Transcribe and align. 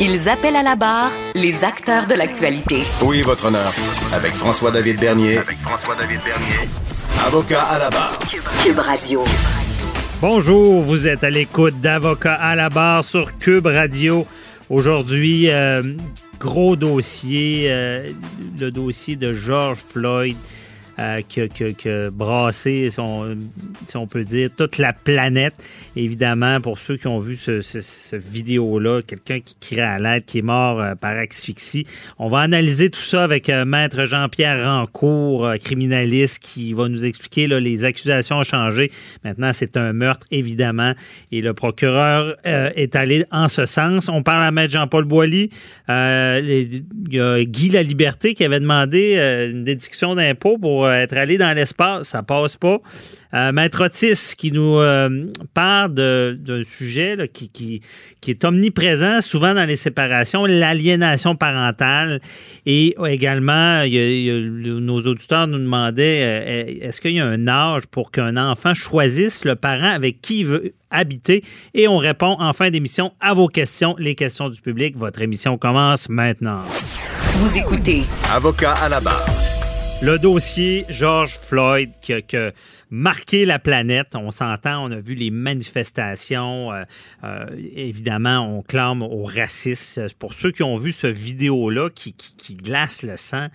Ils 0.00 0.28
appellent 0.28 0.56
à 0.56 0.62
la 0.62 0.74
barre 0.74 1.10
les 1.34 1.62
acteurs 1.62 2.06
de 2.06 2.14
l'actualité. 2.14 2.82
Oui, 3.02 3.22
votre 3.22 3.46
honneur? 3.46 3.72
Avec 4.12 4.34
François-David 4.34 4.98
Bernier. 4.98 5.38
Avec 5.38 5.58
François-David 5.58 6.20
Bernier. 6.24 6.68
Avocat 7.24 7.62
à 7.62 7.78
la 7.78 7.90
barre. 7.90 8.18
Cube 8.64 8.78
Radio. 8.78 9.24
Bonjour, 10.20 10.82
vous 10.82 11.06
êtes 11.06 11.22
à 11.22 11.30
l'écoute 11.30 11.80
d'Avocat 11.80 12.34
à 12.34 12.54
la 12.56 12.70
barre 12.70 13.04
sur 13.04 13.38
Cube 13.38 13.66
Radio. 13.66 14.26
Aujourd'hui, 14.68 15.50
euh, 15.50 15.82
gros 16.40 16.74
dossier, 16.74 17.66
euh, 17.68 18.10
le 18.58 18.70
dossier 18.70 19.14
de 19.14 19.32
George 19.32 19.78
Floyd. 19.92 20.36
Euh, 21.00 21.22
qui, 21.28 21.40
si 22.52 23.00
on, 23.00 23.36
si 23.86 23.96
on, 23.96 24.06
peut 24.06 24.22
dire, 24.22 24.50
toute 24.56 24.78
la 24.78 24.92
planète. 24.92 25.54
Évidemment, 25.96 26.60
pour 26.60 26.78
ceux 26.78 26.96
qui 26.96 27.08
ont 27.08 27.18
vu 27.18 27.34
ce, 27.34 28.16
vidéo-là, 28.16 29.02
quelqu'un 29.02 29.40
qui 29.40 29.56
crie 29.60 29.80
à 29.80 29.98
l'aide, 29.98 30.24
qui 30.24 30.38
est 30.38 30.42
mort 30.42 30.80
euh, 30.80 30.94
par 30.94 31.16
asphyxie. 31.16 31.84
On 32.18 32.28
va 32.28 32.40
analyser 32.40 32.90
tout 32.90 33.00
ça 33.00 33.24
avec 33.24 33.48
euh, 33.48 33.64
Maître 33.64 34.04
Jean-Pierre 34.04 34.64
Rancourt, 34.64 35.46
euh, 35.46 35.56
criminaliste, 35.56 36.38
qui 36.38 36.72
va 36.72 36.88
nous 36.88 37.04
expliquer 37.04 37.48
là, 37.48 37.58
les 37.58 37.84
accusations 37.84 38.38
ont 38.38 38.44
changé. 38.44 38.90
Maintenant, 39.24 39.52
c'est 39.52 39.76
un 39.76 39.92
meurtre, 39.92 40.26
évidemment, 40.30 40.94
et 41.32 41.40
le 41.40 41.54
procureur 41.54 42.36
est 42.44 42.94
allé 42.96 43.24
en 43.30 43.48
ce 43.48 43.66
sens. 43.66 44.08
On 44.08 44.22
parle 44.22 44.44
à 44.44 44.50
Maître 44.50 44.72
Jean-Paul 44.72 45.04
Boilly. 45.04 45.50
il 45.88 46.84
y 47.10 47.20
a 47.20 47.44
Guy 47.44 47.70
La 47.70 47.82
Liberté 47.82 48.34
qui 48.34 48.44
avait 48.44 48.60
demandé 48.60 49.16
une 49.50 49.64
déduction 49.64 50.14
d'impôt 50.14 50.58
pour 50.58 50.83
être 50.92 51.16
allé 51.16 51.38
dans 51.38 51.54
l'espace, 51.54 52.08
ça 52.08 52.22
passe 52.22 52.56
pas. 52.56 52.78
Euh, 53.34 53.50
Maître 53.50 53.84
Otis 53.84 54.34
qui 54.38 54.52
nous 54.52 54.78
euh, 54.78 55.26
parle 55.54 55.94
d'un 55.94 56.62
sujet 56.62 57.16
là, 57.16 57.26
qui, 57.26 57.48
qui, 57.48 57.80
qui, 58.20 58.30
est 58.30 58.44
omniprésent 58.44 59.20
souvent 59.20 59.54
dans 59.54 59.64
les 59.64 59.74
séparations, 59.74 60.46
l'aliénation 60.46 61.34
parentale. 61.34 62.20
Et 62.64 62.94
également, 63.06 63.82
il 63.82 63.94
y 63.94 63.98
a, 63.98 64.08
il 64.08 64.24
y 64.24 64.30
a, 64.30 64.80
nos 64.80 65.00
auditeurs 65.00 65.48
nous 65.48 65.58
demandaient 65.58 66.22
euh, 66.22 66.86
est-ce 66.86 67.00
qu'il 67.00 67.12
y 67.12 67.20
a 67.20 67.26
un 67.26 67.48
âge 67.48 67.86
pour 67.90 68.12
qu'un 68.12 68.36
enfant 68.36 68.72
choisisse 68.72 69.44
le 69.44 69.56
parent 69.56 69.90
avec 69.90 70.20
qui 70.20 70.40
il 70.40 70.46
veut 70.46 70.72
habiter? 70.90 71.42
Et 71.74 71.88
on 71.88 71.98
répond 71.98 72.36
en 72.38 72.52
fin 72.52 72.70
d'émission 72.70 73.12
à 73.20 73.34
vos 73.34 73.48
questions, 73.48 73.96
les 73.98 74.14
questions 74.14 74.48
du 74.48 74.60
public. 74.60 74.96
Votre 74.96 75.22
émission 75.22 75.58
commence 75.58 76.08
maintenant. 76.08 76.60
Vous 77.38 77.58
écoutez. 77.58 78.04
Avocat 78.32 78.74
à 78.74 78.88
la 78.88 79.00
barre. 79.00 79.43
Le 80.04 80.18
dossier 80.18 80.84
George 80.90 81.38
Floyd 81.38 81.92
qui 82.02 82.12
a, 82.12 82.52
marqué 82.90 83.46
la 83.46 83.58
planète. 83.58 84.08
On 84.12 84.30
s'entend, 84.30 84.84
on 84.84 84.92
a 84.92 85.00
vu 85.00 85.14
les 85.14 85.30
manifestations. 85.30 86.74
Euh, 86.74 86.84
euh, 87.24 87.46
évidemment, 87.74 88.40
on 88.40 88.60
clame 88.60 89.00
au 89.00 89.24
racisme. 89.24 90.08
Pour 90.18 90.34
ceux 90.34 90.50
qui 90.50 90.62
ont 90.62 90.76
vu 90.76 90.92
ce 90.92 91.06
vidéo-là 91.06 91.88
qui, 91.88 92.12
qui, 92.12 92.54
glace 92.54 93.02
le 93.02 93.16
sang, 93.16 93.46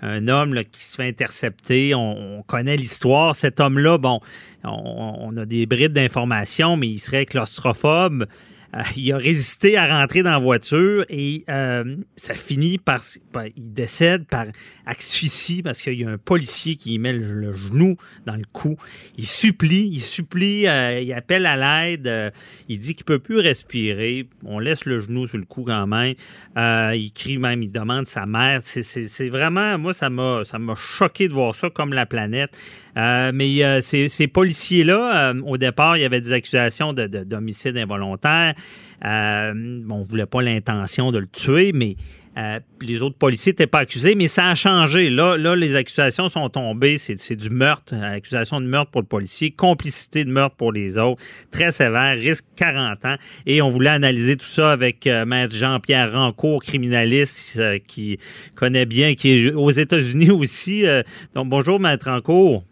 un 0.00 0.26
homme 0.26 0.58
qui 0.72 0.82
se 0.82 0.96
fait 0.96 1.06
intercepter, 1.06 1.94
on, 1.94 2.38
on 2.38 2.42
connaît 2.42 2.76
l'histoire. 2.76 3.36
Cet 3.36 3.60
homme-là, 3.60 3.98
bon, 3.98 4.18
on, 4.64 5.14
on, 5.20 5.36
a 5.36 5.46
des 5.46 5.66
brides 5.66 5.92
d'informations, 5.92 6.76
mais 6.76 6.88
il 6.88 6.98
serait 6.98 7.26
claustrophobe. 7.26 8.26
Il 8.96 9.12
a 9.12 9.18
résisté 9.18 9.76
à 9.76 9.86
rentrer 9.86 10.22
dans 10.22 10.30
la 10.30 10.38
voiture 10.38 11.04
et 11.10 11.44
euh, 11.48 11.96
ça 12.16 12.34
finit 12.34 12.78
par, 12.78 13.02
Il 13.56 13.72
décède 13.72 14.26
par 14.26 14.46
asphyxie 14.86 15.62
parce 15.62 15.82
qu'il 15.82 16.00
y 16.00 16.04
a 16.04 16.10
un 16.10 16.18
policier 16.18 16.76
qui 16.76 16.98
met 16.98 17.12
le, 17.12 17.52
genou 17.52 17.96
dans 18.24 18.34
le 18.34 18.44
cou. 18.50 18.76
Il 19.18 19.26
supplie, 19.26 19.90
il 19.92 20.00
supplie, 20.00 20.66
euh, 20.66 21.00
il 21.00 21.12
appelle 21.12 21.44
à 21.44 21.56
l'aide. 21.56 22.06
Euh, 22.06 22.30
il 22.68 22.78
dit 22.78 22.94
qu'il 22.94 23.04
peut 23.04 23.18
plus 23.18 23.40
respirer. 23.40 24.26
On 24.44 24.58
laisse 24.58 24.86
le 24.86 25.00
genou 25.00 25.26
sur 25.26 25.38
le 25.38 25.44
cou 25.44 25.64
quand 25.64 25.86
même. 25.86 26.14
Il 26.56 27.10
crie 27.14 27.38
même, 27.38 27.62
il 27.62 27.70
demande 27.70 28.06
sa 28.06 28.24
mère. 28.24 28.60
C'est 28.62 29.28
vraiment, 29.28 29.78
moi, 29.78 29.92
ça 29.92 30.08
m'a 30.08 30.42
choqué 30.76 31.28
de 31.28 31.34
voir 31.34 31.54
ça 31.54 31.68
comme 31.68 31.92
la 31.92 32.06
planète. 32.06 32.56
Mais 32.96 33.82
ces, 33.82 34.28
policiers-là, 34.28 35.34
au 35.44 35.58
départ, 35.58 35.96
il 35.98 36.00
y 36.00 36.04
avait 36.04 36.20
des 36.20 36.32
accusations 36.32 36.92
d'homicide 36.92 37.72
de, 37.72 37.78
de, 37.78 37.82
involontaire. 37.82 38.54
Euh, 39.04 39.52
bon, 39.54 39.96
on 39.96 40.02
voulait 40.02 40.26
pas 40.26 40.42
l'intention 40.42 41.10
de 41.10 41.18
le 41.18 41.26
tuer, 41.26 41.72
mais 41.72 41.96
euh, 42.38 42.60
les 42.80 43.02
autres 43.02 43.18
policiers 43.18 43.52
n'étaient 43.52 43.66
pas 43.66 43.80
accusés, 43.80 44.14
mais 44.14 44.26
ça 44.26 44.46
a 44.46 44.54
changé. 44.54 45.10
Là, 45.10 45.36
là 45.36 45.54
les 45.54 45.74
accusations 45.76 46.28
sont 46.28 46.48
tombées. 46.48 46.96
C'est 46.96 47.36
du 47.36 47.50
meurtre, 47.50 47.94
accusation 47.94 48.60
de 48.60 48.66
meurtre 48.66 48.90
pour 48.90 49.02
le 49.02 49.06
policier, 49.06 49.50
complicité 49.50 50.24
de 50.24 50.30
meurtre 50.30 50.56
pour 50.56 50.72
les 50.72 50.96
autres, 50.96 51.22
très 51.50 51.72
sévère, 51.72 52.16
risque 52.16 52.44
40 52.56 53.04
ans. 53.04 53.16
Et 53.44 53.60
on 53.60 53.68
voulait 53.68 53.90
analyser 53.90 54.36
tout 54.36 54.46
ça 54.46 54.72
avec 54.72 55.06
euh, 55.06 55.26
maître 55.26 55.54
Jean-Pierre 55.54 56.12
Rancourt, 56.12 56.62
criminaliste 56.62 57.58
euh, 57.58 57.78
qui 57.86 58.18
connaît 58.54 58.86
bien, 58.86 59.14
qui 59.14 59.30
est 59.30 59.52
aux 59.52 59.70
États-Unis 59.70 60.30
aussi. 60.30 60.86
Euh, 60.86 61.02
donc, 61.34 61.48
bonjour, 61.48 61.80
maître 61.80 62.08
Rancourt. 62.08 62.64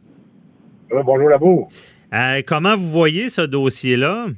bonjour, 0.91 1.29
Labour. 1.29 1.69
comment 2.47 2.77
vous 2.77 2.91
voyez 2.91 3.29
ce 3.29 3.43
dossier-là? 3.43 4.29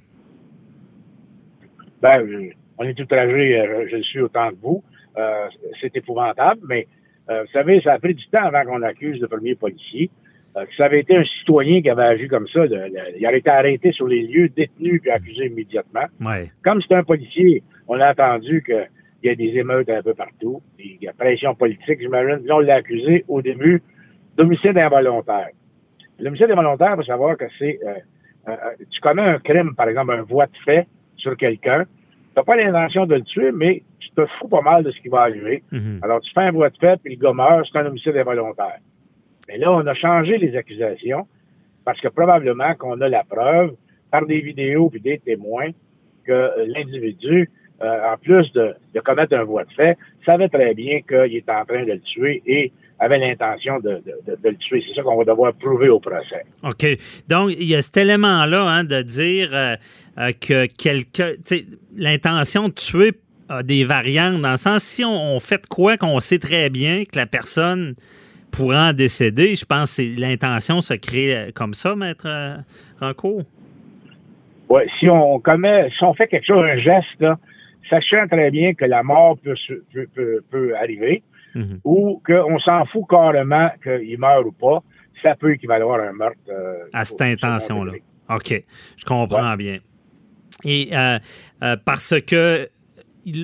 Ben, 2.03 2.51
on 2.79 2.85
est 2.85 2.95
tout 2.95 3.07
âgé, 3.15 3.65
je 3.91 3.97
le 3.97 4.03
suis 4.03 4.21
autant 4.21 4.51
que 4.51 4.57
vous. 4.61 4.83
Euh, 5.17 5.49
c'est 5.81 5.95
épouvantable, 5.97 6.61
mais 6.69 6.87
euh, 7.31 7.43
vous 7.43 7.53
savez, 7.53 7.81
ça 7.83 7.93
a 7.93 7.99
pris 7.99 8.15
du 8.15 8.27
temps 8.29 8.45
avant 8.45 8.65
qu'on 8.65 8.83
accuse 8.83 9.21
le 9.21 9.29
premier 9.29 9.55
policier. 9.55 10.11
Euh, 10.57 10.65
ça 10.77 10.87
avait 10.87 11.01
été 11.01 11.17
un 11.17 11.25
citoyen 11.25 11.81
qui 11.81 11.91
avait 11.91 12.03
agi 12.03 12.29
comme 12.29 12.49
ça, 12.49 12.67
de, 12.67 12.75
de, 12.75 13.19
il 13.19 13.27
aurait 13.27 13.39
été 13.39 13.51
arrêté 13.51 13.93
sur 13.93 14.07
les 14.07 14.23
lieux, 14.23 14.49
détenu 14.49 15.01
puis 15.01 15.11
accusé 15.11 15.47
immédiatement. 15.47 16.07
Ouais. 16.21 16.51
Comme 16.65 16.81
c'est 16.83 16.95
un 16.95 17.05
policier, 17.05 17.63
on 17.89 18.01
a 18.01 18.11
entendu 18.11 18.63
qu'il 18.63 18.89
y 19.23 19.29
a 19.29 19.35
des 19.35 19.59
émeutes 19.59 19.89
un 19.89 20.03
peu 20.03 20.15
partout, 20.15 20.63
il 20.79 20.99
y 21.01 21.09
a 21.09 21.13
pression 21.13 21.55
politique, 21.55 22.01
j'imagine. 22.01 22.41
on 22.51 22.61
l'a 22.61 22.77
accusé 22.77 23.25
au 23.29 23.41
début 23.43 23.83
d'homicide 24.37 24.77
involontaire. 24.77 25.51
L'homicide 26.19 26.51
involontaire, 26.51 26.93
il 26.93 26.97
faut 26.97 27.03
savoir 27.05 27.37
que 27.37 27.47
c'est 27.59 27.79
euh, 28.49 28.55
tu 28.91 29.01
commets 29.01 29.23
un 29.23 29.39
crime, 29.39 29.75
par 29.75 29.89
exemple, 29.89 30.13
un 30.13 30.23
voie 30.23 30.47
de 30.47 30.57
fait 30.65 30.87
sur 31.23 31.37
quelqu'un, 31.37 31.85
t'as 32.35 32.43
pas 32.43 32.57
l'intention 32.57 33.07
de 33.07 33.15
le 33.15 33.23
tuer, 33.23 33.53
mais 33.53 33.83
tu 34.01 34.11
te 34.11 34.27
fous 34.35 34.49
pas 34.49 34.61
mal 34.61 34.83
de 34.85 34.91
ce 34.91 35.01
qui 35.01 35.09
va 35.09 35.21
arriver. 35.23 35.63
Mhm. 35.71 35.79
Mm 35.79 35.83
-hmm. 35.83 36.05
Alors, 36.05 36.21
tu 36.21 36.31
fais 36.35 36.47
un 36.51 36.53
voie 36.53 36.71
de 36.71 36.79
fait, 36.85 36.99
puis 37.03 37.15
le 37.17 37.21
gars 37.23 37.33
meurt, 37.33 37.67
c'est 37.67 37.79
un 37.79 37.87
homicide 37.87 38.17
involontaire. 38.17 38.81
Mais 39.49 39.57
là, 39.63 39.69
on 39.79 39.87
a 39.93 39.95
changé 39.95 40.35
les 40.39 40.53
accusations 40.57 41.25
parce 41.87 42.01
que 42.03 42.09
probablement 42.09 42.73
qu'on 42.81 42.99
a 43.01 43.09
la 43.09 43.25
preuve 43.25 43.71
par 44.13 44.23
des 44.27 44.41
vidéos 44.51 44.89
puis 44.93 45.01
des 45.01 45.19
témoins 45.19 45.71
que 46.27 46.41
l'individu, 46.75 47.51
euh, 47.83 48.13
en 48.13 48.17
plus 48.27 48.47
de, 48.53 48.67
de, 48.95 49.01
commettre 49.01 49.35
un 49.43 49.45
voie 49.53 49.65
de 49.65 49.73
fait, 49.73 49.95
savait 50.25 50.49
très 50.59 50.73
bien 50.75 50.97
qu'il 51.09 51.37
était 51.41 51.57
en 51.61 51.65
train 51.65 51.83
de 51.85 51.93
le 51.93 52.01
tuer 52.13 52.35
et 52.47 52.65
avait 53.03 53.19
l'intention 53.19 53.81
de, 53.81 54.03
de, 54.27 54.37
de, 54.43 54.49
le 54.49 54.57
tuer. 54.57 54.83
C'est 54.87 54.95
ça 54.95 55.03
qu'on 55.03 55.17
va 55.17 55.25
devoir 55.25 55.53
prouver 55.55 55.89
au 55.89 55.99
procès. 55.99 56.45
OK. 56.63 56.87
Donc, 57.29 57.51
il 57.59 57.65
y 57.65 57.75
a 57.75 57.83
cet 57.83 57.97
élément-là 57.97 58.63
hein, 58.63 58.85
de 58.85 59.03
dire 59.03 59.51
euh, 59.53 59.75
euh, 60.19 60.33
que 60.33 60.67
quelqu'un, 60.67 61.33
l'intention 61.97 62.69
de 62.69 62.75
tuer 62.75 63.13
a 63.49 63.63
des 63.63 63.85
variantes, 63.85 64.41
dans 64.41 64.53
le 64.53 64.57
sens, 64.57 64.83
si 64.83 65.05
on, 65.05 65.35
on 65.35 65.41
fait 65.41 65.63
de 65.63 65.67
quoi 65.67 65.97
qu'on 65.97 66.21
sait 66.21 66.39
très 66.39 66.71
bien 66.71 67.05
que 67.05 67.19
la 67.19 67.27
personne 67.27 67.95
pourra 68.53 68.91
en 68.91 68.93
décéder, 68.93 69.57
je 69.57 69.65
pense 69.65 69.97
que 69.97 70.21
l'intention 70.21 70.81
se 70.81 70.95
crée 70.95 71.51
comme 71.55 71.75
ça, 71.75 71.97
Maître 71.97 72.27
euh, 72.27 72.57
Rancourt. 73.01 73.43
Oui, 74.69 74.83
si 74.99 75.09
on 75.09 75.41
commet, 75.41 75.91
si 75.99 76.05
on 76.05 76.15
fait 76.15 76.29
quelque 76.29 76.47
chose, 76.47 76.65
un 76.65 76.79
geste, 76.79 77.21
là, 77.21 77.39
sachant 77.91 78.27
très 78.29 78.51
bien 78.51 78.75
que 78.75 78.85
la 78.85 79.03
mort 79.03 79.37
peut, 79.43 79.57
peut, 79.93 80.07
peut, 80.15 80.45
peut 80.51 80.77
arriver, 80.77 81.23
mm 81.55 81.63
-hmm. 81.63 81.81
ou 81.85 82.23
qu'on 82.27 82.59
s'en 82.59 82.85
fout 82.87 83.05
carrément 83.09 83.69
qu'il 83.83 84.19
meure 84.19 84.47
ou 84.47 84.53
pas, 84.53 84.83
ça 85.23 85.35
peut 85.35 85.53
équivaloir 85.53 86.01
à 86.01 86.09
un 86.09 86.13
meurtre. 86.13 86.39
Euh, 86.49 86.85
à 86.93 87.05
cette 87.05 87.23
intention-là. 87.23 87.93
OK, 88.31 88.65
je 88.97 89.05
comprends 89.05 89.51
ouais. 89.51 89.57
bien. 89.57 89.79
Et 90.65 90.91
euh, 90.93 91.19
euh, 91.63 91.77
parce 91.85 92.15
que 92.21 92.69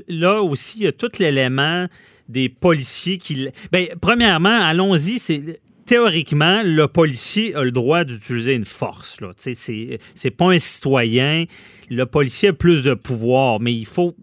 là 0.09 0.41
aussi, 0.43 0.79
il 0.79 0.85
y 0.85 0.87
a 0.87 0.93
tout 0.93 1.11
l'élément 1.19 1.87
des 2.29 2.49
policiers 2.49 3.19
qui. 3.19 3.49
Bien, 3.73 3.87
premièrement, 4.01 4.61
allons-y, 4.63 5.19
c'est. 5.19 5.61
Théoriquement, 5.87 6.61
le 6.63 6.87
policier 6.87 7.55
a 7.55 7.65
le 7.65 7.73
droit 7.73 8.05
d'utiliser 8.05 8.55
une 8.55 8.67
force. 8.67 9.21
Ce 9.39 9.73
n'est 9.73 10.31
pas 10.31 10.51
un 10.51 10.59
citoyen. 10.59 11.45
Le 11.89 12.05
policier 12.05 12.51
a 12.51 12.53
plus 12.53 12.85
de 12.85 12.93
pouvoir, 12.93 13.59
mais 13.59 13.73
il 13.73 13.87
faut, 13.87 14.15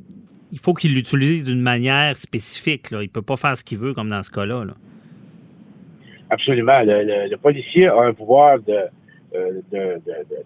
il 0.56 0.62
faut 0.62 0.74
qu'il 0.74 0.96
l'utilise 0.96 1.44
d'une 1.44 1.62
manière 1.62 2.16
spécifique. 2.16 2.90
Là. 2.90 3.00
Il 3.02 3.08
ne 3.08 3.12
peut 3.12 3.22
pas 3.22 3.36
faire 3.36 3.58
ce 3.58 3.64
qu'il 3.64 3.78
veut, 3.78 3.94
comme 3.94 4.10
dans 4.10 4.24
ce 4.24 4.32
cas-là. 4.32 4.64
Là. 4.64 4.74
Absolument. 6.30 6.80
Le, 6.82 7.28
le, 7.30 7.38
policier 7.38 7.88
a 7.88 8.00
un 8.00 8.14
pouvoir 8.14 8.60
de 8.62 8.80
euh, 9.36 9.98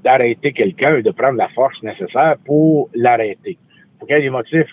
d'arrêter 0.03 0.51
quelqu'un 0.51 0.97
et 0.97 1.03
de 1.03 1.11
prendre 1.11 1.37
la 1.37 1.47
force 1.49 1.81
nécessaire 1.83 2.37
pour 2.43 2.89
l'arrêter. 2.95 3.55
Il 3.59 3.99
faut 3.99 4.07
qu'il 4.07 4.15
y 4.15 4.19
ait 4.19 4.23
des 4.23 4.31
motifs 4.31 4.71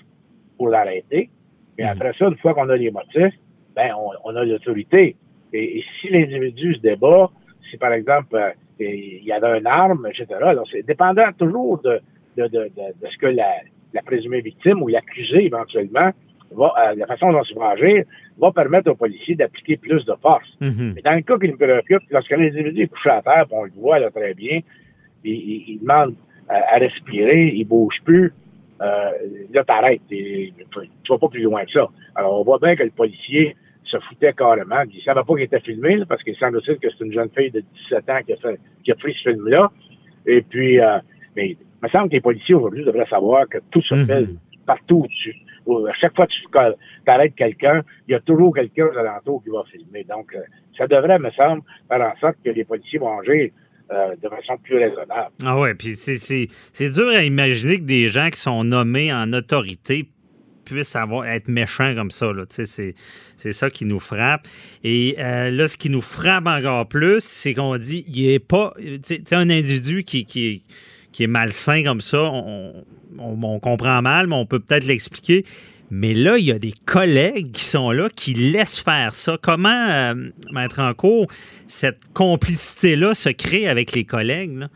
pour 0.57 0.71
l'arrêter. 0.71 1.29
Et 1.77 1.83
mhm. 1.83 1.91
après 1.91 2.15
ça, 2.19 2.29
une 2.29 2.39
fois 2.39 2.55
qu'on 2.55 2.71
a 2.71 2.77
les 2.77 2.91
motifs, 2.91 3.35
ben 3.75 3.91
on, 4.25 4.35
a 4.35 4.43
l'autorité. 4.43 5.17
Et, 5.53 5.85
si 6.01 6.09
l'individu 6.09 6.77
se 6.77 6.81
débat, 6.81 7.31
si 7.71 7.77
par 7.77 7.93
exemple 7.93 8.37
euh, 8.37 8.53
il 8.81 9.23
y 9.23 9.33
avait 9.33 9.59
une 9.59 9.67
arme, 9.67 10.07
etc., 10.07 10.27
alors 10.41 10.67
c'est 10.73 10.87
dépendant 10.87 11.31
toujours 11.37 11.79
de, 11.83 12.01
de, 12.39 12.45
de, 12.45 12.71
de, 12.75 13.07
ce 13.11 13.19
que 13.19 13.27
la, 13.27 13.53
la 13.93 14.03
présumée 14.03 14.41
victime 14.41 14.83
ou 14.83 14.89
l'accusé 14.89 15.45
éventuellement 15.47 16.11
va, 16.53 16.73
euh, 16.79 16.95
la 16.97 17.07
façon 17.07 17.33
dont 17.33 17.43
il 17.43 17.57
va 17.57 17.71
agir 17.71 18.05
va 18.39 18.53
permettre 18.53 18.91
aux 18.91 18.95
policiers 18.95 19.35
d'appliquer 19.35 19.77
plus 19.77 20.05
de 20.05 20.15
force. 20.21 20.49
Mhm. 20.61 20.93
Mais 20.95 21.03
dans 21.03 21.15
le 21.15 21.23
cas 21.23 21.39
qui 21.39 21.49
nous 21.49 21.57
préoccupe, 21.57 22.03
lorsque 22.11 22.31
l'individu 22.31 22.83
est 22.83 22.89
couché 22.89 23.11
à 23.11 23.23
terre, 23.23 23.47
on 23.51 23.65
le 23.65 23.73
voit 23.77 23.99
là, 23.99 24.11
très 24.11 24.35
bien, 24.35 24.61
il, 25.25 25.65
il, 25.69 25.81
demande 25.81 26.15
à, 26.49 26.79
respirer, 26.79 27.49
il 27.49 27.65
bouge 27.65 27.97
plus, 28.05 28.33
euh, 28.81 29.11
là, 29.53 29.65
t'arrêtes. 29.65 30.03
Tu 30.09 30.53
vas 31.09 31.19
pas 31.19 31.29
plus 31.29 31.43
loin 31.43 31.65
que 31.65 31.73
ça. 31.73 31.89
Alors, 32.15 32.41
on 32.41 32.45
voit 32.45 32.59
bien 32.59 32.77
que 32.77 32.83
le 32.83 32.91
policier 32.91 33.57
se 33.85 33.99
foutait 34.01 34.33
carrément. 34.33 34.83
Il 34.93 35.03
savait 35.03 35.23
pas 35.27 35.35
qu'il 35.35 35.43
était 35.43 35.61
filmé, 35.61 35.99
parce 36.09 36.23
qu'il 36.23 36.37
semble-t-il 36.37 36.79
que 36.79 36.89
c'est 36.91 37.05
une 37.05 37.13
jeune 37.13 37.31
fille 37.37 37.51
de 37.51 37.63
17 37.89 38.11
ans 38.11 38.21
qui 38.25 38.33
a, 38.33 38.37
fait, 38.37 38.61
qui 38.85 38.93
a 38.93 38.95
pris 38.95 39.15
ce 39.15 39.31
film-là. 39.31 39.71
Et 40.27 40.43
puis, 40.43 40.81
euh, 40.81 40.99
mais 41.37 41.57
me 41.87 41.91
semble 41.91 42.09
que 42.09 42.15
les 42.15 42.21
policiers 42.21 42.55
aujourd'hui 42.55 42.85
devraient 42.85 43.09
savoir 43.09 43.49
que 43.49 43.59
tout 43.71 43.83
se 43.83 43.95
mhm. 43.95 44.07
fait 44.07 44.29
partout. 44.67 45.07
Tu, 45.23 45.35
à 45.69 45.95
chaque 46.01 46.15
fois 46.15 46.27
que 46.27 46.33
tu 46.33 47.11
arrêtes 47.11 47.35
quelqu'un, 47.35 47.83
il 48.09 48.13
y 48.13 48.15
a 48.15 48.21
toujours 48.21 48.55
quelqu'un 48.55 48.87
aux 48.87 48.99
alentours 48.99 49.43
qui 49.43 49.51
va 49.51 49.65
filmer. 49.71 50.05
Donc, 50.05 50.35
euh, 50.35 50.41
ça 50.77 50.87
devrait, 50.87 51.19
me 51.19 51.31
semble, 51.33 51.63
faire 51.89 52.01
en 52.01 52.21
sorte 52.21 52.37
que 52.45 52.51
les 52.51 52.65
policiers 52.65 52.99
vont 52.99 53.19
agir 53.19 53.51
euh, 53.93 54.15
de 54.23 54.29
façon 54.29 54.59
plus 54.63 54.77
raisonnable. 54.77 55.31
Ah 55.45 55.59
ouais, 55.59 55.75
puis 55.75 55.95
c'est 55.95 56.91
dur 56.91 57.09
à 57.09 57.23
imaginer 57.23 57.79
que 57.79 57.85
des 57.85 58.09
gens 58.09 58.29
qui 58.31 58.41
sont 58.41 58.65
nommés 58.65 59.13
en 59.13 59.33
autorité 59.33 60.09
puissent 60.65 60.97
avoir, 60.97 61.25
être 61.27 61.49
méchants 61.49 61.95
comme 61.95 62.11
ça. 62.11 62.33
C'est 62.51 63.53
ça 63.53 63.71
qui 63.71 63.85
nous 63.85 64.01
frappe. 64.01 64.47
Et 64.83 65.15
euh, 65.19 65.51
là, 65.51 65.69
ce 65.69 65.77
qui 65.77 65.89
nous 65.89 66.01
frappe 66.01 66.47
encore 66.47 66.89
plus, 66.89 67.23
c'est 67.23 67.55
qu'on 67.55 67.79
dit 67.79 68.05
il 68.13 68.27
n'est 68.27 68.41
pas. 68.41 68.73
Tu 68.77 68.99
sais, 69.25 69.35
un 69.37 69.49
individu 69.49 70.03
qui, 70.03 70.27
qui, 70.27 70.65
qui 71.17 71.25
est 71.25 71.29
malsain 71.29 71.83
comme 71.83 72.03
ça, 72.03 72.31
on, 72.31 72.85
on, 73.19 73.59
comprend 73.59 74.03
mal, 74.03 74.27
mais 74.27 74.35
on 74.35 74.45
peut 74.45 74.61
peut-être 74.61 74.87
l'expliquer. 74.87 75.45
Mais 75.91 76.13
là, 76.13 76.37
il 76.37 76.45
y 76.45 76.53
a 76.53 76.59
des 76.59 76.75
collègues 76.85 77.53
qui 77.53 77.65
sont 77.65 77.91
là, 77.91 78.09
qui 78.15 78.35
laissent 78.35 78.81
faire 78.81 79.15
ça. 79.15 79.39
Comment, 79.41 79.89
euh, 79.89 80.15
mettre 80.53 80.79
en 80.81 80.93
cours, 80.93 81.27
cette 81.69 82.13
complicité-là 82.13 83.15
se 83.15 83.31
crée 83.31 83.67
avec 83.67 83.93
les 83.93 84.05
collègues? 84.05 84.67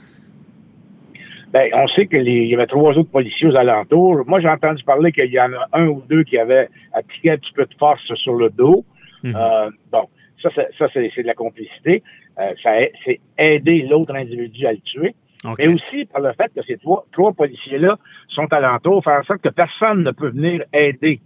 Bien, 1.52 1.64
on 1.74 1.86
sait 1.88 2.06
qu'il 2.06 2.26
y 2.26 2.54
avait 2.54 2.66
trois 2.66 2.94
autres 2.94 3.10
policiers 3.10 3.48
aux 3.48 3.56
alentours. 3.56 4.24
Moi, 4.26 4.40
j'ai 4.40 4.48
entendu 4.48 4.82
parler 4.84 5.12
qu'il 5.12 5.30
y 5.30 5.40
en 5.40 5.52
a 5.52 5.68
un 5.74 5.88
ou 5.88 6.02
deux 6.08 6.22
qui 6.22 6.38
avaient 6.38 6.70
appliqué 6.94 7.32
un 7.32 7.36
petit 7.36 7.52
peu 7.52 7.66
de 7.66 7.74
force 7.78 8.14
sur 8.14 8.34
le 8.36 8.48
dos. 8.48 8.86
Mhm. 9.24 9.34
Euh, 9.36 9.70
bon, 9.92 10.08
ça, 10.42 10.48
c'est 10.94 11.22
de 11.22 11.26
la 11.26 11.34
complicité. 11.34 12.02
Euh, 12.38 12.54
ça 12.62 12.70
c'est 13.04 13.20
aider 13.36 13.82
l'autre 13.82 14.14
individu 14.14 14.64
à 14.64 14.72
le 14.72 14.78
tuer. 14.78 15.14
Mais 15.44 15.68
aussi 15.68 16.04
par 16.06 16.20
le 16.20 16.32
fait 16.32 16.52
que 16.54 16.64
ces 16.66 16.76
trois, 16.76 17.06
trois 17.12 17.32
policiers-là 17.32 17.96
sont 18.28 18.52
alentours, 18.52 19.02
faire 19.02 19.20
en 19.20 19.24
sorte 19.24 19.40
que 19.40 19.48
personne 19.48 20.02
ne 20.02 20.10
peut 20.10 20.28
venir 20.28 20.64
aider 20.72 21.20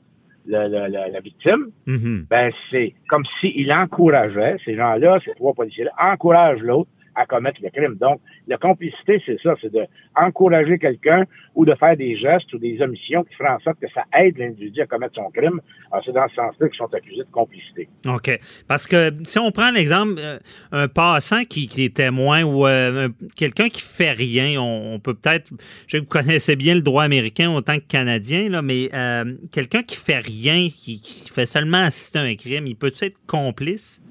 la 0.47 1.21
victime, 1.21 1.71
mm-hmm. 1.87 2.29
ben 2.29 2.53
c'est 2.71 2.95
comme 3.09 3.25
s'il 3.41 3.73
encourageait, 3.73 4.57
ces 4.65 4.77
gens-là, 4.77 5.19
ces 5.25 5.33
trois 5.35 5.55
policiers-là, 5.55 5.91
encouragent 5.99 6.61
l'autre 6.61 6.91
à 7.15 7.27
commettre 7.27 7.61
le 7.63 7.71
crime. 7.71 7.95
Donc, 7.97 8.21
la 8.47 8.57
complicité, 8.57 9.23
c'est 9.25 9.41
ça, 9.43 9.55
c'est 9.61 9.73
d'encourager 9.73 10.79
quelqu'un 10.79 11.25
ou 11.55 11.65
de 11.65 11.75
faire 11.75 11.97
des 11.97 12.17
gestes 12.17 12.53
ou 12.53 12.59
des 12.59 12.81
omissions 12.81 13.25
qui 13.25 13.35
feraient 13.35 13.51
en 13.51 13.61
sorte 13.61 13.79
que 13.81 13.89
ça 13.95 14.05
aide 14.19 14.39
l'individu 14.39 14.81
à 14.81 14.87
commettre 14.87 15.15
son 15.15 15.31
crime. 15.31 15.61
Alors, 15.91 16.05
c'est 16.05 16.13
dans 16.13 16.29
ce 16.29 16.35
sens-là 16.35 16.69
qu'ils 16.69 16.79
sont 16.79 16.93
accusés 16.93 17.23
de 17.23 17.31
complicité. 17.31 17.89
OK. 18.07 18.39
Parce 18.67 18.87
que 18.87 19.13
si 19.25 19.39
on 19.39 19.51
prend 19.51 19.71
l'exemple, 19.71 20.15
euh, 20.19 20.39
un 20.73 20.89
passant 20.89 21.45
qui, 21.45 21.69
est 21.79 21.97
témoin 21.97 22.43
ou 22.43 22.67
euh, 22.67 23.09
quelqu'un 23.37 23.69
qui 23.69 23.81
fait 23.81 24.13
rien, 24.13 24.61
on, 24.61 24.99
peut 24.99 25.15
peut-être, 25.15 25.53
je 25.87 25.99
connaissais 25.99 26.57
bien 26.57 26.75
le 26.75 26.83
droit 26.83 27.05
américain 27.05 27.51
autant 27.51 27.77
que 27.77 27.87
canadien, 27.87 28.49
là, 28.49 28.63
mais 28.63 28.89
euh, 28.95 29.35
quelqu'un 29.53 29.83
qui 29.83 29.97
fait 29.97 30.19
rien, 30.19 30.69
qui, 30.69 31.01
qui 31.01 31.31
fait 31.31 31.47
seulement 31.47 31.79
assister 31.79 32.19
à 32.19 32.23
un 32.23 32.35
crime, 32.35 32.67
il 32.67 32.77
peut 32.77 32.93
être 33.01 33.19
complice? 33.27 34.04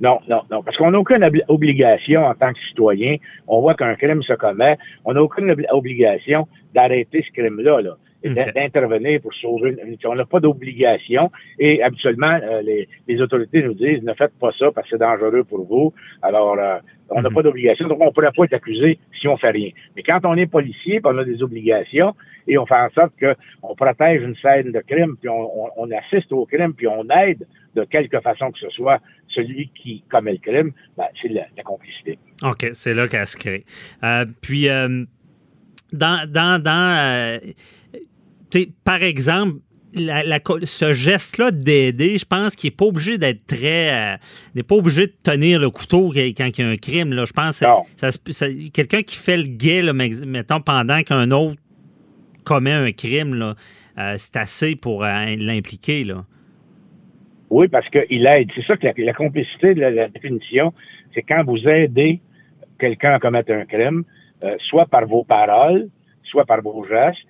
Non, 0.00 0.20
non, 0.28 0.42
non. 0.50 0.62
Parce 0.62 0.76
qu'on 0.76 0.90
n'a 0.90 0.98
aucune 0.98 1.28
obligation 1.48 2.24
en 2.24 2.34
tant 2.34 2.52
que 2.52 2.58
citoyen. 2.68 3.16
On 3.48 3.60
voit 3.60 3.74
qu'un 3.74 3.94
crime 3.94 4.22
se 4.22 4.34
commet. 4.34 4.76
On 5.04 5.14
n'a 5.14 5.22
aucune 5.22 5.54
obligation 5.70 6.46
d'arrêter 6.74 7.24
ce 7.26 7.32
crime-là, 7.32 7.80
là, 7.80 7.96
d'intervenir 8.34 9.20
pour 9.20 9.34
sauver 9.34 9.70
une 9.70 9.96
On 10.04 10.14
n'a 10.14 10.24
pas 10.24 10.40
d'obligation. 10.40 11.30
Et 11.58 11.82
habituellement, 11.82 12.38
euh, 12.42 12.62
les, 12.62 12.88
les, 13.06 13.20
autorités 13.20 13.62
nous 13.62 13.74
disent 13.74 14.02
ne 14.02 14.14
faites 14.14 14.32
pas 14.38 14.50
ça 14.58 14.70
parce 14.72 14.88
que 14.88 14.96
c'est 14.96 15.00
dangereux 15.00 15.44
pour 15.44 15.64
vous. 15.66 15.92
Alors, 16.22 16.58
euh, 16.58 16.78
on 17.10 17.22
n'a 17.22 17.28
mhm. 17.28 17.34
pas 17.34 17.42
d'obligation, 17.42 17.88
donc 17.88 18.00
on 18.00 18.06
ne 18.06 18.10
pourrait 18.10 18.32
pas 18.36 18.44
être 18.44 18.54
accusé 18.54 18.98
si 19.20 19.28
on 19.28 19.36
fait 19.36 19.50
rien. 19.50 19.70
Mais 19.94 20.02
quand 20.02 20.20
on 20.24 20.36
est 20.36 20.46
policier, 20.46 21.00
on 21.04 21.16
a 21.18 21.24
des 21.24 21.42
obligations 21.42 22.14
et 22.48 22.58
on 22.58 22.66
fait 22.66 22.74
en 22.74 22.90
sorte 22.90 23.12
qu'on 23.20 23.74
protège 23.74 24.22
une 24.22 24.36
scène 24.36 24.72
de 24.72 24.80
crime, 24.80 25.16
puis 25.20 25.28
on, 25.28 25.70
on, 25.76 25.90
assiste 25.90 26.32
au 26.32 26.46
crime, 26.46 26.74
puis 26.74 26.88
on 26.88 27.08
aide 27.10 27.46
de 27.74 27.84
quelque 27.84 28.20
façon 28.20 28.50
que 28.50 28.58
ce 28.58 28.70
soit 28.70 29.00
celui 29.28 29.70
qui 29.80 30.02
commet 30.10 30.32
le 30.32 30.38
crime, 30.38 30.72
ben, 30.96 31.06
c'est 31.20 31.28
la, 31.28 31.44
complicité. 31.64 32.18
OK, 32.42 32.70
c'est 32.72 32.94
là 32.94 33.08
qu'elle 33.08 33.26
se 33.26 33.36
crée. 33.36 33.64
Euh, 34.02 34.24
puis, 34.40 34.68
euh, 34.68 35.04
dans, 35.92 36.28
dans, 36.30 36.62
dans 36.62 36.96
euh, 36.96 37.38
par 38.84 39.02
exemple, 39.02 39.60
ce 39.94 40.92
geste-là 40.92 41.50
d'aider, 41.50 42.18
je 42.18 42.24
pense 42.24 42.54
qu'il 42.54 42.68
n'est 42.68 42.76
pas 42.76 42.84
obligé 42.84 43.18
d'être 43.18 43.46
très. 43.46 44.14
Euh, 44.14 44.16
n'est 44.54 44.62
pas 44.62 44.74
obligé 44.74 45.06
de 45.06 45.12
tenir 45.22 45.60
le 45.60 45.70
couteau 45.70 46.10
quand 46.10 46.20
il 46.20 46.58
y 46.58 46.62
a 46.62 46.68
un 46.68 46.76
crime. 46.76 47.12
Là. 47.12 47.24
Je 47.24 47.32
pense 47.32 47.60
que 47.60 48.68
quelqu'un 48.70 49.02
qui 49.02 49.16
fait 49.16 49.36
le 49.36 49.44
guet, 49.44 49.82
là, 49.82 49.92
mettons, 49.92 50.60
pendant 50.60 51.00
qu'un 51.02 51.30
autre 51.30 51.60
commet 52.44 52.72
un 52.72 52.92
crime, 52.92 53.34
là, 53.34 53.54
euh, 53.98 54.14
c'est 54.18 54.36
assez 54.36 54.76
pour 54.76 55.04
euh, 55.04 55.08
l'impliquer. 55.38 56.04
Là. 56.04 56.24
Oui, 57.48 57.68
parce 57.68 57.88
qu'il 57.88 58.26
aide. 58.26 58.50
C'est 58.54 58.66
ça 58.66 58.76
que 58.76 58.86
la, 59.00 59.12
complicité 59.14 59.74
de 59.74 59.80
la, 59.80 60.08
définition, 60.08 60.74
c'est 61.14 61.22
quand 61.22 61.44
vous 61.44 61.66
aidez 61.66 62.20
quelqu'un 62.78 63.14
à 63.14 63.18
commettre 63.18 63.52
un 63.52 63.64
crime, 63.64 64.04
soit 64.68 64.86
par 64.86 65.06
vos 65.06 65.24
paroles, 65.24 65.88
soit 66.24 66.44
par 66.44 66.60
vos 66.60 66.84
gestes, 66.84 67.26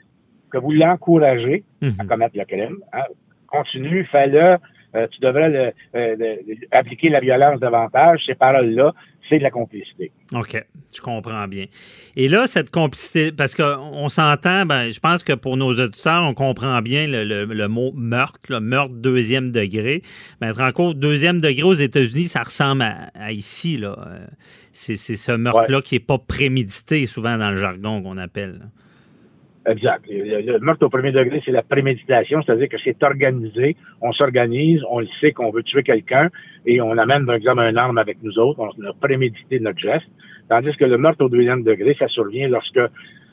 que 0.61 0.65
vous 0.65 0.73
l'encouragez 0.73 1.65
à 1.83 1.87
mhm. 2.03 2.09
commettre 2.09 2.37
le 2.37 2.45
crime. 2.45 2.79
Hein. 2.93 3.05
Continue, 3.47 4.05
fais-le. 4.11 4.57
Euh, 4.95 5.07
tu 5.11 5.21
devrais 5.21 5.75
euh, 5.95 6.37
appliquer 6.71 7.11
la 7.11 7.21
violence 7.21 7.61
davantage. 7.61 8.23
Ces 8.27 8.35
paroles-là, 8.35 8.95
c'est 9.29 9.39
de 9.39 9.43
la 9.43 9.51
complicité. 9.51 10.11
OK, 10.35 10.65
je 10.95 11.01
comprends 11.01 11.47
bien. 11.49 11.65
Et 12.17 12.29
là, 12.29 12.47
cette 12.47 12.71
complicité, 12.71 13.33
parce 13.33 13.55
qu'on 13.55 14.09
s'entend, 14.09 14.65
ben, 14.65 14.91
je 14.91 15.01
pense 15.01 15.23
que 15.23 15.33
pour 15.35 15.57
nos 15.57 15.73
auditeurs, 15.73 16.23
on 16.23 16.33
comprend 16.33 16.81
bien 16.81 17.07
le, 17.09 17.67
mot 17.67 17.93
meurtre, 17.95 18.41
le 18.49 18.61
meurtre 18.61 18.95
deuxième 18.95 19.51
degré. 19.51 20.03
Mais 20.41 20.51
en 20.51 20.67
encore 20.67 20.95
deuxième 20.95 21.41
degré 21.41 21.63
aux 21.65 21.75
États-Unis, 21.75 22.25
ça 22.25 22.43
ressemble 22.43 22.83
à, 22.83 23.33
ici. 23.33 23.77
Là. 23.77 23.97
Euh, 24.07 24.27
c'est, 24.73 24.97
ce 24.97 25.33
meurtre-là 25.33 25.83
qui 25.83 25.97
n'est 25.97 26.01
pas 26.01 26.19
prémédité, 26.19 27.07
souvent 27.07 27.37
dans 27.37 27.51
le 27.51 27.57
jargon 27.57 28.03
qu'on 28.03 28.19
appelle. 28.19 28.61
Exact. 29.67 30.05
Le, 30.09 30.59
meurtre 30.61 30.87
au 30.87 30.89
premier 30.89 31.11
degré, 31.11 31.43
c'est 31.45 31.51
la 31.51 31.63
préméditation, 31.63 32.41
c'est-à-dire 32.43 32.69
que 32.69 32.77
c'est 32.85 33.03
organisé, 33.03 33.77
on 34.01 34.13
s'organise, 34.13 34.81
on 34.89 35.01
le 35.01 35.09
sait 35.21 35.33
qu'on 35.33 35.51
veut 35.51 35.65
tuer 35.65 35.83
quelqu'un 35.83 36.29
et 36.67 36.81
on 36.81 36.97
amène, 36.97 37.27
par 37.27 37.35
exemple, 37.35 37.61
un 37.61 37.77
arme 37.77 37.99
avec 37.99 38.23
nous 38.23 38.39
autres, 38.39 38.61
on 38.61 38.85
a 38.85 38.93
prémédité 39.01 39.59
notre 39.59 39.79
geste. 39.79 40.07
Tandis 40.49 40.77
que 40.77 40.85
le 40.85 40.99
meurtre 40.99 41.25
au 41.25 41.29
deuxième 41.29 41.65
degré, 41.65 41.97
ça 41.99 42.07
survient 42.07 42.49
lorsque 42.49 42.77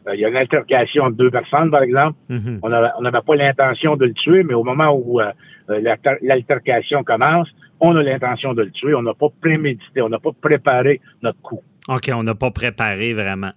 euh, 0.07 0.15
il 0.15 0.19
y 0.19 0.25
a 0.25 0.29
une 0.29 0.35
altercation 0.35 1.03
entre 1.03 1.17
deux 1.17 1.29
personnes, 1.29 1.69
par 1.69 1.83
exemple. 1.83 2.17
Mm-hmm. 2.29 2.59
On 2.63 3.01
n'avait 3.01 3.21
pas 3.21 3.35
l'intention 3.35 3.95
de 3.95 4.05
le 4.05 4.13
tuer, 4.13 4.43
mais 4.43 4.55
au 4.55 4.63
moment 4.63 4.91
où 4.91 5.21
euh, 5.21 5.31
euh, 5.69 5.95
l'altercation 6.21 7.03
commence, 7.03 7.47
on 7.79 7.95
a 7.95 8.03
l'intention 8.03 8.53
de 8.53 8.63
le 8.63 8.71
tuer. 8.71 8.95
On 8.95 9.03
n'a 9.03 9.13
pas 9.13 9.27
prémédité, 9.41 10.01
on 10.01 10.09
n'a 10.09 10.19
pas 10.19 10.31
préparé 10.41 10.99
notre 11.21 11.39
coup. 11.41 11.61
OK, 11.89 12.09
on 12.13 12.23
n'a 12.23 12.35
pas 12.35 12.51
préparé 12.51 13.13
vraiment. 13.13 13.51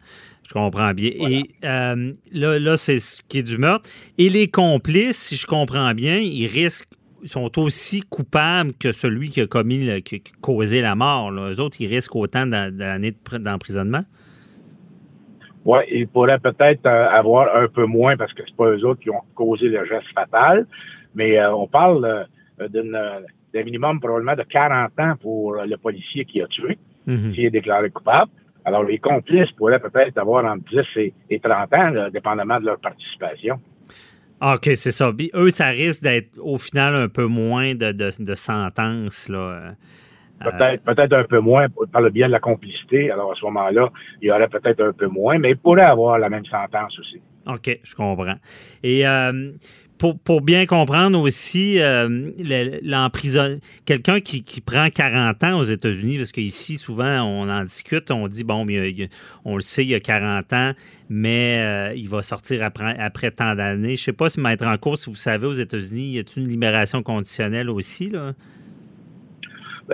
Je 0.48 0.52
comprends 0.52 0.92
bien. 0.92 1.10
Et 1.10 1.42
euh, 1.64 2.12
là, 2.32 2.58
là 2.58 2.76
c'est 2.76 2.98
ce 2.98 3.20
qui 3.28 3.38
est 3.38 3.42
du 3.42 3.58
meurtre. 3.58 3.88
Et 4.18 4.28
les 4.28 4.48
complices, 4.48 5.18
si 5.18 5.36
je 5.36 5.46
comprends 5.46 5.92
bien, 5.94 6.18
ils 6.18 6.46
risquent 6.46 6.88
sont 7.24 7.58
aussi 7.58 8.02
coupables 8.02 8.72
que 8.74 8.92
celui 8.92 9.30
qui 9.30 9.40
a 9.40 9.46
commis, 9.46 10.02
qui 10.02 10.16
a 10.16 10.18
causé 10.40 10.80
la 10.80 10.94
mort. 10.94 11.30
Là. 11.30 11.50
Eux 11.50 11.60
autres, 11.60 11.80
ils 11.80 11.86
risquent 11.86 12.16
autant 12.16 12.46
d'années 12.46 13.14
d'emprisonnement? 13.40 14.02
Oui, 15.64 15.80
ils 15.90 16.06
pourraient 16.06 16.38
peut-être 16.38 16.86
euh, 16.86 17.08
avoir 17.08 17.56
un 17.56 17.66
peu 17.66 17.86
moins 17.86 18.16
parce 18.16 18.32
que 18.32 18.42
c'est 18.46 18.54
pas 18.54 18.70
eux 18.70 18.84
autres 18.84 19.00
qui 19.00 19.10
ont 19.10 19.22
causé 19.34 19.66
le 19.66 19.84
geste 19.84 20.06
fatal. 20.14 20.66
Mais 21.16 21.38
euh, 21.38 21.52
on 21.54 21.66
parle 21.66 22.26
euh, 22.60 22.68
d'un 22.68 23.64
minimum 23.64 23.98
probablement 23.98 24.36
de 24.36 24.44
40 24.44 24.92
ans 25.00 25.14
pour 25.20 25.54
le 25.54 25.76
policier 25.76 26.24
qui 26.24 26.40
a 26.40 26.46
tué, 26.46 26.78
Mhm. 27.06 27.32
qui 27.32 27.46
est 27.46 27.50
déclaré 27.50 27.90
coupable. 27.90 28.30
Alors, 28.64 28.82
les 28.82 28.98
complices 28.98 29.50
pourraient 29.52 29.78
peut-être 29.78 30.18
avoir 30.18 30.44
entre 30.44 30.64
10 30.70 30.80
et, 30.96 31.14
et 31.30 31.38
30 31.38 31.72
ans, 31.72 31.90
là, 31.90 32.10
dépendamment 32.10 32.58
de 32.58 32.66
leur 32.66 32.80
participation. 32.80 33.60
Ah, 34.40 34.56
OK, 34.56 34.64
c'est 34.74 34.90
ça. 34.90 35.12
Puis 35.16 35.30
eux, 35.34 35.50
ça 35.50 35.68
risque 35.68 36.02
d'être 36.02 36.30
au 36.38 36.58
final 36.58 36.94
un 36.94 37.08
peu 37.08 37.26
moins 37.26 37.74
de, 37.74 37.92
de, 37.92 38.10
de 38.18 38.34
sentences. 38.34 39.28
Là. 39.28 39.74
Peut-être, 40.40 40.82
peut-être 40.84 41.12
un 41.14 41.24
peu 41.24 41.40
moins 41.40 41.66
par 41.92 42.02
le 42.02 42.10
biais 42.10 42.26
de 42.26 42.32
la 42.32 42.40
complicité. 42.40 43.10
Alors, 43.10 43.32
à 43.32 43.34
ce 43.34 43.44
moment-là, 43.46 43.90
il 44.20 44.28
y 44.28 44.32
aurait 44.32 44.48
peut-être 44.48 44.82
un 44.82 44.92
peu 44.92 45.06
moins, 45.06 45.38
mais 45.38 45.50
il 45.50 45.56
pourrait 45.56 45.82
avoir 45.82 46.18
la 46.18 46.28
même 46.28 46.44
sentence 46.44 46.98
aussi. 46.98 47.20
OK, 47.46 47.78
je 47.82 47.94
comprends. 47.94 48.36
Et 48.82 49.06
euh, 49.06 49.52
pour, 49.98 50.18
pour 50.18 50.40
bien 50.42 50.66
comprendre 50.66 51.18
aussi, 51.20 51.80
euh, 51.80 52.30
l'emprisonnement, 52.82 53.58
quelqu'un 53.84 54.20
qui, 54.20 54.42
qui 54.44 54.60
prend 54.60 54.88
40 54.88 55.42
ans 55.44 55.58
aux 55.58 55.64
États-Unis, 55.64 56.18
parce 56.18 56.32
qu'ici, 56.32 56.76
souvent, 56.76 57.22
on 57.22 57.48
en 57.48 57.62
discute, 57.64 58.10
on 58.10 58.28
dit, 58.28 58.44
bon, 58.44 58.66
il 58.68 58.78
a- 58.78 58.86
il 58.88 59.02
a- 59.04 59.06
on 59.44 59.56
le 59.56 59.62
sait, 59.62 59.84
il 59.84 59.90
y 59.90 59.94
a 59.94 60.00
40 60.00 60.52
ans, 60.52 60.72
mais 61.08 61.58
euh, 61.60 61.94
il 61.96 62.08
va 62.08 62.22
sortir 62.22 62.62
après, 62.62 62.96
après 62.98 63.30
tant 63.30 63.54
d'années. 63.54 63.96
Je 63.96 64.02
sais 64.04 64.12
pas 64.12 64.28
si 64.28 64.40
mettre 64.40 64.66
en 64.66 64.76
cours, 64.76 64.98
si 64.98 65.08
vous 65.10 65.16
savez, 65.16 65.46
aux 65.46 65.54
États-Unis, 65.54 66.12
y 66.12 66.18
a-t-il 66.18 66.44
une 66.44 66.48
libération 66.50 67.02
conditionnelle 67.02 67.70
aussi, 67.70 68.10
là? 68.10 68.32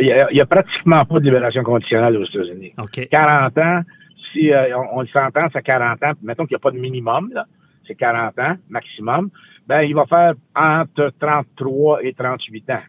Il 0.01 0.07
n'y 0.07 0.13
a, 0.13 0.29
il 0.33 0.45
pratiquement 0.47 1.05
pas 1.05 1.19
de 1.21 1.25
libération 1.25 1.63
conditionnelle 1.63 2.17
aux 2.17 2.25
États-Unis. 2.25 2.73
OK. 2.79 3.09
40 3.11 3.59
ans, 3.59 3.83
si 4.33 4.51
euh, 4.51 4.77
on, 4.79 4.99
on 4.99 5.01
le 5.03 5.09
sentence 5.09 5.55
à 5.55 5.61
40 5.61 6.03
ans, 6.03 6.13
mettons 6.23 6.47
qu'il 6.47 6.55
n'y 6.55 6.61
a 6.61 6.61
pas 6.61 6.71
de 6.71 6.79
minimum, 6.79 7.31
là, 7.35 7.45
c'est 7.87 7.95
40 7.95 8.39
ans 8.39 8.57
maximum, 8.69 9.31
ben 9.67 9.83
il 9.83 9.95
va 9.95 10.07
faire 10.07 10.35
entre 10.55 11.13
33 11.21 12.05
et 12.05 12.13
38 12.15 12.71
ans. 12.71 12.81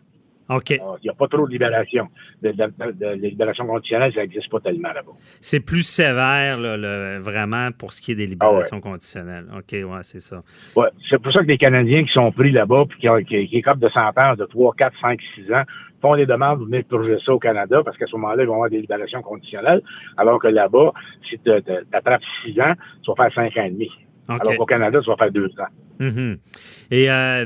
OK. 0.50 0.72
Il 0.72 0.80
n'y 1.06 1.10
a 1.10 1.14
pas 1.14 1.28
trop 1.30 1.48
de 1.48 1.52
libération. 1.52 2.10
De, 2.42 2.52
de- 2.52 2.74
de- 2.78 2.92
de 2.92 3.28
libération 3.28 3.66
conditionnelle, 3.66 4.12
ça 4.14 4.20
n'existe 4.22 4.50
pas 4.50 4.60
tellement 4.60 4.90
là-bas. 4.92 5.14
C'est 5.40 5.62
plus 5.66 5.84
sévère, 5.84 6.60
là, 6.60 6.76
le- 6.76 7.20
vraiment, 7.22 7.70
pour 7.72 7.94
ce 7.94 8.02
qui 8.02 8.12
est 8.12 8.16
des 8.16 8.28
libérations 8.28 8.82
conditionnelles. 8.82 9.46
OK, 9.58 9.72
ouais, 9.72 10.00
c'est 10.04 10.20
ça. 10.20 10.42
Ouais, 10.76 10.90
c'est 11.10 11.20
pour 11.22 11.32
ça 11.32 11.40
que 11.40 11.46
les 11.48 11.58
Canadiens 11.58 12.04
qui 12.04 12.12
sont 12.12 12.32
pris 12.34 12.52
là-bas 12.52 12.84
puis 12.90 13.00
qui, 13.00 13.10
ont- 13.10 13.24
qui, 13.24 13.48
qui 13.48 13.58
écopent 13.58 13.80
de 13.80 13.90
sentence 13.90 14.38
de 14.38 14.46
3, 14.46 14.74
4, 14.78 14.94
5, 15.00 15.20
6 15.36 15.52
ans 15.54 15.64
font 16.02 16.18
des 16.18 16.26
demandes 16.26 16.58
pour 16.58 16.66
venir 16.68 16.84
purger 16.84 17.18
ça 17.26 17.34
au 17.34 17.40
Canada 17.40 17.82
parce 17.86 17.98
qu'à 17.98 18.06
ce 18.08 18.12
moment-là, 18.18 18.44
ils 18.44 18.48
vont 18.48 18.56
avoir 18.56 18.70
des 18.70 18.82
libérations 18.82 19.22
conditionnelles, 19.22 19.82
alors 20.18 20.40
que 20.42 20.50
là-bas, 20.50 20.92
si 21.30 21.40
tu 21.40 21.50
attrapes 21.94 22.22
6 22.44 22.60
ans, 22.60 22.74
tu 23.02 23.12
vas 23.12 23.30
faire 23.30 23.34
5 23.34 23.58
ans 23.58 23.64
et 23.64 23.72
demi. 23.72 23.90
Alors 24.28 24.56
qu'au 24.58 24.66
Canada, 24.66 25.00
tu 25.04 25.10
vas 25.10 25.18
faire 25.18 25.32
2 25.32 25.46
ans. 25.60 25.68
Mhm. 26.00 26.38
Et 26.92 27.10
euh, 27.12 27.46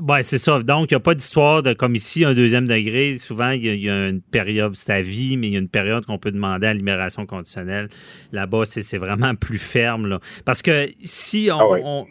ouais, 0.00 0.22
c'est 0.22 0.38
ça. 0.38 0.62
Donc, 0.62 0.90
il 0.90 0.94
n'y 0.94 0.96
a 0.96 1.00
pas 1.00 1.14
d'histoire 1.14 1.62
de 1.62 1.72
comme 1.72 1.94
ici, 1.94 2.24
un 2.24 2.34
deuxième 2.34 2.66
degré. 2.66 3.18
Souvent, 3.18 3.50
il 3.50 3.64
y, 3.64 3.68
a- 3.68 3.74
il 3.74 3.82
y 3.82 3.90
a 3.90 4.08
une 4.08 4.20
période, 4.22 4.74
c'est 4.74 4.92
à 4.92 5.02
vie, 5.02 5.36
mais 5.36 5.48
il 5.48 5.52
y 5.54 5.56
a 5.56 5.60
une 5.60 5.68
période 5.68 6.06
qu'on 6.06 6.18
peut 6.18 6.30
demander 6.30 6.66
à 6.66 6.74
libération 6.74 7.26
conditionnelle. 7.26 7.88
Là-bas, 8.32 8.64
c'est 8.64 8.98
vraiment 8.98 9.34
plus 9.34 9.58
ferme. 9.58 10.06
là. 10.06 10.20
Parce 10.44 10.62
que 10.62 10.86
si 11.02 11.50
on, 11.52 11.58
Ah 11.58 11.78
on- 11.84 12.06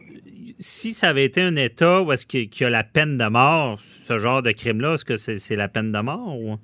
si 0.60 0.92
ça 0.94 1.10
avait 1.10 1.26
été 1.26 1.42
un 1.42 1.56
État 1.56 2.02
où 2.02 2.12
est-ce 2.12 2.26
qu'il 2.26 2.50
y 2.60 2.64
a 2.64 2.70
la 2.70 2.84
peine 2.84 3.18
de 3.18 3.26
mort, 3.28 3.80
ce 3.80 4.18
genre 4.18 4.42
de 4.42 4.52
crime-là, 4.52 4.94
est-ce 4.96 5.06
que 5.06 5.18
c'est 5.18 5.56
la 5.56 5.68
peine 5.68 5.92
de 5.92 6.00
mort? 6.00 6.36
Ou? 6.40 6.56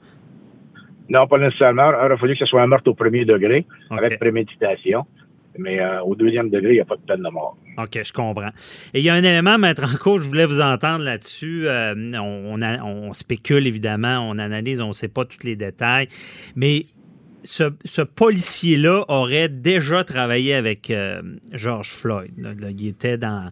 Non, 1.10 1.28
pas 1.28 1.38
nécessairement. 1.38 1.92
Il 1.92 2.06
aurait 2.06 2.18
fallu 2.18 2.34
que 2.34 2.40
ce 2.40 2.46
soit 2.46 2.62
un 2.64 2.68
meurtre 2.68 2.90
au 2.90 2.96
premier 2.96 3.24
degré, 3.26 3.66
OK. 3.92 3.98
avec 4.00 4.20
préméditation. 4.20 5.06
Mais 5.58 5.80
euh, 5.80 6.02
au 6.02 6.16
deuxième 6.16 6.50
degré, 6.50 6.72
il 6.72 6.76
n'y 6.76 6.82
a 6.82 6.86
pas 6.86 6.96
de 6.96 7.02
peine 7.02 7.22
de 7.22 7.30
mort. 7.30 7.58
OK, 7.78 8.00
je 8.04 8.14
comprends. 8.14 8.52
Et 8.94 9.00
il 9.00 9.04
y 9.04 9.10
a 9.10 9.14
un 9.14 9.24
élément, 9.24 9.58
Maître 9.58 10.00
cours, 10.00 10.22
je 10.22 10.28
voulais 10.28 10.46
vous 10.46 10.62
entendre 10.62 11.04
là-dessus. 11.04 11.68
Euh, 11.68 11.94
on, 12.20 13.14
spécule, 13.14 13.68
évidemment, 13.68 14.28
on 14.30 14.38
analyse, 14.38 14.82
on 14.82 14.90
ne 14.90 14.94
sait 14.94 15.08
pas 15.08 15.26
tous 15.26 15.44
les 15.44 15.56
détails. 15.56 16.08
Mais 16.56 16.86
ce, 17.44 18.02
policier-là 18.02 19.06
aurait 19.08 19.50
déjà 19.50 20.04
travaillé 20.04 20.54
avec 20.54 20.90
euh, 20.90 21.22
George 21.52 21.90
Floyd. 21.90 22.32
il 22.78 22.88
était 22.88 23.18
dans, 23.18 23.52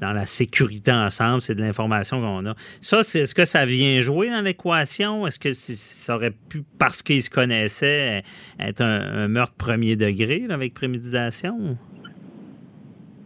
dans 0.00 0.12
la 0.12 0.26
sécurité 0.26 0.92
ensemble. 0.92 1.40
C'est 1.40 1.54
de 1.54 1.60
l'information 1.60 2.20
qu'on 2.20 2.46
a. 2.46 2.54
Ça, 2.80 3.02
c'est, 3.02 3.20
est-ce 3.20 3.34
que 3.34 3.44
ça 3.44 3.66
vient 3.66 4.00
jouer 4.00 4.30
dans 4.30 4.42
l'équation? 4.42 5.26
Est-ce 5.26 5.38
que 5.38 5.52
ça 5.52 6.16
aurait 6.16 6.32
pu, 6.48 6.62
parce 6.78 7.02
qu'ils 7.02 7.22
se 7.22 7.30
connaissaient, 7.30 8.22
être 8.58 8.80
un, 8.80 9.28
meurtre 9.28 9.54
premier 9.56 9.96
degré 9.96 10.40
là, 10.48 10.54
avec 10.54 10.74
préméditation? 10.74 11.76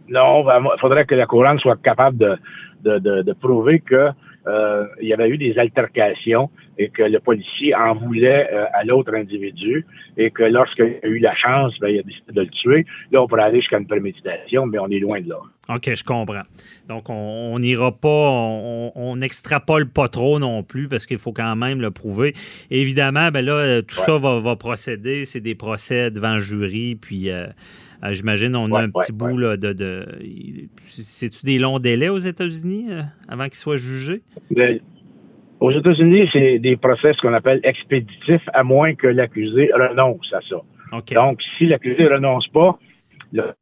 Non, 0.07 0.45
il 0.47 0.79
faudrait 0.79 1.05
que 1.05 1.15
la 1.15 1.25
couronne 1.25 1.59
soit 1.59 1.81
capable 1.81 2.17
de, 2.17 2.37
de, 2.83 3.21
de 3.23 3.33
prouver 3.33 3.79
que 3.79 4.09
euh, 4.47 4.85
il 5.01 5.07
y 5.07 5.13
avait 5.13 5.29
eu 5.29 5.37
des 5.37 5.57
altercations 5.57 6.49
et 6.77 6.89
que 6.89 7.03
le 7.03 7.19
policier 7.19 7.73
en 7.73 7.95
voulait 7.95 8.49
euh, 8.51 8.65
à 8.73 8.83
l'autre 8.83 9.13
individu 9.15 9.85
et 10.17 10.29
que 10.29 10.43
lorsqu'il 10.43 10.97
a 11.03 11.07
eu 11.07 11.19
la 11.19 11.35
chance, 11.35 11.73
ben, 11.79 11.89
il 11.89 11.99
a 11.99 12.03
décidé 12.03 12.31
de 12.31 12.41
le 12.41 12.47
tuer. 12.47 12.85
Là, 13.11 13.21
on 13.21 13.27
pourrait 13.27 13.43
aller 13.43 13.61
jusqu'à 13.61 13.77
une 13.77 13.87
préméditation, 13.87 14.65
mais 14.65 14.77
on 14.79 14.89
est 14.89 14.99
loin 14.99 15.21
de 15.21 15.29
là. 15.29 15.37
OK, 15.69 15.89
je 15.95 16.03
comprends. 16.03 16.43
Donc, 16.87 17.09
on 17.09 17.57
n'ira 17.57 17.91
pas, 17.91 18.07
on 18.07 19.15
n'extrapole 19.15 19.89
pas 19.89 20.09
trop 20.09 20.37
non 20.37 20.61
plus 20.61 20.87
parce 20.87 21.07
qu'il 21.07 21.17
faut 21.17 21.33
quand 21.33 21.55
même 21.55 21.81
le 21.81 21.89
prouver. 21.89 22.33
Évidemment, 22.69 23.29
ben 23.31 23.43
là, 23.43 23.81
tout 23.81 23.95
ça 23.95 24.17
va, 24.19 24.39
va 24.39 24.55
procéder. 24.55 25.25
C'est 25.25 25.39
des 25.39 25.55
procès 25.55 26.11
devant 26.11 26.37
jury. 26.37 26.95
Puis, 26.95 27.31
euh, 27.31 27.47
euh, 28.03 28.13
j'imagine, 28.13 28.55
on 28.55 28.65
a 28.73 28.79
Ouais, 28.79 28.81
un 28.83 28.89
petit 28.89 29.11
bout 29.11 29.37
là, 29.37 29.57
de. 29.57 29.73
de 29.73 30.05
C'est-tu 30.85 31.45
des 31.45 31.57
longs 31.59 31.79
délais 31.79 32.09
aux 32.09 32.17
États-Unis 32.19 32.87
euh, 32.91 33.01
avant 33.27 33.45
qu'ils 33.45 33.55
soient 33.55 33.77
jugés? 33.77 34.21
Le- 34.55 34.79
aux 35.61 35.71
États-Unis, 35.71 36.29
c'est 36.33 36.59
des 36.59 36.75
procès 36.75 37.13
ce 37.13 37.21
qu'on 37.21 37.33
appelle 37.33 37.59
expéditifs, 37.63 38.41
à 38.53 38.63
moins 38.63 38.93
que 38.93 39.07
l'accusé 39.07 39.69
renonce 39.73 40.31
à 40.33 40.39
ça. 40.49 40.57
Donc, 41.15 41.41
si 41.57 41.65
l'accusé 41.65 42.05
renonce 42.07 42.47
pas, 42.49 42.77
là, 43.31 43.55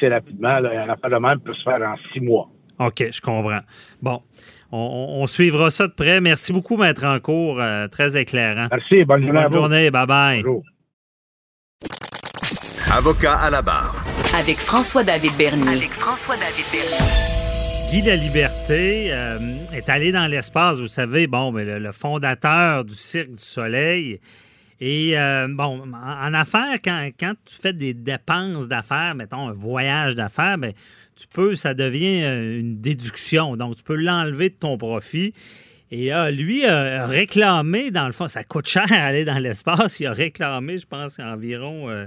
c'est 0.00 0.08
rapidement, 0.08 0.58
là, 0.60 0.84
un 0.84 0.88
affaire 0.88 1.10
de 1.10 1.16
même 1.16 1.38
peut 1.40 1.54
se 1.54 1.62
faire 1.62 1.80
en 1.82 1.94
six 2.12 2.20
mois. 2.20 2.48
OK, 2.78 3.04
je 3.12 3.20
comprends. 3.20 3.60
Bon, 4.02 4.20
on, 4.72 5.18
on- 5.22 5.26
suivra 5.26 5.68
ça 5.70 5.86
de 5.86 5.92
près. 5.92 6.20
Merci 6.22 6.52
beaucoup, 6.52 6.78
Maître 6.78 7.04
en 7.04 7.20
cours. 7.20 7.60
euh, 7.60 7.86
très 7.88 8.18
éclairant. 8.20 8.68
Merci, 8.70 9.04
bonne 9.04 9.22
journée 9.22 9.42
Bonne 9.42 9.52
journée. 9.52 9.90
Bye-bye. 9.90 10.62
Avocat 12.92 13.34
à 13.36 13.50
la 13.50 13.62
barre. 13.62 14.04
Avec 14.36 14.58
François-David 14.58 15.36
Bernier. 15.36 15.76
Avec 15.76 15.92
François-David 15.92 16.64
Bernier. 16.72 17.92
Guy 17.92 18.02
La 18.02 18.16
Liberté 18.16 19.12
euh, 19.12 19.38
est 19.72 19.88
allé 19.88 20.10
dans 20.10 20.26
l'espace, 20.26 20.78
vous 20.80 20.88
savez, 20.88 21.28
bon, 21.28 21.52
mais 21.52 21.64
le, 21.64 21.78
le 21.78 21.92
fondateur 21.92 22.84
du 22.84 22.96
Cirque 22.96 23.30
du 23.30 23.42
Soleil. 23.42 24.20
Et 24.80 25.16
euh, 25.16 25.46
bon, 25.48 25.84
en, 25.94 25.94
en 25.94 26.34
affaires, 26.34 26.78
quand, 26.84 27.10
quand 27.18 27.34
tu 27.44 27.54
fais 27.54 27.72
des 27.72 27.94
dépenses 27.94 28.66
d'affaires, 28.66 29.14
mettons 29.14 29.48
un 29.48 29.52
voyage 29.52 30.16
d'affaires, 30.16 30.58
ben, 30.58 30.72
tu 31.14 31.28
peux, 31.28 31.54
ça 31.54 31.74
devient 31.74 32.24
euh, 32.24 32.58
une 32.58 32.80
déduction. 32.80 33.56
Donc, 33.56 33.76
tu 33.76 33.84
peux 33.84 33.94
l'enlever 33.94 34.50
de 34.50 34.56
ton 34.56 34.76
profit. 34.76 35.32
Et 35.92 36.08
là, 36.08 36.32
lui 36.32 36.66
a 36.66 37.06
réclamé, 37.06 37.92
dans 37.92 38.06
le 38.06 38.12
fond, 38.12 38.26
ça 38.26 38.42
coûte 38.42 38.66
cher 38.66 38.86
aller 38.90 39.24
dans 39.24 39.38
l'espace. 39.38 40.00
Il 40.00 40.08
a 40.08 40.12
réclamé, 40.12 40.78
je 40.78 40.86
pense, 40.86 41.20
environ 41.20 41.88
euh, 41.88 42.06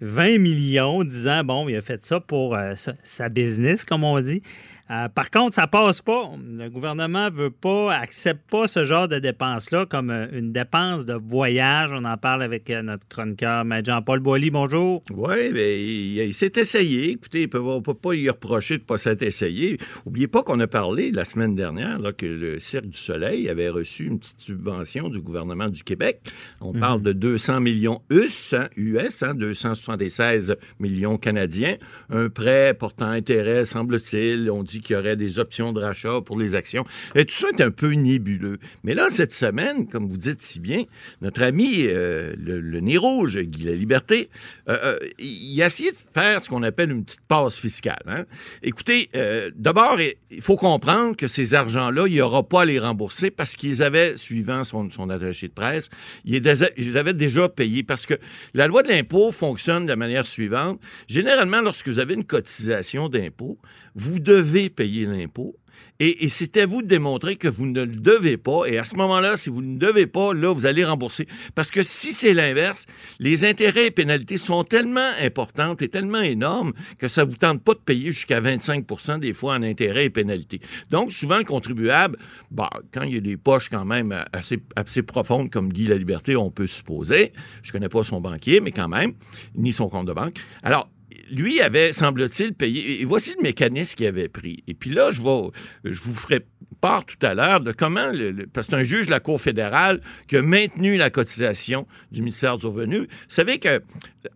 20 0.00 0.38
millions, 0.38 1.02
disant, 1.04 1.44
bon, 1.44 1.68
il 1.68 1.76
a 1.76 1.82
fait 1.82 2.02
ça 2.04 2.20
pour 2.20 2.54
euh, 2.54 2.74
sa, 3.02 3.28
business, 3.28 3.84
comme 3.84 4.04
on 4.04 4.20
dit. 4.20 4.42
Euh, 4.90 5.08
par 5.08 5.30
contre, 5.30 5.54
ça 5.54 5.66
passe 5.66 6.00
pas. 6.00 6.30
Le 6.42 6.68
gouvernement 6.68 7.30
veut 7.30 7.50
pas, 7.50 7.94
accepte 7.94 8.50
pas 8.50 8.66
ce 8.66 8.84
genre 8.84 9.06
de 9.06 9.18
dépenses-là 9.18 9.84
comme 9.84 10.10
euh, 10.10 10.26
une 10.32 10.52
dépense 10.52 11.04
de 11.04 11.14
voyage. 11.14 11.90
On 11.92 12.04
en 12.04 12.16
parle 12.16 12.42
avec 12.42 12.70
euh, 12.70 12.80
notre 12.82 13.06
chroniqueur, 13.06 13.62
M. 13.62 13.82
Jean-Paul 13.84 14.20
Boilly. 14.20 14.50
Bonjour. 14.50 15.02
Oui, 15.10 15.50
mais 15.52 15.78
il, 15.82 16.18
il 16.18 16.34
s'est 16.34 16.52
essayé. 16.56 17.10
Écoutez, 17.10 17.48
on 17.54 17.76
ne 17.76 17.80
peut 17.80 17.92
pas 17.92 18.14
lui 18.14 18.30
reprocher 18.30 18.78
de 18.78 18.82
ne 18.82 18.86
pas 18.86 18.96
s'être 18.96 19.22
essayé. 19.22 19.78
N'oubliez 20.06 20.26
pas 20.28 20.42
qu'on 20.42 20.58
a 20.60 20.66
parlé 20.66 21.10
la 21.10 21.26
semaine 21.26 21.54
dernière 21.54 21.98
là, 21.98 22.12
que 22.12 22.26
le 22.26 22.58
Cirque 22.58 22.86
du 22.86 22.98
Soleil 22.98 23.48
avait 23.50 23.68
reçu 23.68 24.06
une 24.06 24.18
petite 24.18 24.40
subvention 24.40 25.10
du 25.10 25.20
gouvernement 25.20 25.68
du 25.68 25.84
Québec. 25.84 26.20
On 26.60 26.72
parle 26.72 27.02
de 27.02 27.12
200 27.12 27.60
millions 27.60 28.00
US, 28.10 28.54
hein, 28.54 28.68
US 28.76 29.22
hein, 29.22 29.34
276 29.34 30.56
millions 30.80 31.18
canadiens. 31.18 31.76
Un 32.08 32.30
prêt 32.30 32.74
portant 32.74 33.08
intérêt, 33.08 33.64
semble-t-il. 33.64 34.50
On 34.50 34.62
dit 34.62 34.77
qu'il 34.80 34.96
y 34.96 34.98
aurait 34.98 35.16
des 35.16 35.38
options 35.38 35.72
de 35.72 35.80
rachat 35.80 36.20
pour 36.20 36.38
les 36.38 36.54
actions. 36.54 36.84
Et 37.14 37.24
tout 37.24 37.34
ça 37.34 37.48
est 37.56 37.62
un 37.62 37.70
peu 37.70 37.92
nébuleux. 37.92 38.58
Mais 38.84 38.94
là, 38.94 39.08
cette 39.10 39.32
semaine, 39.32 39.88
comme 39.88 40.08
vous 40.08 40.16
dites 40.16 40.40
si 40.40 40.60
bien, 40.60 40.84
notre 41.20 41.42
ami, 41.42 41.84
euh, 41.86 42.34
le, 42.38 42.80
nez 42.80 42.96
rouge, 42.96 43.38
Guy 43.38 43.64
La 43.64 43.72
Liberté, 43.72 44.30
euh, 44.68 44.76
euh, 44.84 44.98
il 45.18 45.60
a 45.62 45.66
essayé 45.66 45.90
de 45.90 45.96
faire 45.96 46.42
ce 46.42 46.48
qu'on 46.48 46.62
appelle 46.62 46.90
une 46.90 47.04
petite 47.04 47.26
passe 47.26 47.56
fiscale. 47.56 48.02
hein. 48.06 48.24
Écoutez, 48.62 49.08
euh, 49.14 49.50
d'abord, 49.56 49.98
il 50.30 50.42
faut 50.42 50.56
comprendre 50.56 51.16
que 51.16 51.28
ces 51.28 51.54
argents-là, 51.54 52.06
il 52.06 52.12
n'y 52.12 52.20
aura 52.20 52.42
pas 52.42 52.62
à 52.62 52.64
les 52.64 52.78
rembourser 52.78 53.30
parce 53.30 53.56
qu'ils 53.56 53.82
avaient, 53.82 54.16
suivant 54.16 54.64
son, 54.64 54.88
attaché 55.10 55.48
de 55.48 55.52
presse, 55.52 55.88
ils 56.24 56.96
avaient 56.98 57.14
déjà 57.14 57.48
payés 57.48 57.82
parce 57.82 58.06
que 58.06 58.14
la 58.54 58.66
loi 58.66 58.82
de 58.82 58.88
l'impôt 58.88 59.32
fonctionne 59.32 59.84
de 59.84 59.88
la 59.88 59.96
manière 59.96 60.26
suivante. 60.26 60.80
Généralement, 61.08 61.60
lorsque 61.60 61.88
vous 61.88 61.98
avez 61.98 62.14
une 62.14 62.24
cotisation 62.24 63.08
d'impôt, 63.08 63.58
vous 63.94 64.18
devez 64.18 64.70
payer 64.70 65.06
l'impôt. 65.06 65.56
Et, 66.00 66.24
et 66.24 66.28
c'est 66.28 66.56
à 66.58 66.66
vous 66.66 66.82
de 66.82 66.86
démontrer 66.86 67.36
que 67.36 67.48
vous 67.48 67.66
ne 67.66 67.82
le 67.82 67.96
devez 67.96 68.36
pas. 68.36 68.66
Et 68.66 68.78
à 68.78 68.84
ce 68.84 68.94
moment-là, 68.96 69.36
si 69.36 69.50
vous 69.50 69.62
ne 69.62 69.78
devez 69.78 70.06
pas, 70.06 70.32
là, 70.32 70.52
vous 70.52 70.66
allez 70.66 70.84
rembourser. 70.84 71.26
Parce 71.56 71.70
que 71.70 71.82
si 71.82 72.12
c'est 72.12 72.34
l'inverse, 72.34 72.86
les 73.18 73.44
intérêts 73.44 73.86
et 73.86 73.90
pénalités 73.90 74.38
sont 74.38 74.62
tellement 74.62 75.10
importantes 75.20 75.82
et 75.82 75.88
tellement 75.88 76.20
énormes 76.20 76.72
que 76.98 77.08
ça 77.08 77.24
vous 77.24 77.36
tente 77.36 77.62
pas 77.64 77.74
de 77.74 77.80
payer 77.80 78.12
jusqu'à 78.12 78.40
25% 78.40 79.18
des 79.18 79.32
fois 79.32 79.54
en 79.54 79.62
intérêts 79.62 80.04
et 80.04 80.10
pénalités. 80.10 80.60
Donc, 80.90 81.10
souvent, 81.10 81.38
le 81.38 81.44
contribuable, 81.44 82.16
bah, 82.52 82.70
quand 82.92 83.02
il 83.02 83.14
y 83.14 83.18
a 83.18 83.20
des 83.20 83.36
poches 83.36 83.68
quand 83.68 83.84
même 83.84 84.16
assez, 84.32 84.58
assez 84.76 85.02
profondes 85.02 85.50
comme 85.50 85.72
Guy 85.72 85.88
La 85.88 85.96
Liberté, 85.96 86.36
on 86.36 86.52
peut 86.52 86.68
supposer, 86.68 87.32
je 87.62 87.72
connais 87.72 87.88
pas 87.88 88.04
son 88.04 88.20
banquier, 88.20 88.60
mais 88.60 88.70
quand 88.70 88.88
même, 88.88 89.14
ni 89.56 89.72
son 89.72 89.88
compte 89.88 90.06
de 90.06 90.12
banque. 90.12 90.36
Alors, 90.62 90.88
lui 91.30 91.60
avait, 91.60 91.92
semble-t-il, 91.92 92.54
payé. 92.54 93.00
Et 93.00 93.04
voici 93.04 93.34
le 93.36 93.42
mécanisme 93.42 93.96
qu'il 93.96 94.06
avait 94.06 94.28
pris. 94.28 94.62
Et 94.66 94.74
puis 94.74 94.90
là, 94.90 95.10
je, 95.10 95.20
vais, 95.22 95.90
vous 95.90 96.14
ferai 96.14 96.44
part 96.80 97.04
tout 97.04 97.18
à 97.22 97.34
l'heure 97.34 97.60
de 97.60 97.72
comment, 97.72 98.10
le, 98.12 98.46
parce 98.46 98.66
que 98.66 98.72
c'est 98.72 98.80
un 98.80 98.82
juge 98.82 99.06
de 99.06 99.10
la 99.10 99.20
Cour 99.20 99.40
fédérale 99.40 100.00
qui 100.28 100.36
a 100.36 100.42
maintenu 100.42 100.96
la 100.96 101.10
cotisation 101.10 101.86
du 102.12 102.20
ministère 102.20 102.56
du 102.56 102.66
Revenu. 102.66 102.98
Vous 102.98 103.06
savez 103.28 103.58
que 103.58 103.82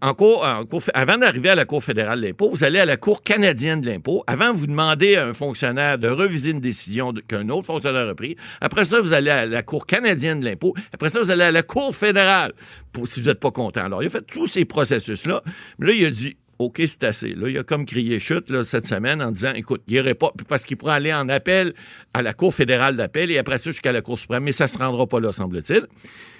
en 0.00 0.14
cour, 0.14 0.46
en 0.46 0.64
cour, 0.64 0.82
avant 0.94 1.18
d'arriver 1.18 1.50
à 1.50 1.54
la 1.54 1.64
Cour 1.64 1.82
fédérale 1.82 2.20
de 2.20 2.26
l'impôt, 2.26 2.50
vous 2.50 2.64
allez 2.64 2.78
à 2.78 2.84
la 2.84 2.96
Cour 2.96 3.22
canadienne 3.22 3.80
de 3.80 3.86
l'impôt. 3.86 4.22
Avant, 4.26 4.52
vous 4.52 4.66
demandez 4.66 5.16
à 5.16 5.26
un 5.26 5.32
fonctionnaire 5.32 5.98
de 5.98 6.08
reviser 6.08 6.50
une 6.50 6.60
décision 6.60 7.12
qu'un 7.28 7.48
autre 7.48 7.66
fonctionnaire 7.66 8.08
a 8.08 8.14
prise. 8.14 8.36
Après 8.60 8.84
ça, 8.84 9.00
vous 9.00 9.12
allez 9.12 9.30
à 9.30 9.46
la 9.46 9.62
Cour 9.62 9.86
canadienne 9.86 10.40
de 10.40 10.44
l'impôt. 10.44 10.74
Après 10.92 11.10
ça, 11.10 11.20
vous 11.20 11.30
allez 11.30 11.44
à 11.44 11.50
la 11.50 11.62
Cour 11.62 11.94
fédérale 11.94 12.52
pour, 12.92 13.08
si 13.08 13.20
vous 13.20 13.28
n'êtes 13.28 13.40
pas 13.40 13.50
content. 13.50 13.84
Alors, 13.84 14.02
il 14.02 14.06
a 14.06 14.10
fait 14.10 14.26
tous 14.26 14.46
ces 14.46 14.64
processus-là. 14.64 15.42
Mais 15.78 15.88
là, 15.88 15.92
il 15.92 16.04
a 16.06 16.10
dit, 16.10 16.36
OK, 16.62 16.82
c'est 16.86 17.04
assez. 17.04 17.34
Là, 17.34 17.48
il 17.48 17.58
a 17.58 17.64
comme 17.64 17.86
crié 17.86 18.18
chute 18.18 18.62
cette 18.62 18.86
semaine 18.86 19.22
en 19.22 19.32
disant 19.32 19.52
écoute, 19.54 19.82
il 19.88 19.94
irait 19.94 20.14
pas, 20.14 20.32
parce 20.48 20.64
qu'il 20.64 20.76
pourrait 20.76 20.94
aller 20.94 21.12
en 21.12 21.28
appel 21.28 21.74
à 22.14 22.22
la 22.22 22.34
Cour 22.34 22.54
fédérale 22.54 22.96
d'appel 22.96 23.30
et 23.30 23.38
après 23.38 23.58
ça 23.58 23.70
jusqu'à 23.70 23.92
la 23.92 24.02
Cour 24.02 24.18
suprême, 24.18 24.44
mais 24.44 24.52
ça 24.52 24.64
ne 24.64 24.68
se 24.70 24.78
rendra 24.78 25.06
pas 25.06 25.20
là, 25.20 25.32
semble-t-il. 25.32 25.86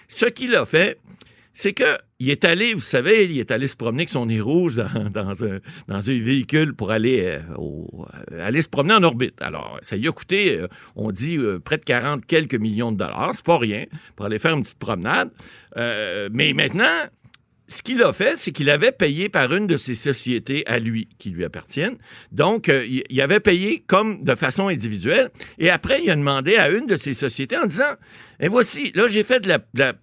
Ce 0.08 0.26
qu'il 0.26 0.54
a 0.54 0.64
fait, 0.64 0.98
c'est 1.54 1.74
qu'il 1.74 2.30
est 2.30 2.44
allé, 2.44 2.74
vous 2.74 2.80
savez, 2.80 3.24
il 3.26 3.38
est 3.38 3.50
allé 3.50 3.66
se 3.66 3.76
promener 3.76 4.02
avec 4.02 4.08
son 4.08 4.26
nez 4.26 4.40
rouge 4.40 4.76
dans, 5.10 5.44
un, 5.44 5.58
dans 5.88 6.10
un, 6.10 6.18
véhicule 6.18 6.74
pour 6.74 6.90
aller, 6.90 7.22
euh, 7.24 7.40
au, 7.56 8.06
euh, 8.32 8.46
aller 8.46 8.62
se 8.62 8.68
promener 8.68 8.94
en 8.94 9.02
orbite. 9.02 9.40
Alors, 9.42 9.78
ça 9.82 9.96
lui 9.96 10.08
a 10.08 10.12
coûté, 10.12 10.58
euh, 10.58 10.68
on 10.96 11.10
dit, 11.10 11.38
près 11.64 11.78
de 11.78 11.84
40 11.84 12.24
quelques 12.24 12.54
millions 12.54 12.92
de 12.92 12.98
dollars. 12.98 13.32
C'est 13.34 13.44
pas 13.44 13.58
rien 13.58 13.84
pour 14.16 14.26
aller 14.26 14.38
faire 14.38 14.54
une 14.54 14.62
petite 14.62 14.78
promenade. 14.78 15.30
Mais 15.76 16.52
maintenant, 16.52 17.06
ce 17.72 17.82
qu'il 17.82 18.02
a 18.02 18.12
fait, 18.12 18.36
c'est 18.36 18.52
qu'il 18.52 18.70
avait 18.70 18.92
payé 18.92 19.28
par 19.28 19.52
une 19.52 19.66
de 19.66 19.76
ses 19.76 19.94
sociétés 19.94 20.64
à 20.66 20.78
lui, 20.78 21.08
qui 21.18 21.30
lui 21.30 21.44
appartiennent. 21.44 21.96
Donc, 22.30 22.68
euh, 22.68 22.86
il 22.86 23.20
avait 23.20 23.40
payé 23.40 23.82
comme 23.86 24.22
de 24.22 24.34
façon 24.34 24.68
individuelle. 24.68 25.30
Et 25.58 25.70
après, 25.70 26.00
il 26.02 26.10
a 26.10 26.14
demandé 26.14 26.56
à 26.56 26.68
une 26.68 26.86
de 26.86 26.96
ses 26.96 27.14
sociétés 27.14 27.56
en 27.56 27.66
disant, 27.66 27.94
et 28.38 28.48
voici, 28.48 28.92
là, 28.94 29.08
j'ai 29.08 29.24
fait 29.24 29.40
de 29.40 29.48
la 29.48 29.94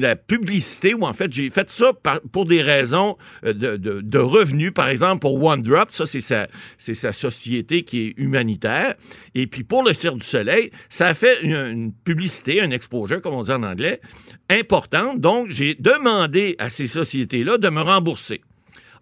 la 0.00 0.16
publicité, 0.16 0.94
ou 0.94 1.04
en 1.04 1.12
fait, 1.12 1.32
j'ai 1.32 1.50
fait 1.50 1.70
ça 1.70 1.92
pour 2.32 2.46
des 2.46 2.62
raisons 2.62 3.16
euh, 3.44 3.52
de, 3.52 4.18
revenus. 4.18 4.72
Par 4.72 4.88
exemple, 4.88 5.20
pour 5.20 5.42
OneDrop, 5.42 5.90
ça, 5.90 6.06
c'est 6.06 6.20
sa, 6.20 6.48
c'est 6.78 6.94
sa 6.94 7.12
société 7.12 7.82
qui 7.82 8.00
est 8.08 8.14
humanitaire. 8.16 8.94
Et 9.34 9.46
puis, 9.46 9.64
pour 9.64 9.82
le 9.82 9.92
Cirque 9.92 10.18
du 10.18 10.26
Soleil, 10.26 10.70
ça 10.88 11.08
a 11.08 11.14
fait 11.14 11.42
une, 11.42 11.54
une 11.54 11.92
publicité, 11.92 12.60
un 12.60 12.70
exposure, 12.70 13.20
comme 13.20 13.34
on 13.34 13.42
dit 13.42 13.52
en 13.52 13.62
anglais, 13.62 14.00
importante. 14.48 15.20
Donc, 15.20 15.48
j'ai 15.48 15.74
demandé 15.74 16.56
à 16.58 16.68
ces 16.68 16.86
sociétés-là 16.86 17.58
de 17.58 17.68
me 17.68 17.80
rembourser. 17.80 18.42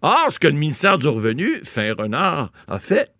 Or, 0.01 0.27
ce 0.29 0.39
que 0.39 0.47
le 0.47 0.53
ministère 0.53 0.97
du 0.97 1.07
Revenu, 1.07 1.61
fin 1.65 1.93
renard, 1.93 2.51
a 2.67 2.79
fait, 2.79 3.11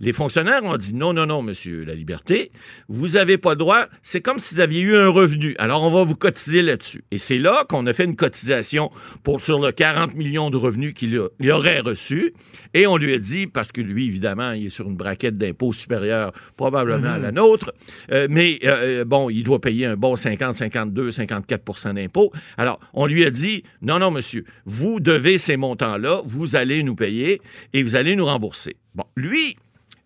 les 0.00 0.12
fonctionnaires 0.12 0.64
ont 0.64 0.76
dit 0.76 0.94
non, 0.94 1.12
non, 1.12 1.26
non, 1.26 1.42
monsieur 1.42 1.84
La 1.84 1.94
Liberté, 1.94 2.50
vous 2.88 3.08
n'avez 3.08 3.38
pas 3.38 3.50
le 3.50 3.56
droit. 3.56 3.86
C'est 4.02 4.20
comme 4.20 4.38
si 4.38 4.54
vous 4.54 4.60
aviez 4.60 4.80
eu 4.80 4.96
un 4.96 5.08
revenu. 5.08 5.54
Alors, 5.58 5.82
on 5.82 5.90
va 5.90 6.04
vous 6.04 6.16
cotiser 6.16 6.62
là-dessus. 6.62 7.04
Et 7.10 7.18
c'est 7.18 7.38
là 7.38 7.64
qu'on 7.68 7.86
a 7.86 7.92
fait 7.92 8.04
une 8.04 8.16
cotisation 8.16 8.90
pour 9.22 9.40
sur 9.40 9.60
le 9.60 9.72
40 9.72 10.14
millions 10.14 10.50
de 10.50 10.56
revenus 10.56 10.94
qu'il 10.94 11.18
aurait 11.50 11.80
reçus. 11.80 12.32
Et 12.74 12.86
on 12.86 12.96
lui 12.96 13.12
a 13.14 13.18
dit, 13.18 13.46
parce 13.46 13.72
que 13.72 13.80
lui, 13.80 14.06
évidemment, 14.06 14.52
il 14.52 14.66
est 14.66 14.70
sur 14.70 14.88
une 14.88 14.96
braquette 14.96 15.36
d'impôts 15.36 15.72
supérieure 15.72 16.32
probablement 16.56 17.12
à 17.12 17.18
la 17.18 17.32
nôtre, 17.32 17.72
euh, 18.12 18.26
mais 18.30 18.58
euh, 18.64 19.04
bon, 19.04 19.30
il 19.30 19.42
doit 19.44 19.60
payer 19.60 19.86
un 19.86 19.96
bon 19.96 20.16
50, 20.16 20.54
52, 20.54 21.10
54% 21.10 21.94
d'impôts. 21.94 22.32
Alors, 22.56 22.80
on 22.94 23.06
lui 23.06 23.24
a 23.24 23.30
dit 23.30 23.62
non, 23.82 23.98
non, 23.98 24.10
monsieur, 24.10 24.44
vous 24.64 25.00
devez 25.00 25.38
ces 25.38 25.56
montants-là, 25.56 26.22
vous 26.24 26.56
allez 26.56 26.82
nous 26.82 26.94
payer 26.94 27.40
et 27.72 27.82
vous 27.82 27.96
allez 27.96 28.16
nous 28.16 28.26
rembourser. 28.26 28.76
Bon, 28.94 29.04
lui, 29.16 29.56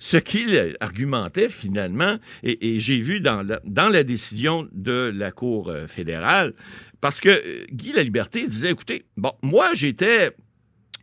ce 0.02 0.16
qu'il 0.16 0.74
argumentait 0.80 1.48
finalement, 1.48 2.16
et, 2.42 2.80
j'ai 2.80 2.98
vu 2.98 3.20
dans 3.20 3.42
la, 3.42 3.60
dans 3.64 3.88
la, 3.88 4.02
décision 4.02 4.68
de 4.72 5.12
la 5.14 5.30
Cour 5.30 5.68
euh, 5.68 5.86
fédérale, 5.86 6.54
parce 7.00 7.20
que 7.20 7.28
euh, 7.28 7.64
Guy 7.70 7.92
La 7.92 8.02
Liberté 8.02 8.44
disait, 8.48 8.72
écoutez, 8.72 9.04
bon, 9.16 9.30
moi 9.42 9.68
j'étais 9.74 10.32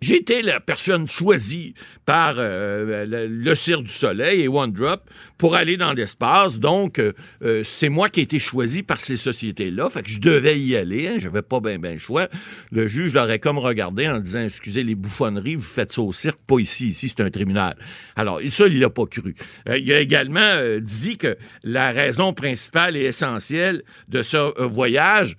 j'ai 0.02 0.16
été 0.16 0.42
la 0.42 0.60
personne 0.60 1.08
choisie 1.08 1.74
par 2.06 2.36
euh, 2.38 3.06
le, 3.28 3.56
Cirque 3.56 3.84
du 3.84 3.92
Soleil 3.92 4.42
et 4.42 4.48
One 4.48 4.72
Drop 4.72 5.02
pour 5.38 5.56
aller 5.56 5.76
dans 5.76 5.92
l'espace. 5.92 6.60
Donc, 6.60 7.00
euh, 7.00 7.12
euh, 7.44 7.64
c'est 7.66 7.90
moi 7.90 8.10
qui 8.10 8.22
ai 8.22 8.24
été 8.24 8.40
choisi 8.40 8.84
par 8.84 9.02
ces 9.02 9.18
sociétés-là. 9.18 9.90
Fait 9.90 10.04
que 10.04 10.10
je 10.10 10.20
devais 10.20 10.58
y 10.58 10.78
aller. 10.78 11.08
Hein, 11.08 11.16
J'avais 11.18 11.42
pas 11.42 11.60
bien 11.60 11.80
ben 11.80 11.94
le 11.94 12.00
choix. 12.00 12.30
Le 12.72 12.88
juge 12.88 13.14
l'aurait 13.14 13.40
comme 13.40 13.58
regardé 13.58 14.08
en 14.08 14.20
disant, 14.20 14.44
excusez 14.46 14.84
les 14.84 14.96
bouffonneries, 14.96 15.56
vous 15.56 15.62
faites 15.64 15.92
ça 15.92 16.02
au 16.02 16.14
cirque, 16.14 16.40
pas 16.48 16.60
ici. 16.60 16.88
Ici, 16.88 17.10
c'est 17.10 17.24
un 17.24 17.30
tribunal. 17.30 17.76
Alors, 18.16 18.40
ça, 18.50 18.68
il 18.68 18.80
l'a 18.80 18.90
pas 18.90 19.06
cru. 19.06 19.36
Il 19.68 19.92
a 19.92 20.00
également 20.00 20.80
dit 20.80 21.18
que 21.18 21.38
la 21.64 21.92
raison 21.92 22.34
principale 22.34 22.96
et 22.96 23.02
essentielle 23.02 23.84
de 24.08 24.24
ce 24.24 24.64
voyage, 24.64 25.36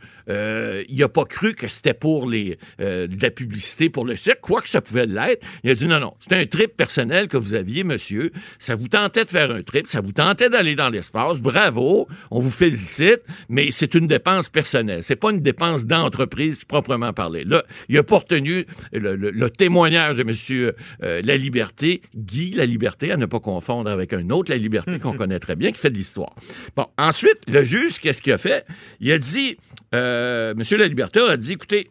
il 0.89 0.99
n'a 0.99 1.09
pas 1.09 1.25
cru 1.25 1.55
que 1.55 1.69
c'était 1.69 1.95
pour 1.95 2.29
les, 2.29 2.59
de 2.79 3.23
la 3.23 3.31
publicité 3.31 3.91
pour 3.91 4.05
le 4.05 4.17
cirque 4.17 4.41
quoi 4.41 4.61
que 4.61 4.69
ça 4.69 4.81
pouvait 4.81 5.07
l'être. 5.07 5.47
Il 5.65 5.71
a 5.71 5.75
dit 5.75 5.87
non, 5.87 6.01
non, 6.01 6.15
c'est 6.21 6.35
un 6.35 6.47
trip 6.47 6.77
personnel 6.77 7.29
que 7.29 7.37
vous 7.37 7.55
aviez, 7.55 7.85
monsieur. 7.85 8.33
Ça 8.59 8.75
vous 8.75 8.89
tentait 8.89 9.25
de 9.25 9.29
faire 9.29 9.51
un 9.51 9.63
trip, 9.63 9.87
ça 9.89 10.01
vous 10.01 10.13
tentait 10.13 10.51
d'aller 10.51 10.75
dans 10.75 10.89
l'espace. 10.89 11.41
Bravo, 11.41 12.09
on 12.31 12.41
vous 12.41 12.51
félicite, 12.51 13.23
mais 13.49 13.71
c'est 13.71 13.95
une 13.95 14.07
dépense 14.07 14.49
personnelle. 14.49 15.03
C'est 15.03 15.17
pas 15.17 15.31
une 15.31 15.41
dépense 15.41 15.87
d'entreprise 15.87 16.65
proprement 16.65 17.13
parlé. 17.13 17.45
Là, 17.45 17.63
il 17.89 17.99
a 17.99 18.03
pas 18.03 18.19
retenu 18.19 18.67
le, 18.93 19.17
le, 19.17 19.31
le 19.31 19.51
témoignage 19.51 20.19
de 20.19 20.25
monsieur 20.25 20.75
euh, 21.03 21.21
La 21.25 21.37
Liberté, 21.37 22.03
Guy 22.15 22.53
La 22.53 22.67
Liberté, 22.67 23.13
à 23.13 23.17
ne 23.17 23.27
pas 23.27 23.41
confondre 23.41 23.91
avec 23.91 24.13
un 24.13 24.29
autre 24.31 24.51
La 24.51 24.57
Liberté 24.57 24.99
qu'on 24.99 25.13
connaît 25.17 25.39
très 25.39 25.57
bien, 25.57 25.73
qui 25.73 25.79
fait 25.79 25.91
de 25.91 25.97
l'histoire. 25.97 26.35
Bon, 26.77 26.87
ensuite, 26.99 27.39
le 27.49 27.65
juge, 27.65 28.01
qu'est-ce 28.01 28.23
qu'il 28.23 28.33
a 28.33 28.39
fait? 28.39 28.65
Il 29.01 29.11
a 29.13 29.19
dit, 29.19 29.57
euh, 29.95 30.55
monsieur 30.57 30.77
La 30.77 30.87
Liberté 30.87 31.21
a 31.21 31.37
dit, 31.37 31.53
écoutez, 31.53 31.91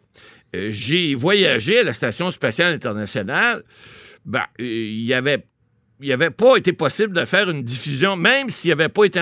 euh, 0.56 0.70
j'ai 0.72 1.14
voyagé 1.14 1.80
à 1.80 1.82
la 1.82 1.92
Station 1.92 2.30
spatiale 2.30 2.72
internationale, 2.72 3.62
ben, 4.24 4.44
il 4.58 5.04
y 5.04 5.14
avait 5.14 5.44
il 6.02 6.08
n'avait 6.08 6.30
pas 6.30 6.56
été 6.56 6.72
possible 6.72 7.12
de 7.12 7.24
faire 7.26 7.50
une 7.50 7.62
diffusion, 7.62 8.16
même 8.16 8.48
s'il 8.48 8.70
n'avait 8.70 8.88
pas 8.88 9.04
été 9.04 9.20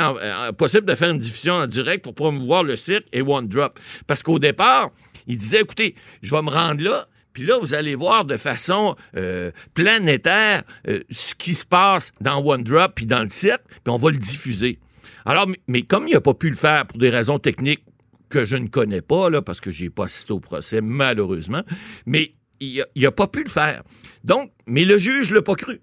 possible 0.56 0.86
de 0.86 0.94
faire 0.94 1.10
une 1.10 1.18
diffusion 1.18 1.54
en 1.54 1.66
direct 1.66 2.04
pour 2.04 2.14
promouvoir 2.14 2.62
le 2.62 2.76
cirque 2.76 3.06
et 3.12 3.20
One 3.20 3.48
Drop. 3.48 3.80
Parce 4.06 4.22
qu'au 4.22 4.38
départ, 4.38 4.90
il 5.26 5.36
disait, 5.38 5.60
écoutez, 5.60 5.96
je 6.22 6.34
vais 6.34 6.42
me 6.42 6.50
rendre 6.50 6.84
là, 6.84 7.08
puis 7.32 7.46
là, 7.46 7.58
vous 7.58 7.74
allez 7.74 7.94
voir 7.94 8.24
de 8.24 8.36
façon 8.36 8.96
euh, 9.16 9.50
planétaire 9.74 10.62
euh, 10.88 11.00
ce 11.10 11.34
qui 11.34 11.54
se 11.54 11.64
passe 11.64 12.12
dans 12.20 12.44
One 12.44 12.64
Drop 12.64 12.92
puis 12.94 13.06
dans 13.06 13.22
le 13.22 13.28
cirque, 13.28 13.62
puis 13.68 13.80
on 13.88 13.96
va 13.96 14.10
le 14.10 14.18
diffuser. 14.18 14.78
Alors, 15.24 15.46
mais, 15.46 15.60
mais 15.66 15.82
comme 15.82 16.08
il 16.08 16.14
n'a 16.14 16.20
pas 16.20 16.34
pu 16.34 16.50
le 16.50 16.56
faire 16.56 16.86
pour 16.86 16.98
des 16.98 17.10
raisons 17.10 17.38
techniques 17.38 17.84
que 18.28 18.44
je 18.44 18.56
ne 18.56 18.68
connais 18.68 19.02
pas, 19.02 19.30
là, 19.30 19.42
parce 19.42 19.60
que 19.60 19.70
j'ai 19.70 19.90
pas 19.90 20.04
assisté 20.04 20.32
au 20.32 20.40
procès, 20.40 20.80
malheureusement, 20.80 21.62
mais 22.06 22.34
il 22.60 22.84
n'a 22.96 23.12
pas 23.12 23.28
pu 23.28 23.44
le 23.44 23.50
faire. 23.50 23.82
Donc, 24.24 24.50
mais 24.66 24.84
le 24.84 24.98
juge 24.98 25.30
l'a 25.32 25.42
pas 25.42 25.54
cru. 25.54 25.80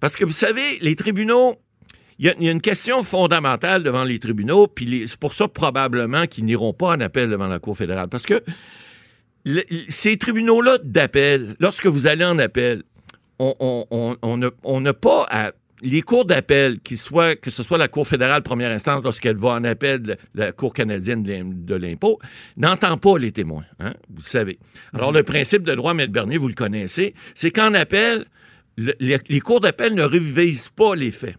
Parce 0.00 0.16
que 0.16 0.24
vous 0.24 0.32
savez, 0.32 0.78
les 0.80 0.94
tribunaux, 0.94 1.56
il 2.18 2.26
y, 2.26 2.48
a 2.48 2.50
une 2.50 2.60
question 2.60 3.04
fondamentale 3.04 3.82
devant 3.82 4.02
les 4.02 4.18
tribunaux, 4.18 4.66
puis 4.66 5.04
c'est 5.06 5.18
pour 5.18 5.32
ça 5.32 5.46
probablement 5.46 6.26
qu'ils 6.26 6.44
n'iront 6.44 6.72
pas 6.72 6.88
en 6.88 7.00
appel 7.00 7.30
devant 7.30 7.46
la 7.46 7.60
Cour 7.60 7.76
fédérale. 7.76 8.08
Parce 8.08 8.26
que 8.26 8.42
ces 9.88 10.16
tribunaux-là 10.16 10.78
d'appel, 10.82 11.56
lorsque 11.60 11.86
vous 11.86 12.08
allez 12.08 12.24
en 12.24 12.38
appel, 12.38 12.82
on 13.38 14.80
n'a 14.80 14.94
pas 14.94 15.26
à 15.30 15.52
les 15.82 16.02
cours 16.02 16.24
d'appel, 16.24 16.80
que 16.80 16.96
ce 16.96 17.62
soit 17.62 17.78
la 17.78 17.88
Cour 17.88 18.06
fédérale 18.06 18.42
première 18.42 18.70
instance 18.70 19.02
lorsqu'elle 19.02 19.36
va 19.36 19.50
en 19.50 19.64
appel 19.64 20.02
de 20.02 20.16
la 20.34 20.52
Cour 20.52 20.72
canadienne 20.74 21.22
de 21.22 21.74
l'impôt, 21.74 22.18
n'entend 22.56 22.96
pas 22.96 23.18
les 23.18 23.32
témoins, 23.32 23.64
hein, 23.80 23.94
vous 24.08 24.22
le 24.22 24.28
savez. 24.28 24.58
Alors, 24.92 25.12
le 25.12 25.22
principe 25.22 25.62
de 25.62 25.74
droit, 25.74 25.92
M. 25.92 26.06
Bernier, 26.06 26.38
vous 26.38 26.48
le 26.48 26.54
connaissez, 26.54 27.14
c'est 27.34 27.50
qu'en 27.50 27.74
appel, 27.74 28.24
le, 28.76 28.94
les, 29.00 29.18
les, 29.28 29.40
cours 29.40 29.60
d'appel 29.60 29.94
ne 29.94 30.02
révisent 30.02 30.70
pas 30.70 30.94
les 30.94 31.10
faits. 31.10 31.36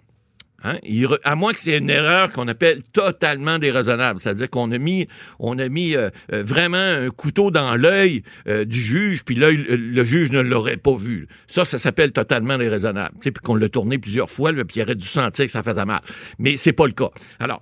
Hein? 0.63 0.77
Il 0.83 1.05
re- 1.05 1.19
à 1.23 1.35
moins 1.35 1.53
que 1.53 1.59
c'est 1.59 1.77
une 1.77 1.89
erreur 1.89 2.31
qu'on 2.31 2.47
appelle 2.47 2.83
totalement 2.91 3.59
déraisonnable. 3.59 4.19
C'est-à-dire 4.19 4.49
qu'on 4.49 4.71
a 4.71 4.77
mis, 4.77 5.07
on 5.39 5.57
a 5.59 5.69
mis 5.69 5.95
euh, 5.95 6.09
euh, 6.33 6.43
vraiment 6.43 6.77
un 6.77 7.09
couteau 7.09 7.51
dans 7.51 7.75
l'œil 7.75 8.23
euh, 8.47 8.65
du 8.65 8.79
juge, 8.79 9.23
puis 9.23 9.35
l'œil, 9.35 9.57
le, 9.57 9.75
le 9.75 10.03
juge 10.03 10.31
ne 10.31 10.41
l'aurait 10.41 10.77
pas 10.77 10.95
vu. 10.95 11.27
Ça, 11.47 11.65
ça 11.65 11.77
s'appelle 11.77 12.11
totalement 12.11 12.57
déraisonnable. 12.57 13.15
Puis 13.21 13.31
qu'on 13.43 13.55
l'a 13.55 13.69
tourné 13.69 13.97
plusieurs 13.97 14.29
fois, 14.29 14.51
puis 14.53 14.63
il 14.75 14.81
aurait 14.81 14.95
dû 14.95 15.05
sentir 15.05 15.45
que 15.45 15.51
ça 15.51 15.63
faisait 15.63 15.85
mal. 15.85 16.01
Mais 16.39 16.57
c'est 16.57 16.73
pas 16.73 16.85
le 16.87 16.93
cas. 16.93 17.09
Alors, 17.39 17.61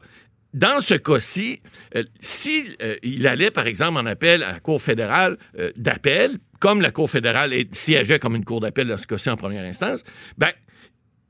dans 0.53 0.79
ce 0.79 0.95
cas-ci, 0.95 1.61
euh, 1.95 2.03
si 2.19 2.65
euh, 2.81 2.95
il 3.03 3.27
allait, 3.27 3.51
par 3.51 3.67
exemple, 3.67 3.99
en 3.99 4.05
appel 4.05 4.41
à 4.43 4.53
la 4.53 4.59
Cour 4.59 4.81
fédérale 4.81 5.37
euh, 5.59 5.71
d'appel, 5.75 6.39
comme 6.59 6.81
la 6.81 6.89
Cour 6.89 7.11
fédérale 7.11 7.53
est- 7.53 7.75
siégeait 7.75 8.17
comme 8.17 8.35
une 8.35 8.45
cour 8.45 8.59
d'appel 8.61 8.87
dans 8.87 8.97
ce 8.97 9.05
cas-ci 9.05 9.29
en 9.29 9.35
première 9.37 9.65
instance, 9.65 10.03
ben, 10.37 10.49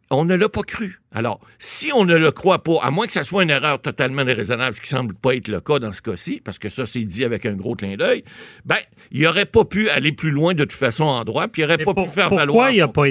on 0.09 0.25
ne 0.25 0.35
l'a 0.35 0.49
pas 0.49 0.63
cru. 0.63 1.01
Alors, 1.11 1.39
si 1.59 1.91
on 1.93 2.05
ne 2.05 2.15
le 2.15 2.31
croit 2.31 2.63
pas, 2.63 2.79
à 2.81 2.91
moins 2.91 3.05
que 3.07 3.11
ça 3.11 3.23
soit 3.23 3.43
une 3.43 3.49
erreur 3.49 3.81
totalement 3.81 4.23
déraisonnable, 4.23 4.73
ce 4.75 4.81
qui 4.81 4.87
semble 4.89 5.13
pas 5.13 5.35
être 5.35 5.47
le 5.47 5.59
cas 5.61 5.79
dans 5.79 5.91
ce 5.93 6.01
cas-ci, 6.01 6.41
parce 6.43 6.59
que 6.59 6.69
ça, 6.69 6.85
c'est 6.85 7.01
dit 7.03 7.23
avec 7.25 7.45
un 7.45 7.53
gros 7.53 7.75
clin 7.75 7.95
d'œil, 7.95 8.23
ben, 8.65 8.77
il 9.11 9.21
n'aurait 9.23 9.45
pas 9.45 9.65
pu 9.65 9.89
aller 9.89 10.11
plus 10.11 10.31
loin 10.31 10.53
de 10.53 10.63
toute 10.63 10.71
façon 10.73 11.03
en 11.05 11.23
droit, 11.23 11.47
puis 11.47 11.61
il 11.61 11.65
n'aurait 11.65 11.83
pas 11.83 11.93
pour- 11.93 12.05
pu 12.07 12.11
faire 12.11 12.29
pourquoi 12.29 12.45
valoir. 12.45 12.71
il 12.71 12.81
a 12.81 12.85
son- 12.85 12.91
pas. 12.91 13.05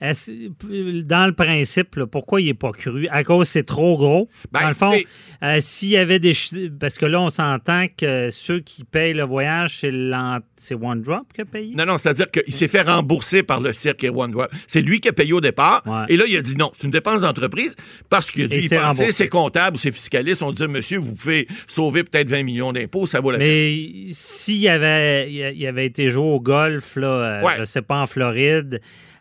Dans 0.00 1.26
le 1.26 1.32
principe, 1.32 1.96
là, 1.96 2.06
pourquoi 2.06 2.40
il 2.40 2.46
n'est 2.46 2.54
pas 2.54 2.72
cru? 2.72 3.08
À 3.10 3.24
cause 3.24 3.48
c'est 3.48 3.64
trop 3.64 3.96
gros? 3.98 4.28
Ben, 4.52 4.60
dans 4.60 4.68
le 4.68 4.74
fond, 4.74 4.90
mais- 4.92 5.04
euh, 5.42 5.58
s'il 5.60 5.88
y 5.90 5.96
avait 5.96 6.18
des. 6.18 6.32
Parce 6.78 6.98
que 6.98 7.06
là, 7.06 7.20
on 7.20 7.30
s'entend 7.30 7.86
que 7.96 8.30
ceux 8.30 8.60
qui 8.60 8.84
payent 8.84 9.12
le 9.14 9.24
voyage, 9.24 9.78
c'est 9.80 9.90
l'en- 9.90 10.38
c'est 10.56 10.74
One 10.74 11.02
Drop 11.02 11.32
qui 11.34 11.40
a 11.40 11.44
payé. 11.44 11.74
Non, 11.74 11.84
non, 11.86 11.98
c'est-à-dire 11.98 12.30
qu'il 12.30 12.52
s'est 12.52 12.68
fait 12.68 12.82
rembourser 12.82 13.42
par 13.42 13.60
le 13.60 13.72
cirque 13.72 14.04
et 14.04 14.10
One 14.10 14.30
Drop. 14.30 14.48
C'est 14.66 14.80
lui 14.82 15.00
qui 15.00 15.08
a 15.08 15.12
payé 15.12 15.32
au 15.32 15.40
départ. 15.40 15.82
Ouais. 15.86 16.04
Et 16.08 16.16
là, 16.16 16.24
il 16.28 16.36
a 16.36 16.42
dit 16.42 16.56
non, 16.56 16.70
c'est 16.76 16.84
une 16.84 16.90
dépense 16.92 17.22
d'entreprise 17.22 17.74
parce 18.08 18.30
qu'il 18.30 18.42
a 18.42 18.44
Et 18.46 18.48
dû 18.48 18.58
y 18.58 18.62
c'est 18.68 18.76
penser, 18.76 18.86
remboursé. 18.88 19.12
c'est 19.12 19.28
comptable, 19.28 19.78
c'est 19.78 19.90
fiscaliste. 19.92 20.42
On 20.42 20.52
dit, 20.52 20.66
monsieur, 20.68 20.98
vous 20.98 21.14
pouvez 21.14 21.48
sauver 21.66 22.04
peut-être 22.04 22.30
20 22.30 22.42
millions 22.44 22.72
d'impôts, 22.72 23.06
ça 23.06 23.20
vaut 23.20 23.30
la 23.30 23.38
peine. 23.38 23.48
Mais 23.48 24.06
s'il 24.10 24.66
avait, 24.68 25.30
il 25.32 25.66
avait 25.66 25.86
été 25.86 26.10
joué 26.10 26.24
au 26.24 26.40
golf, 26.40 26.96
là, 26.96 27.08
euh, 27.08 27.42
Ouais. 27.42 27.54
je 27.58 27.64
sais 27.64 27.82
pas, 27.82 28.00
en 28.00 28.06
Floride, 28.06 28.80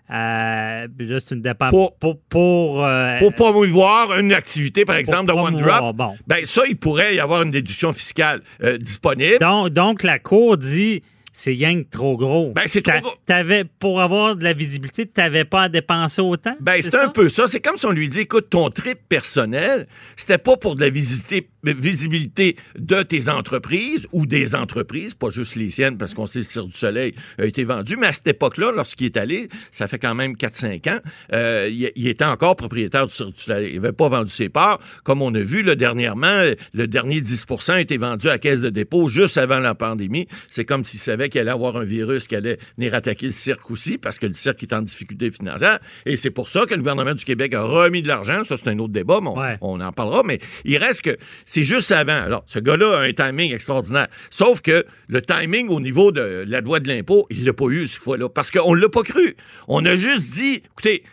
euh, 0.09 0.87
puis 0.97 1.07
là, 1.07 1.19
c'est 1.19 1.35
une 1.35 1.41
dépense 1.41 1.71
Pour- 1.71 1.95
pour. 1.97 2.17
pour, 2.29 2.85
euh, 2.85 3.19
Pour 3.19 3.33
promouvoir 3.33 4.17
une 4.19 4.33
activité, 4.33 4.85
par 4.85 4.95
exemple, 4.95 5.27
de 5.27 5.33
One 5.33 5.57
Drop, 5.57 5.95
bon. 5.95 6.15
ben 6.27 6.45
ça, 6.45 6.63
il 6.67 6.77
pourrait 6.77 7.15
y 7.15 7.19
avoir 7.19 7.41
une 7.41 7.51
déduction 7.51 7.91
fiscale 7.93 8.41
euh, 8.63 8.77
disponible. 8.77 9.37
Donc, 9.39 9.69
donc, 9.69 10.03
la 10.03 10.19
Cour 10.19 10.57
dit 10.57 11.03
c'est 11.39 11.51
rien 11.51 11.83
que 11.83 11.87
trop 11.87 12.17
gros. 12.17 12.51
Ben, 12.55 12.63
c'est 12.65 12.81
trop 12.81 12.99
gros. 12.99 13.13
T'avais, 13.27 13.63
pour 13.63 14.01
avoir 14.01 14.35
de 14.35 14.43
la 14.43 14.53
visibilité, 14.53 15.05
tu 15.05 15.11
n'avais 15.21 15.45
pas 15.45 15.63
à 15.63 15.69
dépenser 15.69 16.19
autant? 16.19 16.55
Ben, 16.61 16.81
c'est 16.81 16.95
un 16.95 17.09
peu 17.09 17.29
ça. 17.29 17.45
C'est 17.45 17.59
comme 17.59 17.77
si 17.77 17.85
on 17.85 17.91
lui 17.91 18.09
dit, 18.09 18.21
écoute, 18.21 18.49
ton 18.49 18.71
trip 18.71 18.97
personnel, 19.07 19.85
c'était 20.15 20.39
pas 20.39 20.57
pour 20.57 20.73
de 20.75 20.81
la 20.81 20.89
visiter- 20.89 21.47
visibilité 21.73 22.55
de 22.77 23.01
tes 23.03 23.29
entreprises 23.29 24.07
ou 24.11 24.25
des 24.25 24.55
entreprises, 24.55 25.13
pas 25.13 25.29
juste 25.29 25.55
les 25.55 25.69
siennes, 25.69 25.97
parce 25.97 26.13
qu'on 26.13 26.25
sait 26.27 26.39
que 26.39 26.45
le 26.45 26.49
Cirque 26.49 26.67
du 26.67 26.77
Soleil 26.77 27.15
a 27.39 27.45
été 27.45 27.63
vendu, 27.63 27.97
mais 27.97 28.07
à 28.07 28.13
cette 28.13 28.27
époque-là, 28.27 28.71
lorsqu'il 28.75 29.05
est 29.07 29.17
allé, 29.17 29.49
ça 29.71 29.87
fait 29.87 29.99
quand 29.99 30.15
même 30.15 30.33
4-5 30.33 30.89
ans, 30.89 30.99
euh, 31.33 31.67
il, 31.71 31.91
il 31.95 32.07
était 32.07 32.25
encore 32.25 32.55
propriétaire 32.55 33.07
du 33.07 33.13
Cirque 33.13 33.33
du 33.33 33.41
Soleil. 33.41 33.71
Il 33.73 33.81
n'avait 33.81 33.93
pas 33.93 34.09
vendu 34.09 34.31
ses 34.31 34.49
parts. 34.49 34.79
Comme 35.03 35.21
on 35.21 35.33
a 35.35 35.39
vu, 35.39 35.63
là, 35.63 35.75
dernièrement, 35.75 36.43
le 36.73 36.87
dernier 36.87 37.21
10% 37.21 37.71
a 37.71 37.81
été 37.81 37.97
vendu 37.97 38.27
à 38.27 38.33
la 38.33 38.37
caisse 38.39 38.61
de 38.61 38.69
dépôt 38.69 39.07
juste 39.09 39.37
avant 39.37 39.59
la 39.59 39.75
pandémie. 39.75 40.27
C'est 40.49 40.65
comme 40.65 40.83
s'il 40.83 40.99
savait 40.99 41.29
qu'il 41.29 41.41
allait 41.41 41.51
avoir 41.51 41.77
un 41.77 41.83
virus 41.83 42.27
qui 42.27 42.35
allait 42.35 42.57
venir 42.77 42.93
attaquer 42.93 43.27
le 43.27 43.31
cirque 43.31 43.69
aussi, 43.71 43.97
parce 43.97 44.19
que 44.19 44.25
le 44.25 44.33
cirque 44.33 44.61
est 44.63 44.73
en 44.73 44.81
difficulté 44.81 45.31
financière. 45.31 45.79
Et 46.05 46.15
c'est 46.15 46.31
pour 46.31 46.47
ça 46.49 46.65
que 46.65 46.73
le 46.73 46.79
gouvernement 46.79 47.13
du 47.13 47.23
Québec 47.25 47.53
a 47.53 47.63
remis 47.63 48.01
de 48.01 48.07
l'argent. 48.07 48.43
Ça, 48.45 48.55
c'est 48.57 48.69
un 48.69 48.77
autre 48.79 48.93
débat, 48.93 49.19
mais 49.21 49.29
on, 49.29 49.37
Ouais. 49.39 49.57
on 49.61 49.79
en 49.81 49.91
parlera. 49.91 50.23
Mais 50.25 50.39
il 50.65 50.77
reste 50.77 51.01
que 51.01 51.17
c'est 51.57 51.63
juste 51.63 51.91
avant. 51.91 52.21
Alors, 52.21 52.43
ce 52.45 52.59
gars-là 52.59 52.99
a 52.99 53.01
un 53.01 53.13
timing 53.13 53.51
extraordinaire. 53.51 54.05
Sauf 54.29 54.61
que 54.61 54.85
le 55.07 55.23
timing 55.23 55.69
au 55.69 55.79
niveau 55.79 56.11
de 56.11 56.45
la 56.47 56.61
loi 56.61 56.79
de 56.79 56.87
l'impôt, 56.87 57.25
il 57.31 57.45
l'a 57.45 57.53
pas 57.53 57.65
eu 57.69 57.87
cette 57.87 58.03
fois-là. 58.03 58.29
Parce 58.29 58.51
qu'on 58.51 58.75
l'a 58.75 58.89
pas 58.89 59.01
cru. 59.01 59.35
On 59.67 59.83
a 59.83 59.95
juste 59.95 60.35
dit, 60.35 60.61
écoutez, 60.63 61.03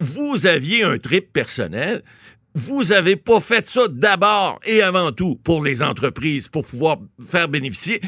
vous 0.00 0.46
aviez 0.46 0.82
un 0.82 0.98
trip 0.98 1.32
personnel. 1.32 2.02
Vous 2.58 2.92
avez 2.92 3.16
pas 3.16 3.38
fait 3.40 3.68
ça 3.68 3.82
d'abord 3.86 4.58
et 4.64 4.80
avant 4.80 5.12
tout 5.12 5.36
pour 5.44 5.62
les 5.62 5.82
entreprises, 5.82 6.48
pour 6.48 6.64
pouvoir 6.64 6.96
faire 7.22 7.50
bénéficier. 7.50 8.00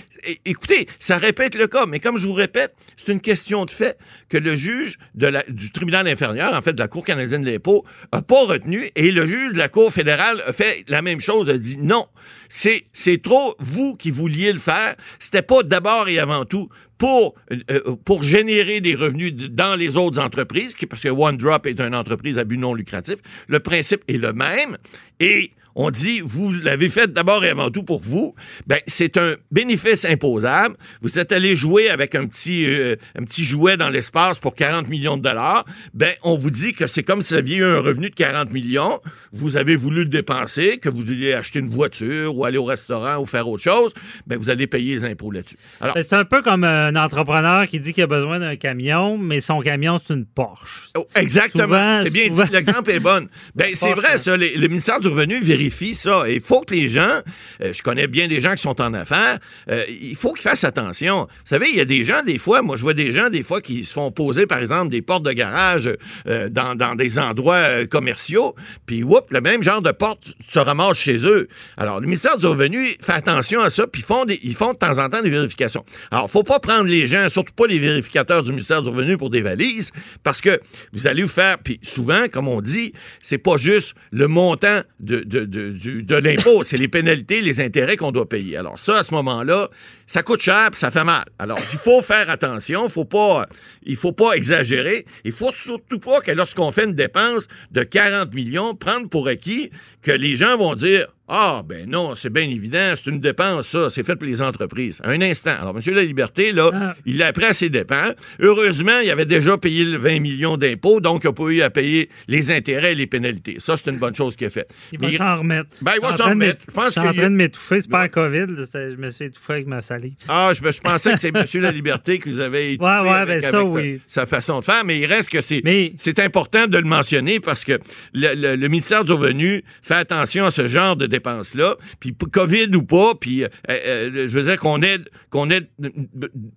Écoutez, 0.46 0.88
ça 0.98 1.18
répète 1.18 1.54
le 1.54 1.66
cas, 1.66 1.84
mais 1.84 2.00
comme 2.00 2.16
je 2.16 2.26
vous 2.26 2.32
répète, 2.32 2.74
c'est 2.96 3.12
une 3.12 3.20
question 3.20 3.66
de 3.66 3.70
fait 3.70 3.98
que 4.30 4.38
le 4.38 4.56
juge 4.56 4.96
du 5.14 5.70
tribunal 5.70 6.08
inférieur, 6.08 6.54
en 6.54 6.62
fait 6.62 6.72
de 6.72 6.80
la 6.80 6.88
Cour 6.88 7.04
canadienne 7.04 7.42
de 7.42 7.50
l'impôt, 7.50 7.84
a 8.10 8.22
pas 8.22 8.46
retenu 8.46 8.90
et 8.96 9.10
le 9.10 9.26
juge 9.26 9.52
de 9.52 9.58
la 9.58 9.68
Cour 9.68 9.92
fédérale 9.92 10.42
a 10.46 10.54
fait 10.54 10.82
la 10.88 11.02
même 11.02 11.20
chose, 11.20 11.50
a 11.50 11.58
dit 11.58 11.76
non, 11.76 12.06
c'est 12.48 12.86
c'est 12.94 13.20
trop 13.20 13.54
vous 13.58 13.96
qui 13.96 14.10
vouliez 14.10 14.54
le 14.54 14.58
faire. 14.58 14.96
C'était 15.18 15.42
pas 15.42 15.62
d'abord 15.62 16.08
et 16.08 16.18
avant 16.18 16.46
tout 16.46 16.70
pour, 16.98 17.34
euh, 17.70 17.96
pour 18.04 18.22
générer 18.22 18.80
des 18.80 18.94
revenus 18.94 19.32
dans 19.34 19.78
les 19.78 19.96
autres 19.96 20.20
entreprises, 20.20 20.74
parce 20.88 21.02
que 21.02 21.08
OneDrop 21.08 21.66
est 21.66 21.80
une 21.80 21.94
entreprise 21.94 22.38
à 22.38 22.44
but 22.44 22.58
non 22.58 22.74
lucratif. 22.74 23.16
Le 23.46 23.60
principe 23.60 24.02
est 24.08 24.18
le 24.18 24.32
même. 24.32 24.76
Et 25.20 25.52
on 25.80 25.90
dit, 25.92 26.20
vous 26.24 26.50
l'avez 26.50 26.90
fait 26.90 27.12
d'abord 27.12 27.44
et 27.44 27.50
avant 27.50 27.70
tout 27.70 27.84
pour 27.84 28.00
vous. 28.00 28.34
Ben, 28.66 28.80
c'est 28.88 29.16
un 29.16 29.34
bénéfice 29.52 30.04
imposable. 30.04 30.74
Vous 31.02 31.20
êtes 31.20 31.30
allé 31.30 31.54
jouer 31.54 31.88
avec 31.88 32.16
un 32.16 32.26
petit, 32.26 32.66
euh, 32.66 32.96
un 33.16 33.22
petit 33.22 33.44
jouet 33.44 33.76
dans 33.76 33.88
l'espace 33.88 34.40
pour 34.40 34.56
40 34.56 34.88
millions 34.88 35.16
de 35.16 35.22
dollars. 35.22 35.64
Ben, 35.94 36.12
on 36.24 36.36
vous 36.36 36.50
dit 36.50 36.72
que 36.72 36.88
c'est 36.88 37.04
comme 37.04 37.22
si 37.22 37.32
vous 37.34 37.38
aviez 37.38 37.56
eu 37.58 37.64
un 37.64 37.78
revenu 37.78 38.10
de 38.10 38.14
40 38.16 38.50
millions. 38.50 38.98
Vous 39.32 39.56
avez 39.56 39.76
voulu 39.76 39.98
le 40.00 40.08
dépenser, 40.08 40.78
que 40.78 40.88
vous 40.88 40.98
vouliez 41.02 41.32
acheter 41.32 41.60
une 41.60 41.70
voiture 41.70 42.36
ou 42.36 42.44
aller 42.44 42.58
au 42.58 42.64
restaurant 42.64 43.18
ou 43.18 43.24
faire 43.24 43.46
autre 43.48 43.62
chose. 43.62 43.94
Ben, 44.26 44.36
vous 44.36 44.50
allez 44.50 44.66
payer 44.66 44.96
les 44.96 45.04
impôts 45.04 45.30
là-dessus. 45.30 45.56
Alors, 45.80 45.94
Ben, 45.94 46.02
C'est 46.02 46.16
un 46.16 46.24
peu 46.24 46.42
comme 46.42 46.64
un 46.64 46.96
entrepreneur 46.96 47.68
qui 47.68 47.78
dit 47.78 47.92
qu'il 47.92 48.02
a 48.02 48.08
besoin 48.08 48.40
d'un 48.40 48.56
camion, 48.56 49.16
mais 49.16 49.38
son 49.38 49.60
camion, 49.60 49.98
c'est 49.98 50.12
une 50.12 50.26
Porsche. 50.26 50.88
Oh, 50.96 51.06
exactement. 51.14 52.00
C'est 52.02 52.12
bien 52.12 52.26
souvent- 52.30 52.42
dit. 52.46 52.52
L'exemple 52.52 52.90
est 52.90 52.98
bon. 53.00 53.28
Ben, 53.54 53.70
c'est 53.74 53.92
vrai, 53.92 54.08
cher. 54.08 54.18
ça. 54.18 54.36
le 54.36 54.66
ministère 54.66 54.98
du 54.98 55.06
Revenu 55.06 55.40
vérifie 55.40 55.67
ça. 55.70 56.28
Il 56.28 56.40
faut 56.40 56.60
que 56.60 56.74
les 56.74 56.88
gens, 56.88 57.20
euh, 57.62 57.72
je 57.72 57.82
connais 57.82 58.06
bien 58.06 58.28
des 58.28 58.40
gens 58.40 58.54
qui 58.54 58.62
sont 58.62 58.80
en 58.80 58.94
affaires, 58.94 59.38
euh, 59.70 59.84
il 59.88 60.16
faut 60.16 60.32
qu'ils 60.32 60.42
fassent 60.42 60.64
attention. 60.64 61.22
Vous 61.22 61.28
savez, 61.44 61.68
il 61.70 61.76
y 61.76 61.80
a 61.80 61.84
des 61.84 62.04
gens, 62.04 62.22
des 62.24 62.38
fois, 62.38 62.62
moi, 62.62 62.76
je 62.76 62.82
vois 62.82 62.94
des 62.94 63.12
gens, 63.12 63.30
des 63.30 63.42
fois, 63.42 63.60
qui 63.60 63.84
se 63.84 63.92
font 63.92 64.10
poser, 64.10 64.46
par 64.46 64.58
exemple, 64.58 64.90
des 64.90 65.02
portes 65.02 65.24
de 65.24 65.32
garage 65.32 65.90
euh, 66.26 66.48
dans, 66.48 66.74
dans 66.74 66.94
des 66.94 67.18
endroits 67.18 67.86
commerciaux, 67.86 68.54
puis, 68.86 69.02
whoop, 69.02 69.30
le 69.30 69.40
même 69.40 69.62
genre 69.62 69.82
de 69.82 69.92
porte 69.92 70.34
se 70.46 70.58
ramasse 70.58 70.98
chez 70.98 71.26
eux. 71.26 71.48
Alors, 71.76 72.00
le 72.00 72.06
ministère 72.06 72.38
du 72.38 72.46
Revenu 72.46 72.86
fait 73.00 73.12
attention 73.12 73.60
à 73.60 73.70
ça, 73.70 73.86
puis 73.86 74.02
font, 74.02 74.24
ils 74.42 74.54
font 74.54 74.72
de 74.72 74.78
temps 74.78 74.98
en 74.98 75.08
temps 75.08 75.22
des 75.22 75.30
vérifications. 75.30 75.84
Alors, 76.10 76.30
faut 76.30 76.42
pas 76.42 76.60
prendre 76.60 76.84
les 76.84 77.06
gens, 77.06 77.28
surtout 77.28 77.54
pas 77.54 77.66
les 77.66 77.78
vérificateurs 77.78 78.42
du 78.42 78.50
ministère 78.50 78.82
du 78.82 78.88
Revenu 78.88 79.16
pour 79.16 79.30
des 79.30 79.40
valises, 79.40 79.90
parce 80.22 80.40
que 80.40 80.60
vous 80.92 81.06
allez 81.06 81.22
vous 81.22 81.28
faire, 81.28 81.58
puis 81.58 81.78
souvent, 81.82 82.28
comme 82.32 82.48
on 82.48 82.60
dit, 82.60 82.92
c'est 83.22 83.38
pas 83.38 83.56
juste 83.56 83.94
le 84.10 84.28
montant 84.28 84.80
de, 85.00 85.20
de, 85.20 85.44
de, 85.48 85.70
du- 85.70 86.02
de 86.02 86.14
l'impôt, 86.16 86.62
c'est 86.64 86.76
les 86.76 86.88
pénalités, 86.88 87.40
les 87.40 87.60
intérêts 87.60 87.96
qu'on 87.96 88.12
doit 88.12 88.28
payer. 88.28 88.56
Alors 88.56 88.78
ça, 88.78 88.98
à 88.98 89.02
ce 89.02 89.12
moment-là, 89.14 89.68
ça 90.06 90.22
coûte 90.22 90.40
cher, 90.40 90.68
puis 90.70 90.78
ça 90.80 90.90
fait 90.90 91.04
mal. 91.04 91.24
Alors, 91.38 91.58
il 91.72 91.78
faut 91.78 92.00
faire 92.02 92.30
attention, 92.30 92.88
faut 92.88 93.04
pas, 93.04 93.46
il 93.84 93.96
faut 93.96 94.12
pas 94.12 94.32
exagérer. 94.34 95.04
Il 95.24 95.32
faut 95.32 95.52
surtout 95.52 95.98
pas 95.98 96.20
que 96.20 96.30
lorsqu'on 96.32 96.70
fait 96.72 96.84
une 96.84 96.94
dépense 96.94 97.48
de 97.70 97.82
40 97.82 98.32
millions, 98.34 98.74
prendre 98.74 99.08
pour 99.08 99.28
acquis 99.28 99.70
que 100.02 100.12
les 100.12 100.36
gens 100.36 100.56
vont 100.56 100.74
dire 100.74 101.06
ah, 101.28 101.62
ben 101.66 101.88
non, 101.88 102.14
c'est 102.14 102.30
bien 102.32 102.44
évident, 102.44 102.94
c'est 102.96 103.10
une 103.10 103.20
dépense, 103.20 103.68
ça, 103.68 103.90
c'est 103.90 104.02
fait 104.04 104.16
pour 104.16 104.26
les 104.26 104.40
entreprises. 104.42 105.00
Un 105.04 105.20
instant. 105.20 105.54
Alors, 105.60 105.76
M. 105.76 105.94
La 105.94 106.02
Liberté, 106.02 106.52
là, 106.52 106.70
Ah. 106.72 106.96
il 107.06 107.18
l'a 107.18 107.32
pris 107.32 107.44
à 107.44 107.52
ses 107.52 107.68
dépens. 107.70 108.12
Heureusement, 108.40 109.00
il 109.02 109.10
avait 109.10 109.26
déjà 109.26 109.58
payé 109.58 109.84
le 109.84 109.98
20 109.98 110.20
millions 110.20 110.56
d'impôts, 110.56 111.00
donc 111.00 111.22
il 111.24 111.26
n'a 111.26 111.32
pas 111.32 111.42
eu 111.44 111.60
à 111.62 111.70
payer 111.70 112.08
les 112.28 112.50
intérêts 112.50 112.92
et 112.92 112.94
les 112.94 113.06
pénalités. 113.06 113.56
Ça, 113.58 113.76
c'est 113.76 113.90
une 113.90 113.98
bonne 113.98 114.14
chose 114.14 114.36
qu'il 114.36 114.46
a 114.46 114.50
faite. 114.50 114.70
Il 114.92 114.98
va 114.98 115.10
s'en 115.10 115.38
remettre. 115.38 115.68
Ben, 115.82 115.92
il 115.96 116.00
va 116.00 116.16
s'en 116.16 116.30
remettre. 116.30 116.64
Je 116.68 116.72
pense 116.72 116.90
suis 116.92 117.00
en 117.00 117.06
a- 117.08 117.12
train 117.12 117.30
de 117.30 117.36
m'étouffer. 117.36 117.80
C'est 117.80 117.90
pas 117.90 118.00
la 118.02 118.08
COVID. 118.08 118.46
Je 118.72 118.96
me 118.96 119.10
suis 119.10 119.26
étouffé 119.26 119.52
avec 119.54 119.66
ma 119.66 119.82
salive. 119.82 120.14
Ah, 120.28 120.52
je, 120.54 120.60
je 120.70 120.80
pensais 120.80 121.12
que 121.12 121.18
c'est 121.18 121.28
M. 121.36 121.44
La 121.62 121.72
Liberté 121.72 122.18
qui 122.18 122.30
vous 122.30 122.40
avait 122.40 122.72
étouffé 122.74 122.90
Ouais, 122.90 123.00
ouais, 123.02 123.16
avec, 123.18 123.42
ben 123.42 123.50
ça, 123.50 123.58
avec 123.60 123.72
oui. 123.72 124.00
sa, 124.06 124.26
façon 124.26 124.60
de 124.60 124.64
faire, 124.64 124.84
mais 124.84 124.98
il 125.00 125.06
reste 125.06 125.28
que 125.28 125.40
c'est 125.40 125.60
Mais- 125.64 125.92
c'est 125.98 126.18
important 126.20 126.66
de 126.66 126.78
le 126.78 126.84
mentionner 126.84 127.40
parce 127.40 127.64
que 127.64 127.78
le, 128.14 128.34
le- 128.34 128.56
le 128.56 128.68
ministère 128.68 129.04
du 129.04 129.12
Revenu 129.12 129.62
fait 129.82 129.94
attention 129.94 130.44
à 130.44 130.50
ce 130.50 130.68
genre 130.68 130.96
de 130.96 131.06
dépenses-là, 131.18 131.76
puis 132.00 132.14
COVID 132.14 132.74
ou 132.74 132.82
pas, 132.82 133.14
puis 133.14 133.44
euh, 133.44 133.48
euh, 133.70 134.28
je 134.28 134.38
veux 134.38 134.44
dire 134.44 134.58
qu'on 134.58 134.82
ait, 134.82 134.98
qu'on 135.30 135.50
ait 135.50 135.68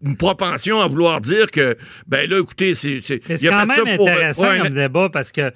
une, 0.02 0.18
propension 0.18 0.80
à 0.80 0.88
vouloir 0.88 1.22
dire 1.22 1.50
que, 1.52 1.76
ben 2.08 2.30
là, 2.30 2.40
écoutez, 2.40 2.74
c'est... 2.74 3.00
c'est- 3.00 3.20
quand 3.20 3.66
même 3.66 3.98
pour, 3.98 4.08
euh, 4.08 4.12
intéressant 4.12 4.44
ouais, 4.44 4.60
comme 4.60 4.70
débat 4.70 5.10
parce 5.12 5.32
que 5.32 5.52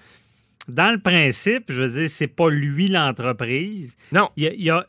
dans 0.67 0.91
le 0.91 0.99
principe, 0.99 1.65
je 1.69 1.81
veux 1.83 1.89
dire, 1.89 2.09
c'est 2.09 2.27
pas 2.27 2.49
lui 2.49 2.87
l'entreprise. 2.87 3.95
Non. 4.11 4.29
Il 4.35 4.43
y 4.43 4.47
a, 4.47 4.53
il 4.53 4.63
y 4.63 4.69
a- 4.69 4.85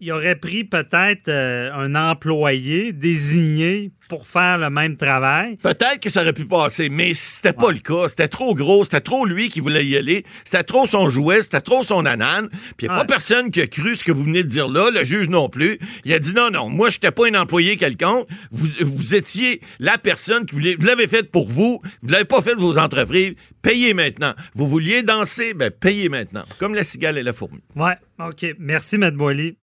il 0.00 0.12
aurait 0.12 0.36
pris 0.36 0.64
peut-être 0.64 1.28
euh, 1.28 1.70
un 1.72 1.94
employé 1.94 2.92
désigné 2.92 3.90
pour 4.08 4.26
faire 4.26 4.58
le 4.58 4.68
même 4.70 4.96
travail. 4.96 5.56
Peut-être 5.56 6.00
que 6.00 6.10
ça 6.10 6.22
aurait 6.22 6.32
pu 6.32 6.44
passer, 6.44 6.88
mais 6.90 7.14
c'était 7.14 7.52
pas 7.54 7.72
le 7.72 7.78
cas. 7.78 8.08
C'était 8.08 8.28
trop 8.28 8.54
gros, 8.54 8.84
c'était 8.84 9.00
trop 9.00 9.24
lui 9.24 9.48
qui 9.48 9.60
voulait 9.60 9.86
y 9.86 9.96
aller, 9.96 10.24
c'était 10.44 10.62
trop 10.62 10.86
son 10.86 11.08
jouet, 11.08 11.40
c'était 11.42 11.60
trop 11.62 11.82
son 11.82 12.04
anane. 12.04 12.48
Puis 12.76 12.86
il 12.86 12.88
n'y 12.88 12.88
a 12.90 12.94
Ouais. 12.94 13.00
pas 13.00 13.06
personne 13.06 13.50
qui 13.50 13.60
a 13.62 13.66
cru 13.66 13.94
ce 13.94 14.04
que 14.04 14.12
vous 14.12 14.24
venez 14.24 14.42
de 14.42 14.48
dire 14.48 14.68
là, 14.68 14.90
le 14.90 15.04
juge 15.04 15.28
non 15.28 15.48
plus. 15.48 15.78
Il 16.04 16.12
a 16.12 16.18
dit 16.18 16.34
non, 16.34 16.50
non, 16.50 16.68
moi, 16.68 16.90
je 16.90 16.96
n'étais 16.96 17.10
pas 17.10 17.26
un 17.28 17.34
employé 17.40 17.76
quelconque. 17.76 18.28
Vous, 18.50 18.66
vous 18.82 19.14
étiez 19.14 19.60
la 19.78 19.96
personne 19.98 20.44
qui 20.44 20.54
voulait, 20.54 20.76
vous 20.78 20.86
l'avez 20.86 21.08
fait 21.08 21.30
pour 21.30 21.48
vous, 21.48 21.80
vous 22.02 22.08
l'avez 22.08 22.24
pas 22.26 22.42
fait 22.42 22.54
de 22.54 22.60
vos 22.60 22.78
entreprises. 22.78 23.34
Payez 23.62 23.94
maintenant. 23.94 24.34
Vous 24.54 24.68
vouliez 24.68 25.02
danser, 25.02 25.54
ben 25.54 25.70
payez 25.70 26.10
maintenant. 26.10 26.44
Comme 26.58 26.74
la 26.74 26.84
cigale 26.84 27.16
et 27.16 27.22
la 27.22 27.32
fourmi. 27.32 27.60
Ouais, 27.74 27.94
OK. 28.18 28.44
Merci, 28.58 28.98
Boily. 28.98 29.56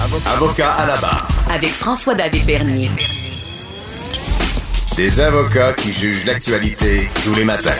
Avocat 0.00 0.70
à 0.74 0.86
la 0.86 0.96
barre. 0.98 1.26
Avec 1.50 1.70
François-David 1.70 2.46
Bernier. 2.46 2.88
Des 4.96 5.18
avocats 5.20 5.72
qui 5.72 5.90
jugent 5.90 6.24
l'actualité 6.24 7.08
tous 7.24 7.34
les 7.34 7.44
matins. 7.44 7.74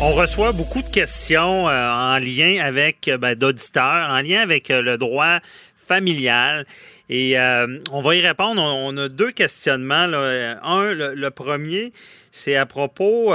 On 0.00 0.12
reçoit 0.12 0.52
beaucoup 0.52 0.82
de 0.82 0.88
questions 0.88 1.68
euh, 1.68 1.90
en 1.90 2.18
lien 2.18 2.62
avec 2.64 3.08
euh, 3.08 3.18
ben, 3.18 3.34
d'auditeurs, 3.34 4.10
en 4.10 4.20
lien 4.20 4.40
avec 4.42 4.70
euh, 4.70 4.80
le 4.80 4.96
droit 4.96 5.38
familial. 5.76 6.66
Et 7.08 7.36
euh, 7.36 7.78
on 7.90 8.00
va 8.00 8.14
y 8.14 8.20
répondre. 8.24 8.62
On, 8.62 8.94
on 8.94 8.96
a 8.96 9.08
deux 9.08 9.32
questionnements. 9.32 10.06
là. 10.06 10.56
Un, 10.62 10.84
le, 10.92 11.14
le 11.14 11.30
premier, 11.32 11.92
c'est 12.30 12.54
à 12.56 12.64
propos. 12.66 13.34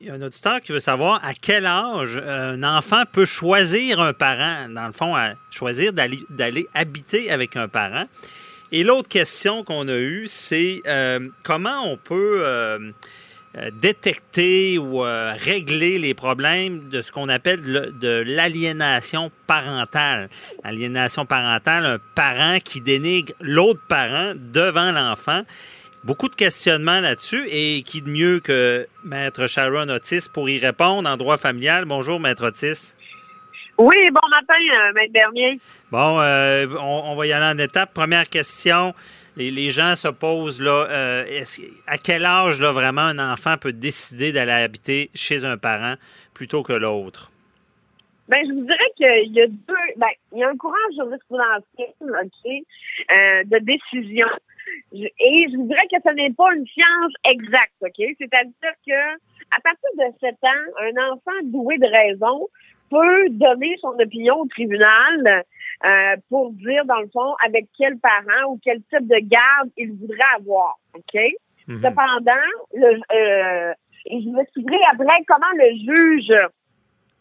Il 0.00 0.06
y 0.06 0.10
a 0.10 0.14
un 0.14 0.22
auditeur 0.22 0.60
qui 0.60 0.72
veut 0.72 0.80
savoir 0.80 1.24
à 1.24 1.34
quel 1.34 1.66
âge 1.66 2.16
un 2.24 2.62
enfant 2.62 3.02
peut 3.10 3.24
choisir 3.24 4.00
un 4.00 4.12
parent, 4.12 4.68
dans 4.68 4.86
le 4.86 4.92
fond, 4.92 5.16
à 5.16 5.30
choisir 5.50 5.92
d'aller 5.92 6.66
habiter 6.72 7.30
avec 7.30 7.56
un 7.56 7.66
parent. 7.66 8.04
Et 8.70 8.84
l'autre 8.84 9.08
question 9.08 9.64
qu'on 9.64 9.88
a 9.88 9.96
eue, 9.96 10.26
c'est 10.26 10.82
euh, 10.86 11.28
comment 11.42 11.90
on 11.90 11.96
peut 11.96 12.42
euh, 12.44 12.92
euh, 13.56 13.70
détecter 13.72 14.78
ou 14.78 14.98
régler 15.00 15.98
les 15.98 16.14
problèmes 16.14 16.88
de 16.90 17.02
ce 17.02 17.10
qu'on 17.10 17.28
appelle 17.28 17.60
le- 17.62 17.90
de 17.90 18.22
l'aliénation 18.24 19.32
parentale. 19.48 20.28
L'aliénation 20.62 21.26
parentale, 21.26 21.86
un 21.86 21.98
parent 22.14 22.58
qui 22.62 22.80
dénigre 22.80 23.32
l'autre 23.40 23.80
parent 23.88 24.34
devant 24.36 24.92
l'enfant. 24.92 25.42
Beaucoup 26.04 26.28
de 26.28 26.34
questionnements 26.34 27.00
là-dessus 27.00 27.44
et 27.50 27.82
qui 27.82 28.02
de 28.02 28.08
mieux 28.08 28.40
que 28.40 28.86
Maître 29.04 29.46
Sharon 29.46 29.88
Otis 29.88 30.28
pour 30.32 30.48
y 30.48 30.58
répondre 30.58 31.08
en 31.08 31.16
droit 31.16 31.36
familial. 31.36 31.84
Bonjour, 31.86 32.20
Maître 32.20 32.46
Otis. 32.46 32.94
Oui, 33.76 33.96
bon 34.10 34.28
matin, 34.30 34.54
euh, 34.54 34.92
Maître 34.94 35.12
Bernier. 35.12 35.58
Bon, 35.90 36.20
euh, 36.20 36.66
on, 36.80 37.02
on 37.06 37.16
va 37.16 37.26
y 37.26 37.32
aller 37.32 37.46
en 37.46 37.62
étape. 37.62 37.92
Première 37.94 38.28
question. 38.28 38.94
Les, 39.36 39.50
les 39.50 39.70
gens 39.70 39.94
se 39.96 40.08
posent 40.08 40.60
là, 40.60 40.86
euh, 40.90 41.44
à 41.86 41.98
quel 41.98 42.24
âge 42.24 42.60
là, 42.60 42.72
vraiment 42.72 43.02
un 43.02 43.32
enfant 43.32 43.56
peut 43.56 43.72
décider 43.72 44.32
d'aller 44.32 44.50
habiter 44.50 45.10
chez 45.14 45.44
un 45.44 45.56
parent 45.56 45.94
plutôt 46.34 46.62
que 46.62 46.72
l'autre? 46.72 47.30
Ben, 48.28 48.38
je 48.46 48.52
vous 48.52 48.64
dirais 48.64 48.92
qu'il 48.96 49.32
y 49.32 49.40
a 49.40 49.46
deux, 49.46 49.74
ben, 49.96 50.08
il 50.32 50.38
y 50.40 50.44
a 50.44 50.48
un 50.48 50.56
courant 50.56 50.74
jurisprudentiel, 50.94 51.88
OK, 52.00 52.50
euh, 52.50 53.44
de 53.44 53.58
décision. 53.58 54.26
Et 54.92 55.46
je 55.50 55.56
vous 55.56 55.66
dirais 55.66 55.86
que 55.90 56.00
ce 56.04 56.14
n'est 56.14 56.32
pas 56.32 56.54
une 56.54 56.66
science 56.66 57.12
exacte, 57.24 57.74
OK? 57.80 57.96
C'est-à-dire 57.96 58.74
que, 58.86 59.14
à 59.50 59.60
partir 59.62 59.90
de 59.96 60.14
7 60.20 60.34
ans, 60.42 60.82
un 60.82 61.12
enfant 61.12 61.38
doué 61.44 61.78
de 61.78 61.86
raison 61.86 62.48
peut 62.90 63.28
donner 63.30 63.76
son 63.80 63.94
opinion 63.98 64.40
au 64.40 64.46
tribunal 64.46 65.44
euh, 65.84 66.16
pour 66.28 66.52
dire, 66.52 66.84
dans 66.86 67.00
le 67.00 67.08
fond, 67.08 67.34
avec 67.44 67.66
quel 67.76 67.98
parent 67.98 68.50
ou 68.50 68.60
quel 68.64 68.78
type 68.84 69.06
de 69.06 69.18
garde 69.22 69.70
il 69.76 69.92
voudrait 69.92 70.18
avoir, 70.36 70.78
OK? 70.94 71.20
Mhm. 71.68 71.76
Cependant, 71.76 72.48
le, 72.74 73.00
euh, 73.12 73.74
et 74.06 74.22
je 74.22 74.28
vous 74.28 74.38
expliquerai 74.38 74.78
après 74.92 75.22
comment 75.26 75.52
le 75.54 75.70
juge 75.76 76.32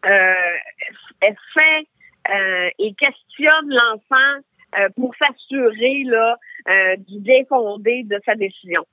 euh, 0.06 1.30
fait 1.54 1.88
euh, 2.30 2.70
et 2.80 2.94
questionne 2.94 3.70
l'enfant 3.70 4.40
euh, 4.78 4.90
pour 4.96 5.14
s'assurer 5.16 6.04
là 6.06 6.36
euh, 6.70 6.96
du 6.98 7.20
bien 7.20 7.44
fondé 7.48 8.04
de 8.04 8.20
sa 8.26 8.36
décision. 8.36 8.86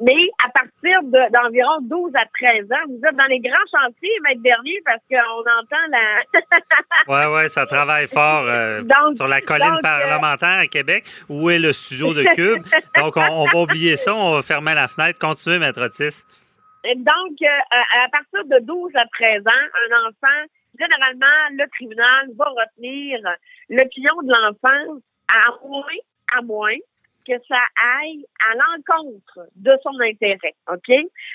Mais 0.00 0.14
à 0.44 0.48
partir 0.50 1.02
de- 1.02 1.32
d'environ 1.32 1.78
12 1.82 2.12
à 2.14 2.24
13 2.38 2.64
ans, 2.70 2.84
vous 2.88 3.00
êtes 3.04 3.16
dans 3.16 3.24
les 3.26 3.40
grands 3.40 3.56
chantiers, 3.70 4.10
Maître 4.22 4.40
Bernier, 4.42 4.80
parce 4.84 5.00
qu'on 5.10 5.40
entend 5.40 5.86
la... 5.90 6.40
Oui, 7.08 7.34
oui, 7.42 7.48
ça 7.48 7.66
travaille 7.66 8.06
fort 8.06 8.44
euh, 8.46 8.82
Donc- 8.82 9.16
sur 9.16 9.26
la 9.28 9.40
colline 9.40 9.66
donc, 9.68 9.78
euh, 9.78 9.82
parlementaire 9.82 10.58
à 10.60 10.66
Québec. 10.66 11.04
Où 11.28 11.50
est 11.50 11.58
le 11.58 11.72
studio 11.72 12.14
de 12.14 12.22
Cube? 12.34 12.62
Donc, 12.96 13.16
on, 13.16 13.20
on 13.22 13.46
va 13.46 13.58
oublier 13.62 13.96
ça, 13.96 14.14
on 14.14 14.34
va 14.34 14.42
fermer 14.42 14.74
la 14.74 14.86
fenêtre. 14.88 15.18
Continuez, 15.18 15.58
Maître 15.58 15.82
Otis. 15.84 16.22
Donc, 16.94 17.36
euh, 17.42 18.04
à 18.04 18.08
partir 18.10 18.44
de 18.44 18.64
12 18.64 18.92
à 18.94 19.04
13 19.18 19.42
ans, 19.46 19.50
un 19.50 20.08
enfant, 20.08 20.46
généralement, 20.78 21.26
le 21.52 21.64
tribunal 21.70 22.28
va 22.38 22.44
retenir 22.46 23.18
l'opinion 23.70 24.14
de 24.22 24.30
l'enfant 24.32 25.00
à 25.28 25.66
moins, 25.66 25.82
à 26.36 26.42
moins 26.42 26.76
que 27.26 27.34
ça 27.48 27.58
aille 28.00 28.24
à 28.50 28.54
l'encontre 28.54 29.48
de 29.56 29.72
son 29.82 30.00
intérêt. 30.00 30.54
OK? 30.68 30.90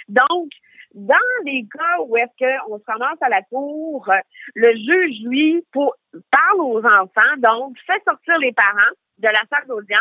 Donc, 0.08 0.51
dans 0.93 1.15
les 1.45 1.65
cas 1.71 2.01
où 2.01 2.17
est-ce 2.17 2.38
qu'on 2.38 2.77
se 2.77 2.84
ramasse 2.86 3.21
à 3.21 3.30
la 3.30 3.41
cour, 3.43 4.10
le 4.56 4.73
juge, 4.73 5.21
lui, 5.23 5.65
parle 5.73 6.62
aux 6.62 6.86
enfants, 6.86 7.38
donc 7.38 7.77
fait 7.86 8.01
sortir 8.06 8.38
les 8.39 8.51
parents 8.51 8.93
de 9.19 9.27
la 9.27 9.41
salle 9.49 9.67
d'audience. 9.67 9.99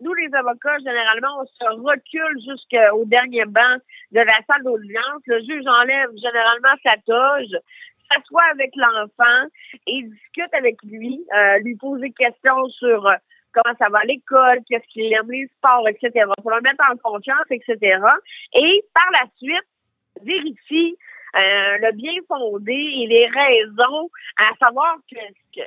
Nous, 0.00 0.12
les 0.12 0.34
avocats, 0.34 0.78
généralement, 0.78 1.40
on 1.40 1.46
se 1.46 1.64
recule 1.80 2.38
jusqu'au 2.44 3.04
dernier 3.06 3.46
banc 3.46 3.76
de 4.12 4.20
la 4.20 4.38
salle 4.46 4.62
d'audience. 4.62 5.22
Le 5.26 5.40
juge 5.40 5.66
enlève 5.66 6.10
généralement 6.16 6.74
sa 6.82 6.96
toge, 7.06 7.56
s'assoit 8.10 8.44
avec 8.52 8.70
l'enfant 8.76 9.48
et 9.86 10.02
discute 10.02 10.52
avec 10.54 10.76
lui, 10.82 11.24
euh, 11.34 11.58
lui 11.58 11.76
pose 11.76 12.00
des 12.00 12.12
questions 12.12 12.68
sur 12.68 13.06
euh, 13.06 13.14
comment 13.52 13.74
ça 13.78 13.88
va 13.88 14.00
à 14.00 14.04
l'école, 14.04 14.60
qu'est-ce 14.68 14.86
qu'il 14.88 15.12
aime, 15.12 15.30
les 15.30 15.48
sports, 15.56 15.88
etc. 15.88 16.26
Pour 16.42 16.50
le 16.50 16.60
mettre 16.60 16.84
en 16.90 16.96
confiance, 16.96 17.46
etc. 17.50 17.98
Et 18.54 18.84
par 18.94 19.10
la 19.12 19.24
suite, 19.36 19.66
vérifie 20.22 20.96
euh, 21.36 21.78
le 21.82 21.92
bien 21.92 22.14
fondé 22.28 22.72
et 22.72 23.06
les 23.06 23.26
raisons, 23.26 24.10
à 24.38 24.54
savoir 24.58 24.96
que, 25.10 25.20
que 25.54 25.66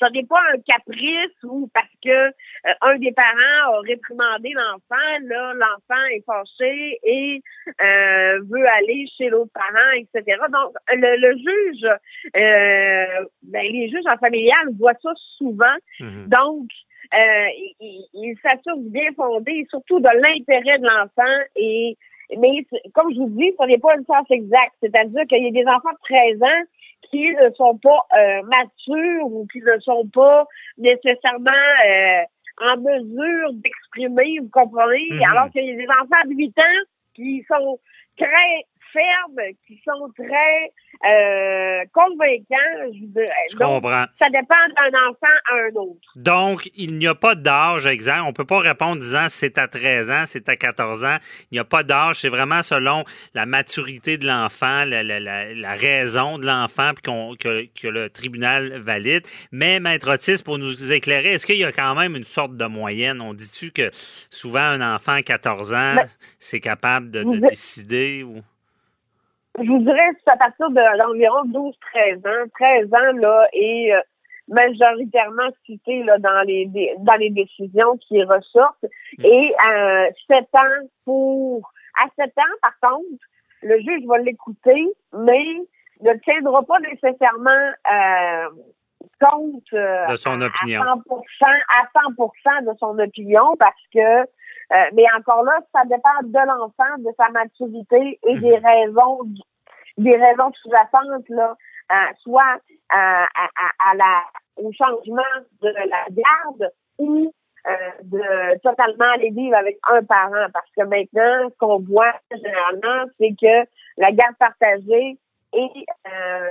ce 0.00 0.10
n'est 0.12 0.24
pas 0.26 0.40
un 0.54 0.58
caprice 0.66 1.36
ou 1.44 1.68
parce 1.74 1.86
que 2.02 2.08
euh, 2.28 2.72
un 2.80 2.96
des 2.98 3.12
parents 3.12 3.74
a 3.74 3.80
réprimandé 3.80 4.50
l'enfant, 4.54 5.18
là, 5.24 5.52
l'enfant 5.54 6.04
est 6.12 6.24
fâché 6.24 6.98
et 7.04 7.42
euh, 7.82 8.40
veut 8.50 8.66
aller 8.78 9.06
chez 9.18 9.28
l'autre 9.28 9.52
parent, 9.52 9.92
etc. 9.96 10.38
Donc, 10.50 10.72
le, 10.92 11.16
le 11.16 11.36
juge, 11.36 11.90
euh, 12.36 13.24
ben, 13.42 13.62
les 13.72 13.88
juges 13.90 14.06
en 14.06 14.16
familial 14.18 14.68
voient 14.78 14.94
ça 15.02 15.10
souvent. 15.36 15.76
Mhm. 16.00 16.28
Donc, 16.28 16.68
euh, 17.14 17.46
il, 17.56 17.74
il- 17.80 18.08
il 18.14 18.36
s'assure 18.42 18.76
du 18.78 18.88
bien 18.90 19.10
fondé 19.16 19.66
surtout 19.70 20.00
de 20.00 20.08
l'intérêt 20.22 20.78
de 20.78 20.86
l'enfant 20.86 21.44
et 21.56 21.96
mais 22.38 22.64
comme 22.94 23.12
je 23.12 23.18
vous 23.18 23.28
dis, 23.30 23.52
ce 23.58 23.66
n'est 23.66 23.78
pas 23.78 23.96
une 23.96 24.04
science 24.04 24.30
exacte. 24.30 24.76
C'est-à-dire 24.80 25.24
qu'il 25.28 25.42
y 25.42 25.48
a 25.48 25.50
des 25.50 25.68
enfants 25.68 25.90
de 25.90 25.98
13 26.04 26.40
ans 26.42 26.62
qui 27.10 27.30
ne 27.34 27.50
sont 27.56 27.78
pas 27.78 28.06
euh, 28.16 28.42
matures 28.42 29.26
ou 29.26 29.46
qui 29.52 29.60
ne 29.60 29.78
sont 29.80 30.06
pas 30.12 30.46
nécessairement 30.78 31.50
euh, 31.86 32.22
en 32.62 32.76
mesure 32.76 33.52
d'exprimer, 33.54 34.38
vous 34.40 34.50
comprenez? 34.50 35.08
Mhm. 35.10 35.22
Alors 35.30 35.50
qu'il 35.50 35.64
y 35.64 35.72
a 35.72 35.76
des 35.76 35.88
enfants 35.88 36.28
de 36.28 36.34
8 36.34 36.58
ans 36.58 36.84
qui 37.14 37.44
sont 37.48 37.78
très 38.16 38.66
fermes, 38.92 39.52
qui 39.66 39.80
sont 39.84 40.10
très 40.16 40.72
euh, 41.08 41.84
convaincants. 41.92 42.92
Je, 42.92 43.56
Donc, 43.58 43.82
comprends. 43.82 44.04
ça 44.18 44.26
dépend 44.30 44.54
d'un 44.76 44.98
enfant 45.08 45.36
à 45.50 45.54
un 45.54 45.74
autre. 45.80 46.08
Donc, 46.16 46.68
il 46.76 46.96
n'y 46.98 47.06
a 47.06 47.14
pas 47.14 47.34
d'âge 47.34 47.86
exact. 47.86 48.20
On 48.22 48.28
ne 48.28 48.32
peut 48.32 48.44
pas 48.44 48.58
répondre 48.58 48.92
en 48.92 48.96
disant 48.96 49.26
c'est 49.28 49.56
à 49.58 49.68
13 49.68 50.10
ans, 50.10 50.24
c'est 50.26 50.48
à 50.48 50.56
14 50.56 51.04
ans. 51.04 51.16
Il 51.50 51.54
n'y 51.54 51.58
a 51.58 51.64
pas 51.64 51.82
d'âge. 51.82 52.16
C'est 52.20 52.28
vraiment 52.28 52.62
selon 52.62 53.04
la 53.34 53.46
maturité 53.46 54.18
de 54.18 54.26
l'enfant, 54.26 54.84
la, 54.84 55.02
la- 55.02 55.20
la- 55.20 55.54
la 55.54 55.74
raison 55.74 56.38
de 56.38 56.46
l'enfant 56.46 56.92
qu'on- 57.04 57.34
que, 57.36 57.66
que 57.80 57.88
le 57.88 58.10
tribunal 58.10 58.78
valide. 58.80 59.26
Mais, 59.52 59.80
Maître 59.80 60.12
Otis, 60.12 60.42
pour 60.42 60.58
nous 60.58 60.92
éclairer, 60.92 61.32
est-ce 61.34 61.46
qu'il 61.46 61.58
y 61.58 61.64
a 61.64 61.72
quand 61.72 61.94
même 61.94 62.16
une 62.16 62.24
sorte 62.24 62.56
de 62.56 62.66
moyenne? 62.66 63.20
On 63.20 63.32
dit-tu 63.34 63.70
que 63.70 63.90
souvent 64.30 64.60
un 64.60 64.94
enfant 64.94 65.12
à 65.12 65.22
14 65.22 65.72
ans, 65.72 65.94
Ben, 65.96 66.08
c'est 66.38 66.60
capable 66.60 67.10
de, 67.10 67.20
de 67.20 67.24
vous- 67.24 67.36
décider? 67.48 68.22
Ou... 68.22 68.42
je 69.58 69.66
vous 69.68 69.78
dirais 69.78 70.10
c'est 70.24 70.30
à 70.32 70.36
partir 70.36 70.70
de- 70.70 70.98
d'environ 70.98 71.44
12-13 71.46 72.26
ans. 72.26 72.48
13 72.58 72.86
ans, 72.94 73.12
là, 73.18 73.48
est 73.52 73.92
euh, 73.94 74.00
majoritairement 74.48 75.48
cité 75.66 76.02
là, 76.02 76.18
dans 76.18 76.42
les 76.46 76.68
dans 77.00 77.14
les 77.14 77.30
décisions 77.30 77.96
qui 77.98 78.22
ressortent. 78.22 78.84
Et 79.24 79.54
euh, 79.72 80.06
7 80.28 80.44
ans 80.54 80.86
pour 81.04 81.70
à 82.02 82.06
7 82.16 82.32
ans, 82.38 82.56
par 82.62 82.90
contre, 82.90 83.24
le 83.62 83.78
juge 83.80 84.06
va 84.06 84.18
l'écouter, 84.18 84.86
mais 85.12 85.44
ne 86.02 86.12
tiendra 86.20 86.62
pas 86.62 86.78
nécessairement 86.80 87.50
euh, 87.92 88.48
compte 89.20 89.62
euh, 89.74 90.06
De 90.06 90.16
son 90.16 90.40
à- 90.40 90.46
opinion. 90.46 90.82
à 90.82 90.94
100%, 90.96 91.46
à 91.68 91.86
100% 91.94 92.72
de 92.72 92.78
son 92.78 92.98
opinion 92.98 93.54
parce 93.58 93.82
que 93.92 94.24
euh, 94.72 94.76
mais 94.94 95.04
encore 95.16 95.42
là, 95.44 95.58
ça 95.74 95.82
dépend 95.84 96.20
de 96.22 96.46
l'enfant, 96.46 96.96
de 96.98 97.10
sa 97.16 97.28
maturité 97.30 98.18
et 98.26 98.38
des 98.38 98.56
Mhm. 98.58 98.64
raisons 98.66 99.18
des 99.98 100.16
raisons 100.16 100.50
sous-jacentes 100.62 101.28
là, 101.28 101.56
euh, 101.92 101.94
soit 102.22 102.54
euh, 102.54 102.96
à, 102.96 103.26
à- 103.56 103.90
à 103.90 103.94
la 103.96 104.22
au 104.56 104.70
changement 104.72 105.22
de 105.62 105.68
la 105.68 106.04
garde 106.10 106.72
ou 106.98 107.32
euh, 107.66 107.72
de 108.04 108.58
totalement 108.60 109.10
aller 109.14 109.30
vivre 109.30 109.56
avec 109.56 109.78
un 109.90 110.02
parent 110.04 110.46
parce 110.52 110.70
que 110.76 110.82
maintenant 110.84 111.48
ce 111.50 111.56
qu'on 111.58 111.78
voit 111.80 112.14
généralement 112.32 113.10
c'est 113.18 113.34
que 113.40 113.68
la 113.98 114.12
garde 114.12 114.36
partagée 114.38 115.18
est 115.52 115.86
euh, 116.06 116.50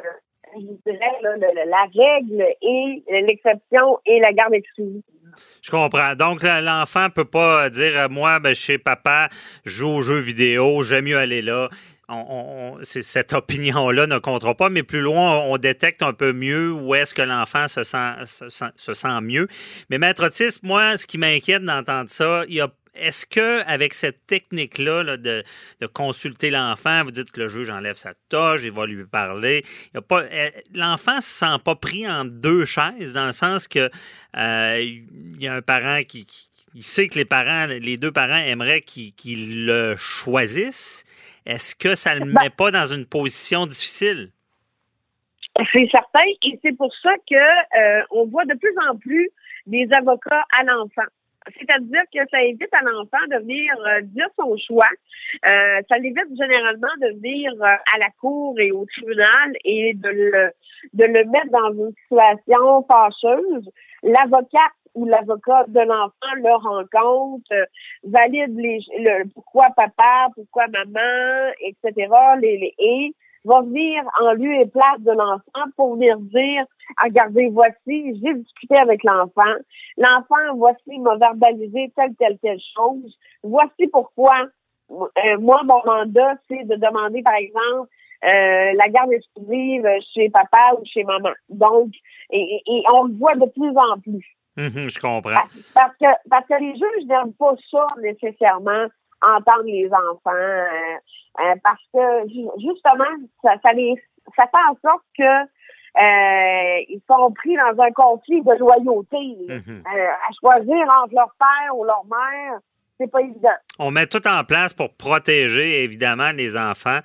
je 0.56 0.92
dirais 0.92 1.18
là, 1.22 1.36
le- 1.38 1.54
le- 1.56 1.70
la 1.70 1.84
règle 1.96 2.46
et 2.62 3.04
l'exception 3.24 4.00
et 4.06 4.20
la 4.20 4.34
garde 4.34 4.54
exclusive. 4.54 5.02
Je 5.62 5.70
comprends. 5.72 6.16
Donc, 6.16 6.44
l'enfant 6.44 7.10
peut 7.10 7.26
pas 7.26 7.70
dire, 7.70 7.98
euh, 7.98 8.10
moi, 8.10 8.40
ben, 8.40 8.54
chez 8.54 8.78
papa, 8.78 9.30
je 9.66 9.72
joue 9.72 9.88
aux 9.90 10.02
jeux 10.02 10.20
vidéo, 10.20 10.84
j'aime 10.84 11.06
mieux 11.06 11.18
aller 11.18 11.42
là. 11.42 11.70
On, 12.12 12.78
on- 12.78 12.84
cette 12.84 13.34
opinion-là 13.34 14.08
ne 14.08 14.18
comptera 14.18 14.56
pas, 14.56 14.70
mais 14.70 14.82
plus 14.82 15.02
loin, 15.02 15.42
on 15.42 15.58
détecte 15.60 16.02
un 16.02 16.14
peu 16.14 16.34
mieux 16.34 16.72
où 16.72 16.96
est-ce 16.96 17.14
que 17.14 17.22
l'enfant 17.22 17.68
se 17.68 17.84
sent, 17.84 18.14
se, 18.26 18.50
sent, 18.50 18.66
se 18.76 18.96
sent 18.96 19.22
mieux. 19.22 19.48
Mais 19.92 20.00
Maître 20.00 20.26
Otis, 20.26 20.58
moi, 20.64 20.98
ce 20.98 21.06
qui 21.06 21.20
m'inquiète 21.20 21.64
d'entendre 21.64 22.10
ça, 22.10 22.44
il 22.48 22.56
y 22.56 22.62
a 22.62 22.70
est-ce 23.02 23.26
que 23.26 23.62
avec 23.68 23.94
cette 23.94 24.26
technique-là 24.28 25.04
là, 25.04 25.18
de, 25.18 25.44
de 25.82 25.88
consulter 25.88 26.50
l'enfant, 26.50 27.04
vous 27.04 27.12
dites 27.12 27.32
que 27.32 27.42
le 27.42 27.48
juge 27.50 27.70
enlève 27.70 27.96
sa 27.96 28.14
toge, 28.30 28.64
il 28.64 28.72
va 28.72 28.86
lui 28.86 29.06
parler, 29.06 29.64
il 29.88 29.96
y 29.96 29.98
a 29.98 30.02
pas 30.02 30.22
euh, 30.24 30.50
l'enfant 30.74 31.22
se 31.22 31.30
sent 31.30 31.58
pas 31.64 31.76
pris 31.76 32.08
en 32.08 32.26
deux 32.26 32.66
chaises 32.66 33.14
dans 33.14 33.26
le 33.26 33.32
sens 33.32 33.68
que 33.68 33.90
euh, 34.38 34.80
il 34.82 35.42
y 35.44 35.48
a 35.48 35.56
un 35.56 35.62
parent 35.62 36.00
qui, 36.08 36.26
qui- 36.26 36.50
il 36.76 36.84
sait 36.84 37.08
que 37.08 37.16
les 37.16 37.26
parents, 37.26 37.66
les 37.66 37.98
deux 37.98 38.12
parents 38.12 38.38
aimeraient 38.38 38.82
qu'il 38.82 39.14
qu'il 39.16 39.66
le 39.66 39.96
choisissent. 39.98 41.04
Est-ce 41.46 41.74
que 41.74 41.96
ça 41.96 42.14
ne 42.14 42.26
le 42.26 42.32
Ben- 42.34 42.42
met 42.44 42.50
pas 42.52 42.70
dans 42.70 42.86
une 42.86 43.06
position 43.08 43.66
difficile? 43.66 44.32
C'est 45.74 45.90
certain, 45.92 46.24
et 46.44 46.60
c'est 46.62 46.78
pour 46.78 46.94
ça 47.02 47.10
que 47.30 47.36
euh, 47.36 48.04
on 48.12 48.28
voit 48.28 48.46
de 48.46 48.54
plus 48.54 48.74
en 48.90 48.96
plus 48.98 49.30
des 49.66 49.88
avocats 49.92 50.44
à 50.58 50.64
l'enfant. 50.64 51.10
C'est-à-dire 51.58 52.04
que 52.14 52.20
ça 52.32 52.42
évite 52.42 52.74
à 52.74 52.82
l'enfant 52.84 53.26
de 53.30 53.38
venir 53.38 53.74
euh, 53.88 54.02
dire 54.02 54.28
son 54.38 54.56
choix. 54.58 54.90
Euh, 55.46 55.82
ça 55.88 55.98
l'évite 55.98 56.30
généralement 56.38 56.96
de 57.02 57.08
venir 57.16 57.52
euh, 57.54 57.66
à 57.94 57.98
la 58.00 58.10
cour 58.20 58.60
et 58.60 58.72
au 58.72 58.86
tribunal 58.86 59.54
et 59.64 59.94
de 59.96 60.10
le, 60.10 60.52
de 60.94 61.06
le 61.06 61.26
mettre 61.26 61.52
dans 61.52 61.74
une 61.74 61.94
situation 62.04 62.86
fâcheuse. 62.88 63.70
L'avocat 64.04 64.70
ou 64.96 65.06
l'avocat 65.06 65.66
de 65.68 65.80
l'enfant 65.80 66.34
le 66.36 66.56
rencontre, 66.56 67.52
euh, 67.52 67.66
valide 68.04 68.58
les, 68.58 68.80
le, 68.98 69.30
pourquoi 69.34 69.68
papa, 69.76 70.28
pourquoi 70.36 70.66
maman, 70.68 71.52
etc. 71.62 72.12
Les, 72.42 72.58
les, 72.58 72.76
et 72.78 73.14
va 73.46 73.62
venir 73.62 74.04
en 74.22 74.34
lieu 74.34 74.54
et 74.54 74.66
place 74.66 75.00
de 75.00 75.12
l'enfant 75.12 75.72
pour 75.76 75.96
venir 75.96 76.18
dire 76.20 76.66
regardez, 77.04 77.50
voici, 77.50 78.20
j'ai 78.22 78.34
discuté 78.36 78.78
avec 78.78 79.04
l'enfant. 79.04 79.56
L'enfant, 79.98 80.56
voici, 80.56 81.00
m'a 81.00 81.16
verbalisé 81.18 81.92
telle, 81.96 82.16
telle, 82.16 82.38
telle 82.40 82.60
chose. 82.76 83.18
Voici 83.44 83.88
pourquoi, 83.92 84.46
euh, 84.92 85.38
moi, 85.40 85.62
mon 85.64 85.82
mandat, 85.86 86.36
c'est 86.48 86.64
de 86.66 86.76
demander, 86.76 87.22
par 87.22 87.36
exemple, 87.36 87.90
euh, 88.24 88.74
la 88.74 88.90
garde 88.90 89.14
exclusive 89.14 89.88
chez 90.14 90.30
papa 90.30 90.74
ou 90.80 90.86
chez 90.86 91.04
maman. 91.04 91.32
Donc, 91.50 91.92
et, 92.32 92.62
et 92.68 92.84
on 92.92 93.04
le 93.04 93.14
voit 93.14 93.36
de 93.36 93.46
plus 93.46 93.76
en 93.78 94.00
plus. 94.00 94.26
Mhm, 94.58 94.90
je 94.90 95.00
comprends. 95.00 95.34
Parce, 95.34 95.72
parce 95.74 95.96
que, 95.98 96.30
parce 96.30 96.48
que 96.48 96.60
les 96.60 96.74
juges 96.74 97.08
n'aiment 97.08 97.34
pas 97.34 97.56
ça 97.72 97.86
nécessairement, 98.02 98.88
entendre 99.22 99.64
les 99.66 99.88
enfants, 99.88 100.32
euh, 100.32 100.98
euh, 101.40 101.56
parce 101.64 101.82
que 101.94 102.30
ju- 102.30 102.50
justement, 102.58 103.06
ça, 103.44 103.54
ça, 103.64 103.72
les, 103.74 103.96
ça 104.36 104.44
fait 104.44 104.64
en 104.70 104.76
sorte 104.82 105.04
que 105.18 105.24
euh, 105.98 106.84
ils 106.88 107.02
sont 107.08 107.32
pris 107.34 107.56
dans 107.56 107.82
un 107.84 107.92
conflit 107.92 108.42
de 108.42 108.54
loyauté. 108.60 109.18
Mhm. 109.48 109.84
Euh, 109.86 110.08
à 110.08 110.30
choisir 110.40 110.76
entre 111.04 111.14
leur 111.16 111.34
père 111.40 111.76
ou 111.78 111.84
leur 111.84 112.04
mère, 112.06 112.60
c'est 113.00 113.10
pas 113.10 113.22
évident. 113.22 113.56
On 113.80 113.92
met 113.92 114.06
tout 114.08 114.28
en 114.28 114.44
place 114.44 114.74
pour 114.74 114.94
protéger, 114.94 115.84
évidemment, 115.84 116.32
les 116.32 116.58
enfants. 116.58 117.00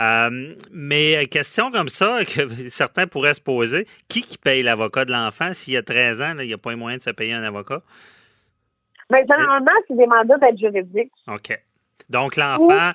Euh, 0.00 0.54
mais 0.72 1.26
question 1.26 1.70
comme 1.70 1.88
ça, 1.88 2.18
que 2.24 2.48
certains 2.70 3.06
pourraient 3.06 3.34
se 3.34 3.40
poser, 3.40 3.84
qui 4.08 4.22
qui 4.22 4.38
paye 4.38 4.62
l'avocat 4.62 5.04
de 5.04 5.12
l'enfant? 5.12 5.52
S'il 5.52 5.74
y 5.74 5.76
a 5.76 5.82
13 5.82 6.22
ans, 6.22 6.34
là, 6.34 6.44
il 6.44 6.48
n'y 6.48 6.54
a 6.54 6.58
pas 6.58 6.70
les 6.70 6.76
moyens 6.76 7.04
de 7.04 7.10
se 7.10 7.14
payer 7.14 7.34
un 7.34 7.42
avocat? 7.42 7.80
Mais 9.10 9.22
généralement, 9.28 9.72
c'est 9.88 9.96
des 9.96 10.06
mandats 10.06 10.38
d'aide 10.38 10.56
juridique. 10.58 11.12
OK. 11.26 11.60
Donc, 12.08 12.36
l'enfant, 12.36 12.90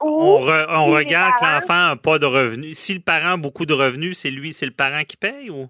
on, 0.00 0.38
re- 0.40 0.66
regarde 0.94 1.34
que 1.38 1.44
l'enfant 1.44 1.88
n'a 1.88 1.96
pas 1.96 2.18
de 2.18 2.26
revenus. 2.26 2.78
Si 2.78 2.94
le 2.94 3.00
parent 3.00 3.34
a 3.34 3.36
beaucoup 3.36 3.66
de 3.66 3.74
revenus, 3.74 4.18
c'est 4.18 4.30
lui, 4.30 4.52
c'est 4.52 4.66
le 4.66 4.72
parent 4.72 5.02
qui 5.06 5.16
paye 5.16 5.50
ou? 5.50 5.66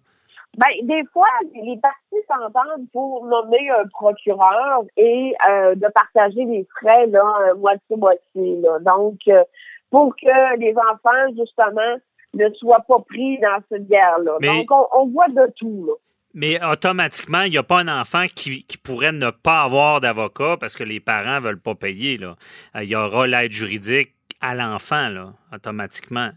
Ben, 0.59 0.69
des 0.85 1.03
fois, 1.13 1.27
les 1.53 1.79
parties 1.83 2.25
s'entendent 2.29 2.87
pour 2.93 3.27
nommer 3.27 3.69
un 3.71 3.87
procureur 3.89 4.85
et 4.97 5.35
euh, 5.51 5.75
de 5.75 5.87
partager 5.93 6.45
les 6.45 6.67
frais 6.79 7.07
là, 7.09 7.23
euh, 7.51 7.55
moitié-moitié. 7.57 8.57
Là. 8.63 8.79
Donc, 8.81 9.19
euh, 9.29 9.43
pour 9.91 10.15
que 10.17 10.59
les 10.59 10.75
enfants, 10.75 11.35
justement, 11.39 11.97
ne 12.35 12.49
soient 12.55 12.85
pas 12.89 12.99
pris 13.07 13.39
dans 13.39 13.59
cette 13.71 13.87
guerre-là. 13.87 14.39
Mais- 14.41 14.47
Donc, 14.49 14.71
on, 14.71 14.87
on 15.01 15.07
voit 15.09 15.29
de 15.29 15.53
tout. 15.57 15.87
Là. 15.89 15.93
Mais 16.37 16.63
automatiquement, 16.63 17.43
il 17.43 17.51
n'y 17.53 17.57
a 17.57 17.63
pas 17.63 17.81
un 17.81 17.89
enfant 17.89 18.27
qui, 18.33 18.65
qui 18.65 18.77
pourrait 18.77 19.13
ne 19.13 19.31
pas 19.31 19.63
avoir 19.63 20.01
d'avocat 20.01 20.59
parce 20.61 20.77
que 20.77 20.85
les 20.85 21.01
parents 21.01 21.37
ne 21.37 21.41
veulent 21.41 21.61
pas 21.61 21.75
payer. 21.75 22.19
Là. 22.19 22.37
Euh, 22.77 22.85
Il 22.85 22.91
y 22.91 22.95
aura 22.95 23.27
l'aide 23.27 23.53
juridique 23.53 24.13
à 24.43 24.55
l'enfant, 24.55 25.09
là, 25.09 25.33
automatiquement. 25.51 26.31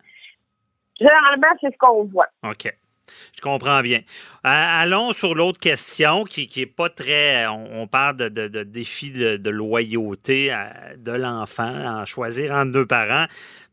Généralement, 0.98 1.48
c'est 1.60 1.68
ce 1.74 1.78
qu'on 1.78 2.06
voit. 2.06 2.28
OK. 2.44 2.74
Je 3.36 3.42
comprends 3.42 3.82
bien. 3.82 4.02
Allons 4.44 5.12
sur 5.12 5.36
l'autre 5.36 5.60
question 5.60 6.24
qui 6.24 6.50
n'est 6.56 6.66
pas 6.66 6.90
très. 6.90 7.48
On, 7.48 7.82
on 7.82 7.88
parle 7.88 8.16
de, 8.16 8.30
de, 8.30 8.48
de 8.48 8.64
défi 8.64 9.12
de, 9.12 9.36
de 9.36 9.50
loyauté 9.50 10.56
de 10.96 11.12
l'enfant, 11.12 11.74
en 11.74 12.06
choisir 12.06 12.54
entre 12.54 12.72
deux 12.72 12.86
parents. 12.86 13.26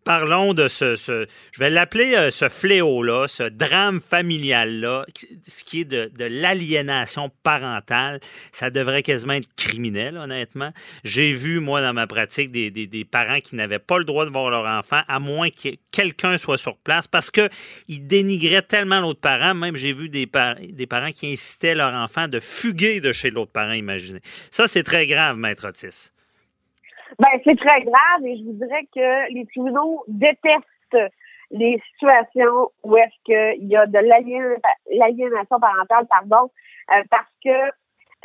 Parlons 0.06 0.54
de 0.54 0.68
ce, 0.68 0.94
je 0.94 1.58
vais 1.58 1.68
l'appeler 1.68 2.14
euh, 2.14 2.30
ce 2.30 2.48
fléau-là, 2.48 3.26
ce 3.26 3.42
drame 3.42 4.00
familial-là, 4.00 5.04
ce 5.44 5.64
qui 5.64 5.80
est 5.80 5.84
de, 5.84 6.08
l'aliénation 6.16 7.32
parentale. 7.42 8.20
Ça 8.52 8.70
devrait 8.70 9.02
quasiment 9.02 9.32
être 9.32 9.48
criminel, 9.56 10.16
honnêtement. 10.16 10.70
J'ai 11.02 11.32
vu, 11.32 11.58
moi, 11.58 11.80
dans 11.80 11.92
ma 11.92 12.06
pratique, 12.06 12.52
des, 12.52 13.04
parents 13.10 13.40
qui 13.40 13.56
n'avaient 13.56 13.80
pas 13.80 13.98
le 13.98 14.04
droit 14.04 14.24
de 14.24 14.30
voir 14.30 14.48
leur 14.48 14.64
enfant, 14.66 15.00
à 15.08 15.18
moins 15.18 15.50
que 15.50 15.70
quelqu'un 15.90 16.38
soit 16.38 16.56
sur 16.56 16.76
place, 16.76 17.08
parce 17.08 17.32
qu'ils 17.32 18.06
dénigraient 18.06 18.62
tellement 18.62 19.00
l'autre 19.00 19.20
parent. 19.20 19.54
Même 19.54 19.74
j'ai 19.74 19.92
vu 19.92 20.08
des 20.08 20.26
parents 20.28 21.12
qui 21.16 21.32
incitaient 21.32 21.74
leur 21.74 21.92
enfant 21.92 22.28
de 22.28 22.38
fuguer 22.38 23.00
de 23.00 23.10
chez 23.10 23.30
l'autre 23.30 23.50
parent, 23.50 23.72
imaginez. 23.72 24.20
Ça, 24.52 24.68
c'est 24.68 24.84
très 24.84 25.08
grave, 25.08 25.36
Maître 25.36 25.66
Otis. 25.66 26.12
Ben, 27.18 27.40
c'est 27.44 27.56
très 27.56 27.82
grave 27.82 28.24
et 28.24 28.36
je 28.36 28.44
vous 28.44 28.52
dirais 28.52 28.86
que 28.94 29.32
les 29.32 29.46
tribunaux 29.46 30.04
détestent 30.06 31.12
les 31.50 31.80
situations 31.92 32.70
où 32.82 32.96
est-ce 32.96 33.14
qu'il 33.24 33.68
y 33.68 33.76
a 33.76 33.86
de 33.86 33.98
l'aliénation 34.90 35.60
parentale, 35.60 36.06
pardon, 36.08 36.50
euh, 36.90 37.02
parce 37.10 37.30
que 37.42 37.68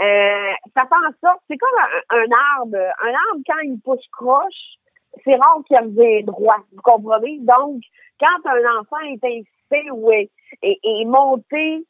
euh, 0.02 0.54
ça 0.76 0.84
fait 0.84 1.08
en 1.08 1.12
sorte, 1.22 1.42
c'est 1.48 1.58
comme 1.58 1.80
un, 2.10 2.26
arbre. 2.58 2.78
Un 2.78 3.10
arbre, 3.10 3.44
quand 3.48 3.60
il 3.64 3.80
pousse 3.82 4.06
croche, 4.12 4.78
c'est 5.24 5.36
rare 5.36 5.62
qu'il 5.68 5.78
revienne 5.78 6.26
droit. 6.26 6.58
Vous 6.74 6.82
comprenez? 6.82 7.40
Donc, 7.42 7.82
quand 8.20 8.50
un 8.50 8.80
enfant 8.80 9.00
est 9.06 9.24
incité 9.24 9.92
ou 9.92 10.12
est, 10.12 10.32
est 10.64 11.06
monté 11.06 11.86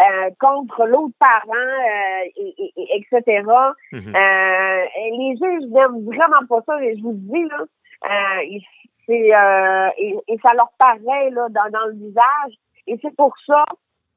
euh, 0.00 0.30
contre 0.40 0.84
l'autre 0.86 1.14
parent, 1.18 1.52
euh, 1.54 2.24
et, 2.36 2.54
et- 2.58 2.72
et- 2.76 2.96
etc., 2.98 3.42
Mhm. 3.92 4.14
euh, 4.14 4.84
et 4.98 5.10
les 5.10 5.36
juges 5.36 5.68
n'aiment 5.70 6.04
vraiment 6.04 6.44
pas 6.48 6.60
ça, 6.66 6.82
et 6.84 6.96
je 6.96 7.02
vous 7.02 7.12
le 7.12 7.18
dis, 7.18 7.44
là, 7.48 7.64
euh, 8.04 8.40
et, 9.08 9.34
euh, 9.34 9.88
et, 9.98 10.16
et 10.28 10.38
ça 10.42 10.52
leur 10.54 10.70
paraît 10.78 11.30
là, 11.30 11.46
dans, 11.50 11.70
dans 11.70 11.86
le 11.86 11.94
visage. 11.94 12.52
Et 12.86 12.98
c'est 13.02 13.14
pour 13.16 13.34
ça 13.46 13.64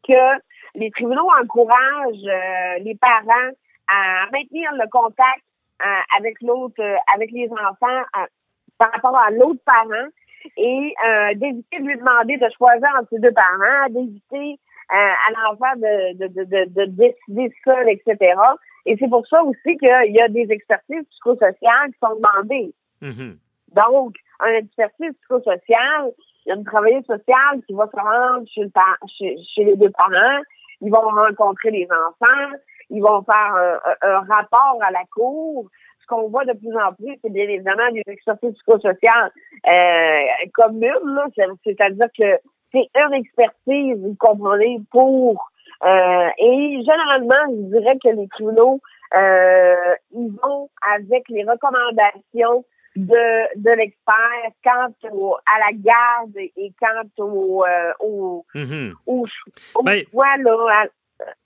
que 0.07 0.41
les 0.75 0.91
tribunaux 0.91 1.29
encouragent 1.41 2.27
euh, 2.27 2.79
les 2.81 2.95
parents 2.95 3.51
à 3.87 4.25
maintenir 4.31 4.71
le 4.73 4.87
contact 4.89 5.43
euh, 5.85 6.01
avec 6.17 6.41
l'autre, 6.41 6.75
euh, 6.81 6.95
avec 7.15 7.31
les 7.31 7.49
enfants 7.51 8.01
par 8.77 8.91
rapport 8.91 9.17
à 9.17 9.31
l'autre 9.31 9.61
parent 9.65 10.07
et 10.57 10.93
euh, 11.05 11.33
d'éviter 11.35 11.79
de 11.79 11.85
lui 11.85 11.97
demander 11.97 12.37
de 12.37 12.47
choisir 12.57 12.87
entre 12.99 13.09
ses 13.09 13.19
deux 13.19 13.31
parents, 13.33 13.87
d'éviter 13.89 14.59
à 14.97 15.31
l'enfant 15.31 15.75
de, 15.77 16.17
de, 16.17 16.27
de, 16.27 16.43
de, 16.43 16.65
de 16.65 16.85
décider 16.85 17.53
seul, 17.63 17.89
etc. 17.89 18.33
Et 18.85 18.95
c'est 18.97 19.09
pour 19.09 19.25
ça 19.27 19.43
aussi 19.43 19.77
qu'il 19.77 20.13
y 20.13 20.21
a 20.21 20.27
des 20.29 20.47
expertises 20.49 21.05
psychosociales 21.11 21.91
qui 21.91 21.99
sont 22.03 22.15
demandées. 22.15 22.73
Mhm. 23.01 23.37
Donc, 23.75 24.15
un 24.39 24.53
expertise 24.53 25.13
psychosociale, 25.21 26.11
il 26.45 26.49
y 26.49 26.51
a 26.51 26.55
une 26.55 26.63
travailleuse 26.63 27.05
sociale 27.05 27.61
qui 27.67 27.73
va 27.73 27.87
se 27.87 27.95
rendre 27.95 28.47
chez, 28.47 28.63
le 28.63 28.69
par- 28.69 28.97
chez, 29.07 29.37
chez 29.53 29.63
les 29.65 29.75
deux 29.75 29.91
parents 29.91 30.41
ils 30.81 30.91
vont 30.91 31.01
rencontrer 31.01 31.71
les 31.71 31.87
enfants, 31.91 32.57
ils 32.89 33.01
vont 33.01 33.23
faire 33.23 33.35
un, 33.55 33.79
un 34.01 34.19
rapport 34.21 34.77
à 34.81 34.91
la 34.91 35.03
cour. 35.13 35.67
Ce 36.01 36.07
qu'on 36.07 36.29
voit 36.29 36.45
de 36.45 36.53
plus 36.53 36.75
en 36.75 36.93
plus, 36.93 37.17
c'est 37.21 37.31
bien 37.31 37.43
évidemment 37.43 37.91
des 37.91 38.03
expertises 38.07 38.53
psychosociales 38.53 39.31
euh, 39.67 40.47
communes, 40.53 41.15
là. 41.15 41.27
c'est-à-dire 41.63 42.07
que 42.17 42.39
c'est 42.71 42.89
une 42.95 43.13
expertise, 43.13 43.97
vous 44.01 44.15
comprenez, 44.19 44.79
pour 44.91 45.49
euh, 45.83 46.27
et 46.37 46.81
généralement, 46.85 47.45
je 47.49 47.77
dirais 47.79 47.97
que 48.03 48.09
les 48.09 48.27
tribunaux, 48.27 48.81
euh, 49.17 49.75
ils 50.11 50.31
vont 50.43 50.69
avec 50.95 51.23
les 51.29 51.43
recommandations 51.43 52.65
de, 52.95 53.59
de 53.61 53.69
l'expert 53.71 54.51
quant 54.63 54.89
au, 55.13 55.35
à 55.35 55.59
la 55.59 55.71
garde 55.77 56.35
et 56.35 56.73
quant 56.81 57.23
au, 57.25 57.63
euh, 57.65 57.93
au, 58.01 58.45
Mhm. 58.55 58.93
au, 59.07 59.25
au 59.75 59.83
Ben- 59.83 60.03
choix 60.11 60.35
là, 60.39 60.85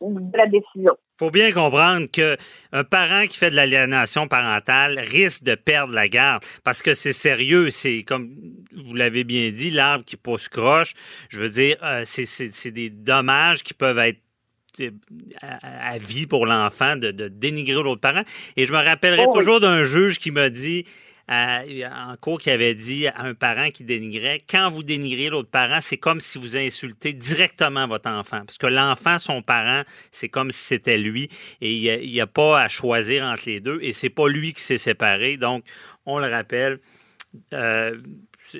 de 0.01 0.37
la 0.37 0.45
décision. 0.47 0.93
faut 1.19 1.31
bien 1.31 1.51
comprendre 1.51 2.07
que 2.11 2.37
un 2.71 2.83
parent 2.83 3.25
qui 3.27 3.37
fait 3.37 3.49
de 3.51 3.55
l'aliénation 3.55 4.27
parentale 4.27 4.99
risque 4.99 5.43
de 5.43 5.55
perdre 5.55 5.93
la 5.93 6.07
garde 6.07 6.43
parce 6.63 6.81
que 6.81 6.93
c'est 6.93 7.13
sérieux. 7.13 7.69
C'est 7.69 8.03
comme 8.03 8.29
vous 8.75 8.93
l'avez 8.95 9.23
bien 9.23 9.49
dit, 9.51 9.71
l'arbre 9.71 10.03
qui 10.05 10.17
pousse 10.17 10.49
croche. 10.49 10.93
Je 11.29 11.39
veux 11.39 11.49
dire, 11.49 11.77
euh, 11.83 12.03
c'est- 12.05 12.71
des 12.71 12.89
dommages 12.89 13.63
qui 13.63 13.73
peuvent 13.73 13.99
être 13.99 14.19
euh, 14.81 14.89
à, 15.41 15.91
à 15.91 15.97
vie 15.99 16.25
pour 16.25 16.45
l'enfant 16.47 16.95
de, 16.95 17.11
de 17.11 17.27
dénigrer 17.27 17.81
l'autre 17.83 18.01
parent. 18.01 18.23
Et 18.57 18.65
je 18.65 18.73
me 18.73 18.77
rappellerai 18.79 19.25
Oh 19.27 19.31
oui. 19.33 19.39
toujours 19.39 19.59
d'un 19.59 19.83
juge 19.83 20.17
qui 20.17 20.31
m'a 20.31 20.49
dit 20.49 20.85
en 21.29 22.15
cours 22.19 22.39
qui 22.39 22.49
avait 22.49 22.75
dit 22.75 23.07
à 23.07 23.21
un 23.21 23.33
parent 23.33 23.69
qui 23.69 23.83
dénigrait 23.83 24.39
quand 24.49 24.69
vous 24.69 24.83
dénigrez 24.83 25.29
l'autre 25.29 25.49
parent, 25.49 25.79
c'est 25.81 25.97
comme 25.97 26.19
si 26.19 26.37
vous 26.37 26.57
insultez 26.57 27.13
directement 27.13 27.87
votre 27.87 28.09
enfant. 28.09 28.41
Parce 28.45 28.57
que 28.57 28.67
l'enfant, 28.67 29.17
son 29.19 29.41
parent, 29.41 29.83
c'est 30.11 30.27
comme 30.27 30.51
si 30.51 30.63
c'était 30.63 30.97
lui. 30.97 31.29
Et 31.61 31.73
il 31.73 32.11
n'y 32.11 32.21
a, 32.21 32.27
pas 32.27 32.61
à 32.61 32.67
choisir 32.67 33.23
entre 33.23 33.43
les 33.45 33.59
deux. 33.59 33.79
Et 33.81 33.93
c'est 33.93 34.09
pas 34.09 34.27
lui 34.27 34.53
qui 34.53 34.61
s'est 34.61 34.77
séparé. 34.77 35.37
Donc, 35.37 35.63
on 36.05 36.19
le 36.19 36.27
rappelle. 36.27 36.79
euh, 37.53 37.97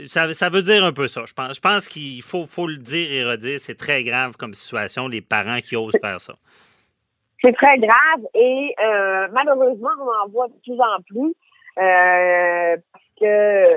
ça, 0.06 0.34
ça 0.34 0.50
veut 0.50 0.62
dire 0.62 0.84
un 0.84 0.94
peu 0.94 1.08
ça. 1.08 1.24
Je 1.28 1.34
pense, 1.34 1.56
je 1.56 1.62
pense 1.62 1.88
qu'il 1.88 2.22
faut, 2.22 2.46
faut 2.46 2.68
le 2.68 2.78
dire 2.78 3.12
et 3.12 3.24
redire. 3.24 3.60
C'est 3.60 3.78
très 3.78 4.04
grave 4.04 4.38
comme 4.38 4.54
situation, 4.54 5.08
les 5.08 5.22
parents 5.22 5.60
qui 5.60 5.76
osent 5.76 5.98
faire 6.02 6.22
ça. 6.22 6.36
C'est 7.42 7.54
très 7.54 7.78
grave 7.78 8.22
et 8.34 8.74
euh, 8.82 9.28
malheureusement, 9.34 9.90
on 10.00 10.26
en 10.26 10.30
voit 10.30 10.48
de 10.48 10.54
plus 10.64 10.80
en 10.80 11.02
plus 11.06 11.36
euh, 11.78 12.78
parce 12.92 13.06
que 13.20 13.76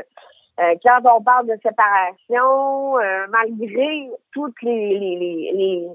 euh, 0.59 0.74
quand 0.82 1.01
on 1.05 1.22
parle 1.22 1.47
de 1.47 1.57
séparation, 1.62 2.99
euh, 2.99 3.26
malgré 3.28 4.11
toutes 4.32 4.61
les, 4.62 4.99
les, 4.99 5.16
les, 5.16 5.53
les 5.53 5.88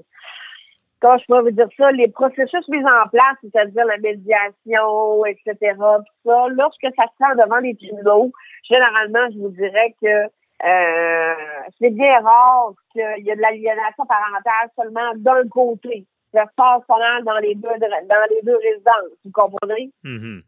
comment 1.02 1.18
je 1.18 1.24
pourrais 1.26 1.42
vous 1.42 1.50
dire 1.50 1.68
ça, 1.76 1.90
les 1.90 2.08
processus 2.08 2.66
mis 2.68 2.84
en 2.84 3.08
place, 3.08 3.36
c'est-à-dire 3.42 3.84
la 3.84 3.98
médiation, 3.98 5.26
etc., 5.26 5.74
tout 5.76 6.30
ça, 6.30 6.46
lorsque 6.50 6.86
ça 6.96 7.04
se 7.06 7.24
rend 7.24 7.34
devant 7.34 7.58
les 7.58 7.74
tribunaux, 7.74 8.30
généralement, 8.70 9.28
je 9.32 9.38
vous 9.38 9.50
dirais 9.50 9.94
que 10.00 10.26
euh, 10.64 11.34
c'est 11.80 11.90
bien 11.90 12.20
rare 12.20 12.72
qu'il 12.92 13.26
y 13.26 13.30
ait 13.30 13.36
de 13.36 13.40
l'aliénation 13.40 14.06
parentale 14.06 14.70
seulement 14.76 15.12
d'un 15.16 15.48
côté. 15.48 16.06
Ça 16.32 16.44
se 16.44 16.54
passe 16.56 16.82
dans 17.24 17.38
les 17.38 17.56
deux 17.56 17.68
dans 17.68 18.26
les 18.30 18.42
deux 18.42 18.56
résidences, 18.56 19.18
vous 19.24 19.32
comprenez? 19.32 19.90
Mhm. 20.04 20.42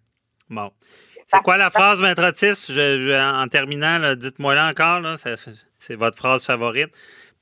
Bon. 0.50 0.70
C'est 1.26 1.42
quoi 1.42 1.56
la 1.56 1.70
phrase, 1.70 2.02
Maître 2.02 2.22
Otis? 2.28 2.66
Je- 2.70 3.00
je- 3.00 3.42
en 3.44 3.48
terminant, 3.48 4.14
dites-moi 4.14 4.54
là 4.54 4.68
encore. 4.68 5.00
Là, 5.00 5.16
ça- 5.16 5.36
c'est 5.78 5.94
votre 5.96 6.16
phrase 6.18 6.44
favorite. 6.44 6.90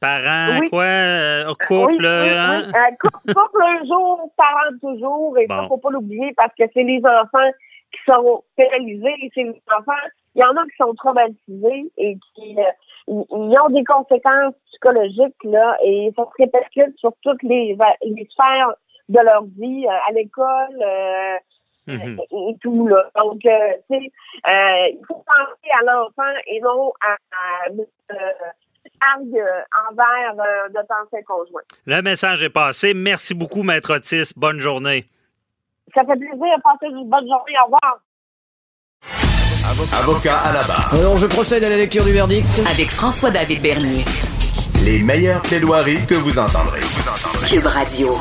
Parents, 0.00 0.58
Oui. 0.60 0.68
quoi? 0.70 0.82
euh, 0.84 1.44
couple, 1.68 1.92
oui, 1.92 1.96
oui, 2.00 2.30
hein? 2.30 2.62
Euh, 2.74 2.94
cou- 3.00 3.32
couple 3.34 3.62
un 3.62 3.84
jour, 3.86 4.32
parents 4.36 4.76
toujours, 4.80 5.38
et 5.38 5.46
ça, 5.48 5.62
Bon. 5.62 5.68
faut 5.68 5.76
pas 5.78 5.90
l'oublier 5.90 6.32
parce 6.36 6.52
que 6.58 6.64
c'est 6.74 6.82
les 6.82 6.98
enfants 7.04 7.50
qui 7.92 8.00
sont 8.06 8.42
pénalisés, 8.56 9.30
c'est 9.34 9.42
les 9.44 9.62
enfants, 9.78 9.92
il 10.34 10.40
y 10.40 10.44
en 10.44 10.56
a 10.56 10.64
qui 10.64 10.76
sont 10.76 10.92
traumatisés 10.94 11.92
et 11.98 12.16
qui 12.34 12.56
euh, 12.58 12.62
ils, 13.06 13.58
ont 13.60 13.68
des 13.68 13.84
conséquences 13.84 14.54
psychologiques 14.72 15.44
là, 15.44 15.76
et 15.84 16.10
ça 16.16 16.24
se 16.24 16.42
répercute 16.42 16.98
sur 16.98 17.12
toutes 17.22 17.42
les, 17.44 17.76
les 18.02 18.28
sphères 18.32 18.74
de 19.08 19.20
leur 19.20 19.44
vie, 19.44 19.86
euh, 19.86 20.08
à 20.08 20.12
l'école, 20.12 20.82
euh, 21.88 21.92
Mhm. 21.94 22.18
et, 22.30 22.50
et 22.50 22.56
tout 22.62 22.86
là. 22.88 23.10
Donc, 23.16 23.40
euh, 23.44 23.50
tu 23.90 23.98
sais, 23.98 24.12
euh, 24.48 24.88
il 24.92 25.00
faut 25.06 25.14
penser 25.26 25.70
à 25.80 25.84
l'enfant 25.84 26.32
et 26.46 26.60
non 26.60 26.92
à, 27.00 27.12
à 27.12 27.68
euh, 27.70 28.14
argue 29.16 29.36
envers 29.90 30.34
euh, 30.44 30.68
notre 30.74 30.94
ancien 31.04 31.22
conjoint. 31.26 31.62
Le 31.86 32.00
message 32.02 32.42
est 32.44 32.50
passé. 32.50 32.94
Merci 32.94 33.34
beaucoup, 33.34 33.62
Maître 33.62 33.94
Otis. 33.96 34.32
Bonne 34.36 34.60
journée. 34.60 35.04
Ça 35.94 36.02
fait 36.02 36.16
plaisir. 36.16 36.54
Passez 36.62 36.86
une 36.92 37.08
bonne 37.08 37.26
journée. 37.26 37.52
Au 37.62 37.66
revoir. 37.66 38.00
Avocat 40.00 40.36
à 40.38 40.52
la 40.52 40.62
barre. 40.64 40.92
Alors 40.94 41.16
je 41.16 41.26
procède 41.26 41.62
à 41.64 41.68
la 41.70 41.76
lecture 41.76 42.04
du 42.04 42.12
verdict. 42.12 42.46
Avec 42.70 42.88
François-David 42.88 43.62
Bernier. 43.62 44.04
Les 44.84 44.98
meilleures 45.00 45.42
plaidoiries 45.42 46.04
que 46.06 46.14
vous 46.14 46.38
entendrez. 46.38 46.80
Cube 47.48 47.66
Radio. 47.66 48.16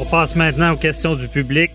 On 0.00 0.04
passe 0.10 0.34
maintenant 0.36 0.72
aux 0.72 0.76
questions 0.76 1.14
du 1.14 1.28
public 1.28 1.70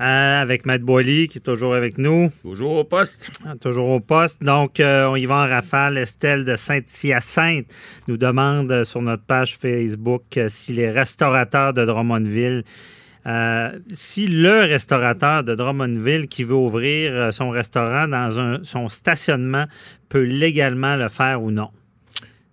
euh, 0.00 0.42
avec 0.42 0.66
Matt 0.66 0.82
Boily 0.82 1.28
qui 1.28 1.38
est 1.38 1.40
toujours 1.40 1.74
avec 1.74 1.98
nous. 1.98 2.30
Toujours 2.42 2.78
au 2.78 2.84
poste. 2.84 3.30
Ah, 3.46 3.54
Toujours 3.60 3.88
au 3.90 4.00
poste. 4.00 4.42
Donc, 4.42 4.80
euh, 4.80 5.06
on 5.06 5.16
y 5.16 5.26
va 5.26 5.36
en 5.36 5.48
rafale. 5.48 5.98
Estelle 5.98 6.44
de 6.44 6.56
Saint-Hyacinthe 6.56 7.66
nous 8.08 8.16
demande 8.16 8.70
euh, 8.72 8.84
sur 8.84 9.02
notre 9.02 9.24
page 9.24 9.56
Facebook 9.56 10.22
euh, 10.36 10.48
si 10.48 10.72
les 10.72 10.90
restaurateurs 10.90 11.72
de 11.72 11.84
Drummondville, 11.84 12.64
si 13.88 14.26
le 14.26 14.64
restaurateur 14.66 15.44
de 15.44 15.54
Drummondville 15.54 16.28
qui 16.28 16.44
veut 16.44 16.54
ouvrir 16.54 17.32
son 17.32 17.48
restaurant 17.48 18.06
dans 18.06 18.38
un, 18.38 18.62
son 18.64 18.90
stationnement 18.90 19.64
peut 20.10 20.24
légalement 20.24 20.96
le 20.96 21.08
faire 21.08 21.42
ou 21.42 21.50
non. 21.50 21.70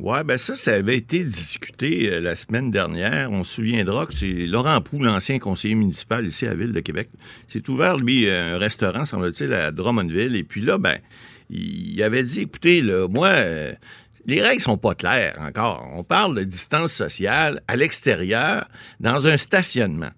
Ouais, 0.02 0.24
ben 0.24 0.36
ça, 0.36 0.56
ça 0.56 0.74
avait 0.74 0.98
été 0.98 1.24
discuté 1.24 2.12
euh, 2.12 2.20
la 2.22 2.34
semaine 2.34 2.72
dernière. 2.72 3.32
On 3.32 3.44
se 3.44 3.54
souviendra 3.54 4.08
que 4.08 4.16
c'est 4.16 4.48
Laurent 4.48 4.82
Pou, 4.82 4.98
l'ancien 4.98 5.38
conseiller 5.38 5.76
municipal 5.76 6.26
ici 6.26 6.48
à 6.48 6.50
la 6.50 6.56
Ville 6.56 6.74
de 6.74 6.80
Québec. 6.80 7.08
C'est 7.46 7.70
ouvert, 7.70 7.98
lui, 7.98 8.28
un 8.28 8.58
restaurant, 8.58 9.06
semble-t-il, 9.06 9.54
à 9.54 9.70
Drummondville. 9.70 10.36
Et 10.36 10.44
puis 10.44 10.62
là, 10.62 10.80
ben, 10.80 10.98
il 11.52 12.02
avait 12.02 12.24
dit, 12.24 12.42
écoutez, 12.42 12.82
là, 12.82 13.08
moi, 13.08 13.28
euh, 13.28 13.74
les 14.26 14.42
règles 14.42 14.60
sont 14.60 14.80
pas 14.80 14.96
claires 14.96 15.38
encore. 15.40 15.88
On 15.94 16.04
parle 16.04 16.36
de 16.36 16.46
distance 16.46 16.94
sociale 16.94 17.62
à 17.68 17.76
l'extérieur, 17.76 18.68
dans 19.00 19.28
un 19.28 19.38
stationnement. 19.38 20.10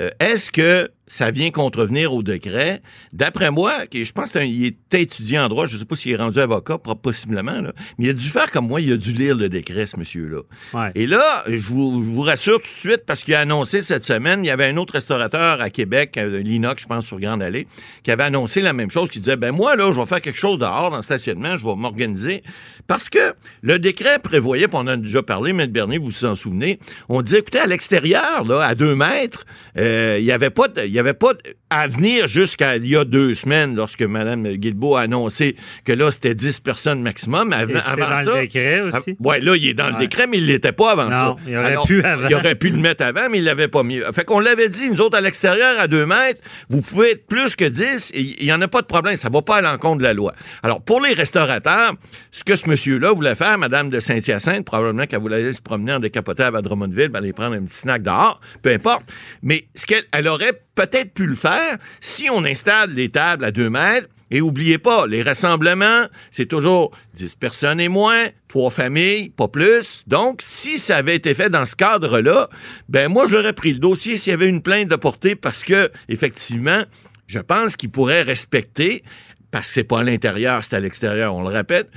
Euh, 0.00 0.08
Est-ce 0.18 0.50
que 0.50 0.88
ça 1.06 1.30
vient 1.30 1.50
contrevenir 1.50 2.12
au 2.12 2.22
décret? 2.22 2.80
D'après 3.12 3.50
moi, 3.50 3.72
je 3.92 4.10
pense 4.12 4.30
qu'il 4.30 4.64
était 4.64 5.02
étudiant 5.02 5.44
en 5.44 5.48
droit, 5.48 5.66
je 5.66 5.74
ne 5.74 5.78
sais 5.78 5.84
pas 5.84 5.96
s'il 5.96 6.12
est 6.12 6.16
rendu 6.16 6.38
avocat, 6.38 6.78
possiblement, 6.78 7.60
là, 7.60 7.72
mais 7.98 8.06
il 8.06 8.10
a 8.10 8.12
dû 8.12 8.26
faire 8.28 8.50
comme 8.50 8.66
moi, 8.66 8.80
il 8.80 8.92
a 8.92 8.96
dû 8.96 9.12
lire 9.12 9.36
le 9.36 9.48
décret, 9.48 9.86
ce 9.86 9.96
monsieur-là. 9.98 10.40
Ouais. 10.74 10.90
Et 10.94 11.06
là, 11.06 11.42
je 11.46 11.56
vous, 11.62 12.02
je 12.04 12.10
vous 12.10 12.22
rassure 12.22 12.56
tout 12.56 12.62
de 12.62 12.66
suite, 12.66 13.02
parce 13.06 13.22
qu'il 13.24 13.34
a 13.34 13.40
annoncé 13.40 13.80
cette 13.82 14.04
semaine, 14.04 14.44
il 14.44 14.48
y 14.48 14.50
avait 14.50 14.66
un 14.66 14.76
autre 14.76 14.94
restaurateur 14.94 15.60
à 15.60 15.70
Québec, 15.70 16.16
euh, 16.18 16.40
l'Inoc, 16.42 16.78
je 16.80 16.86
pense, 16.86 17.06
sur 17.06 17.20
Grande 17.20 17.42
Allée, 17.42 17.66
qui 18.02 18.10
avait 18.10 18.24
annoncé 18.24 18.60
la 18.60 18.72
même 18.72 18.90
chose, 18.90 19.08
qui 19.10 19.20
disait, 19.20 19.36
ben 19.36 19.52
moi, 19.52 19.76
là, 19.76 19.92
je 19.92 20.00
vais 20.00 20.06
faire 20.06 20.20
quelque 20.20 20.38
chose 20.38 20.58
dehors 20.58 20.90
dans 20.90 20.96
le 20.96 21.02
stationnement, 21.02 21.56
je 21.56 21.64
vais 21.64 21.74
m'organiser. 21.76 22.42
Parce 22.86 23.08
que 23.08 23.18
le 23.62 23.78
décret 23.78 24.18
prévoyait, 24.18 24.68
puis 24.68 24.76
on 24.76 24.80
en 24.80 24.86
a 24.88 24.96
déjà 24.96 25.22
parlé, 25.22 25.50
M. 25.50 25.66
Bernier, 25.66 25.98
vous 25.98 26.06
vous 26.06 26.24
en 26.24 26.34
souvenez, 26.36 26.78
on 27.08 27.22
disait, 27.22 27.38
écoutez, 27.38 27.58
à 27.58 27.66
l'extérieur, 27.66 28.44
là, 28.44 28.62
à 28.64 28.74
deux 28.74 28.94
mètres, 28.94 29.44
euh, 29.76 30.16
il 30.18 30.24
n'y 30.24 30.32
avait 30.32 30.50
pas, 30.50 30.68
de- 30.68 30.95
il 30.96 31.00
y 31.00 31.00
avait 31.00 31.12
pas 31.12 31.34
à 31.68 31.88
venir 31.88 32.28
jusqu'à 32.28 32.76
il 32.76 32.86
y 32.86 32.96
a 32.96 33.04
deux 33.04 33.34
semaines, 33.34 33.74
lorsque 33.74 34.02
Mme 34.02 34.54
Guilbeault 34.54 34.96
a 34.96 35.00
annoncé 35.02 35.56
que 35.84 35.92
là, 35.92 36.10
c'était 36.12 36.34
10 36.34 36.60
personnes 36.60 37.02
maximum. 37.02 37.52
Avant, 37.52 37.74
Et 37.74 37.80
c'est 37.80 37.90
avant 37.90 38.08
dans 38.10 38.24
ça, 38.24 38.34
le 38.36 38.40
décret 38.42 38.80
aussi? 38.82 39.16
ouais, 39.18 39.40
là, 39.40 39.56
il 39.56 39.68
est 39.68 39.74
dans 39.74 39.88
le 39.88 39.96
décret, 39.98 40.26
mais 40.26 40.38
il 40.38 40.46
l'était 40.46 40.72
pas 40.72 40.92
avant 40.92 41.10
ça. 41.10 41.22
Non, 41.24 41.36
il 41.46 41.56
aurait 41.56 41.76
pu 41.86 42.04
avant. 42.04 42.28
Il 42.28 42.34
aurait 42.36 42.54
pu 42.54 42.70
le 42.70 42.78
mettre 42.78 43.04
avant, 43.04 43.28
mais 43.30 43.38
il 43.38 43.44
l'avait 43.44 43.66
pas 43.68 43.82
mis. 43.82 43.98
Fait 44.14 44.24
qu'on 44.24 44.38
l'avait 44.38 44.68
dit, 44.68 44.90
nous 44.90 45.00
autres, 45.00 45.18
à 45.18 45.20
l'extérieur, 45.20 45.78
à 45.80 45.88
deux 45.88 46.06
mètres, 46.06 46.40
vous 46.70 46.82
pouvez 46.82 47.12
être 47.12 47.26
plus 47.26 47.56
que 47.56 47.64
10, 47.64 48.12
et 48.14 48.20
il 48.20 48.44
y 48.46 48.52
en 48.52 48.60
a 48.62 48.68
pas 48.68 48.82
de 48.82 48.86
problème. 48.86 49.16
Ça 49.16 49.28
va 49.28 49.42
pas 49.42 49.56
à 49.56 49.60
l'encontre 49.60 49.98
de 49.98 50.04
la 50.04 50.14
loi. 50.14 50.34
Alors, 50.62 50.80
pour 50.82 51.00
les 51.00 51.14
restaurateurs, 51.14 51.94
ce 52.30 52.44
que 52.44 52.54
ce 52.54 52.68
monsieur-là 52.68 53.12
voulait 53.12 53.34
faire, 53.34 53.58
Madame 53.58 53.90
de 53.90 53.98
Saint-Hyacinthe, 53.98 54.64
probablement 54.64 55.06
qu'elle 55.06 55.20
voulait 55.20 55.36
aller 55.36 55.52
se 55.52 55.62
promener 55.62 55.94
en 55.94 56.00
décapotable 56.00 56.56
à 56.56 56.62
Drummondville, 56.62 57.10
aller 57.14 57.32
prendre 57.32 57.56
un 57.56 57.62
petit 57.64 57.76
snack 57.78 58.02
dehors, 58.02 58.40
peu 58.62 58.70
importe. 58.70 59.02
Mais 59.42 59.64
ce 59.74 59.84
qu'elle 59.86 60.04
elle 60.12 60.28
aurait 60.28 60.60
peut-être 60.74 61.12
pu 61.14 61.26
le 61.26 61.34
faire 61.34 61.55
si 62.00 62.28
on 62.30 62.44
installe 62.44 62.94
des 62.94 63.08
tables 63.08 63.44
à 63.44 63.50
deux 63.50 63.70
mètres. 63.70 64.08
Et 64.30 64.40
oubliez 64.40 64.78
pas, 64.78 65.06
les 65.06 65.22
rassemblements, 65.22 66.06
c'est 66.32 66.46
toujours 66.46 66.90
10 67.14 67.36
personnes 67.36 67.80
et 67.80 67.88
moins, 67.88 68.24
trois 68.48 68.70
familles, 68.70 69.28
pas 69.28 69.46
plus. 69.46 70.02
Donc, 70.08 70.40
si 70.42 70.78
ça 70.78 70.96
avait 70.96 71.14
été 71.14 71.32
fait 71.32 71.48
dans 71.48 71.64
ce 71.64 71.76
cadre-là, 71.76 72.50
ben 72.88 73.08
moi, 73.08 73.26
j'aurais 73.28 73.52
pris 73.52 73.72
le 73.72 73.78
dossier 73.78 74.16
s'il 74.16 74.32
y 74.32 74.34
avait 74.34 74.48
une 74.48 74.62
plainte 74.62 74.88
de 74.88 74.96
portée 74.96 75.36
parce 75.36 75.62
que, 75.62 75.90
effectivement, 76.08 76.82
je 77.28 77.38
pense 77.38 77.76
qu'il 77.76 77.90
pourrait 77.90 78.22
respecter 78.22 79.04
parce 79.52 79.68
que 79.68 79.72
c'est 79.74 79.84
pas 79.84 80.00
à 80.00 80.04
l'intérieur, 80.04 80.62
c'est 80.64 80.76
à 80.76 80.80
l'extérieur, 80.80 81.34
on 81.34 81.42
le 81.42 81.48
répète. 81.54 81.88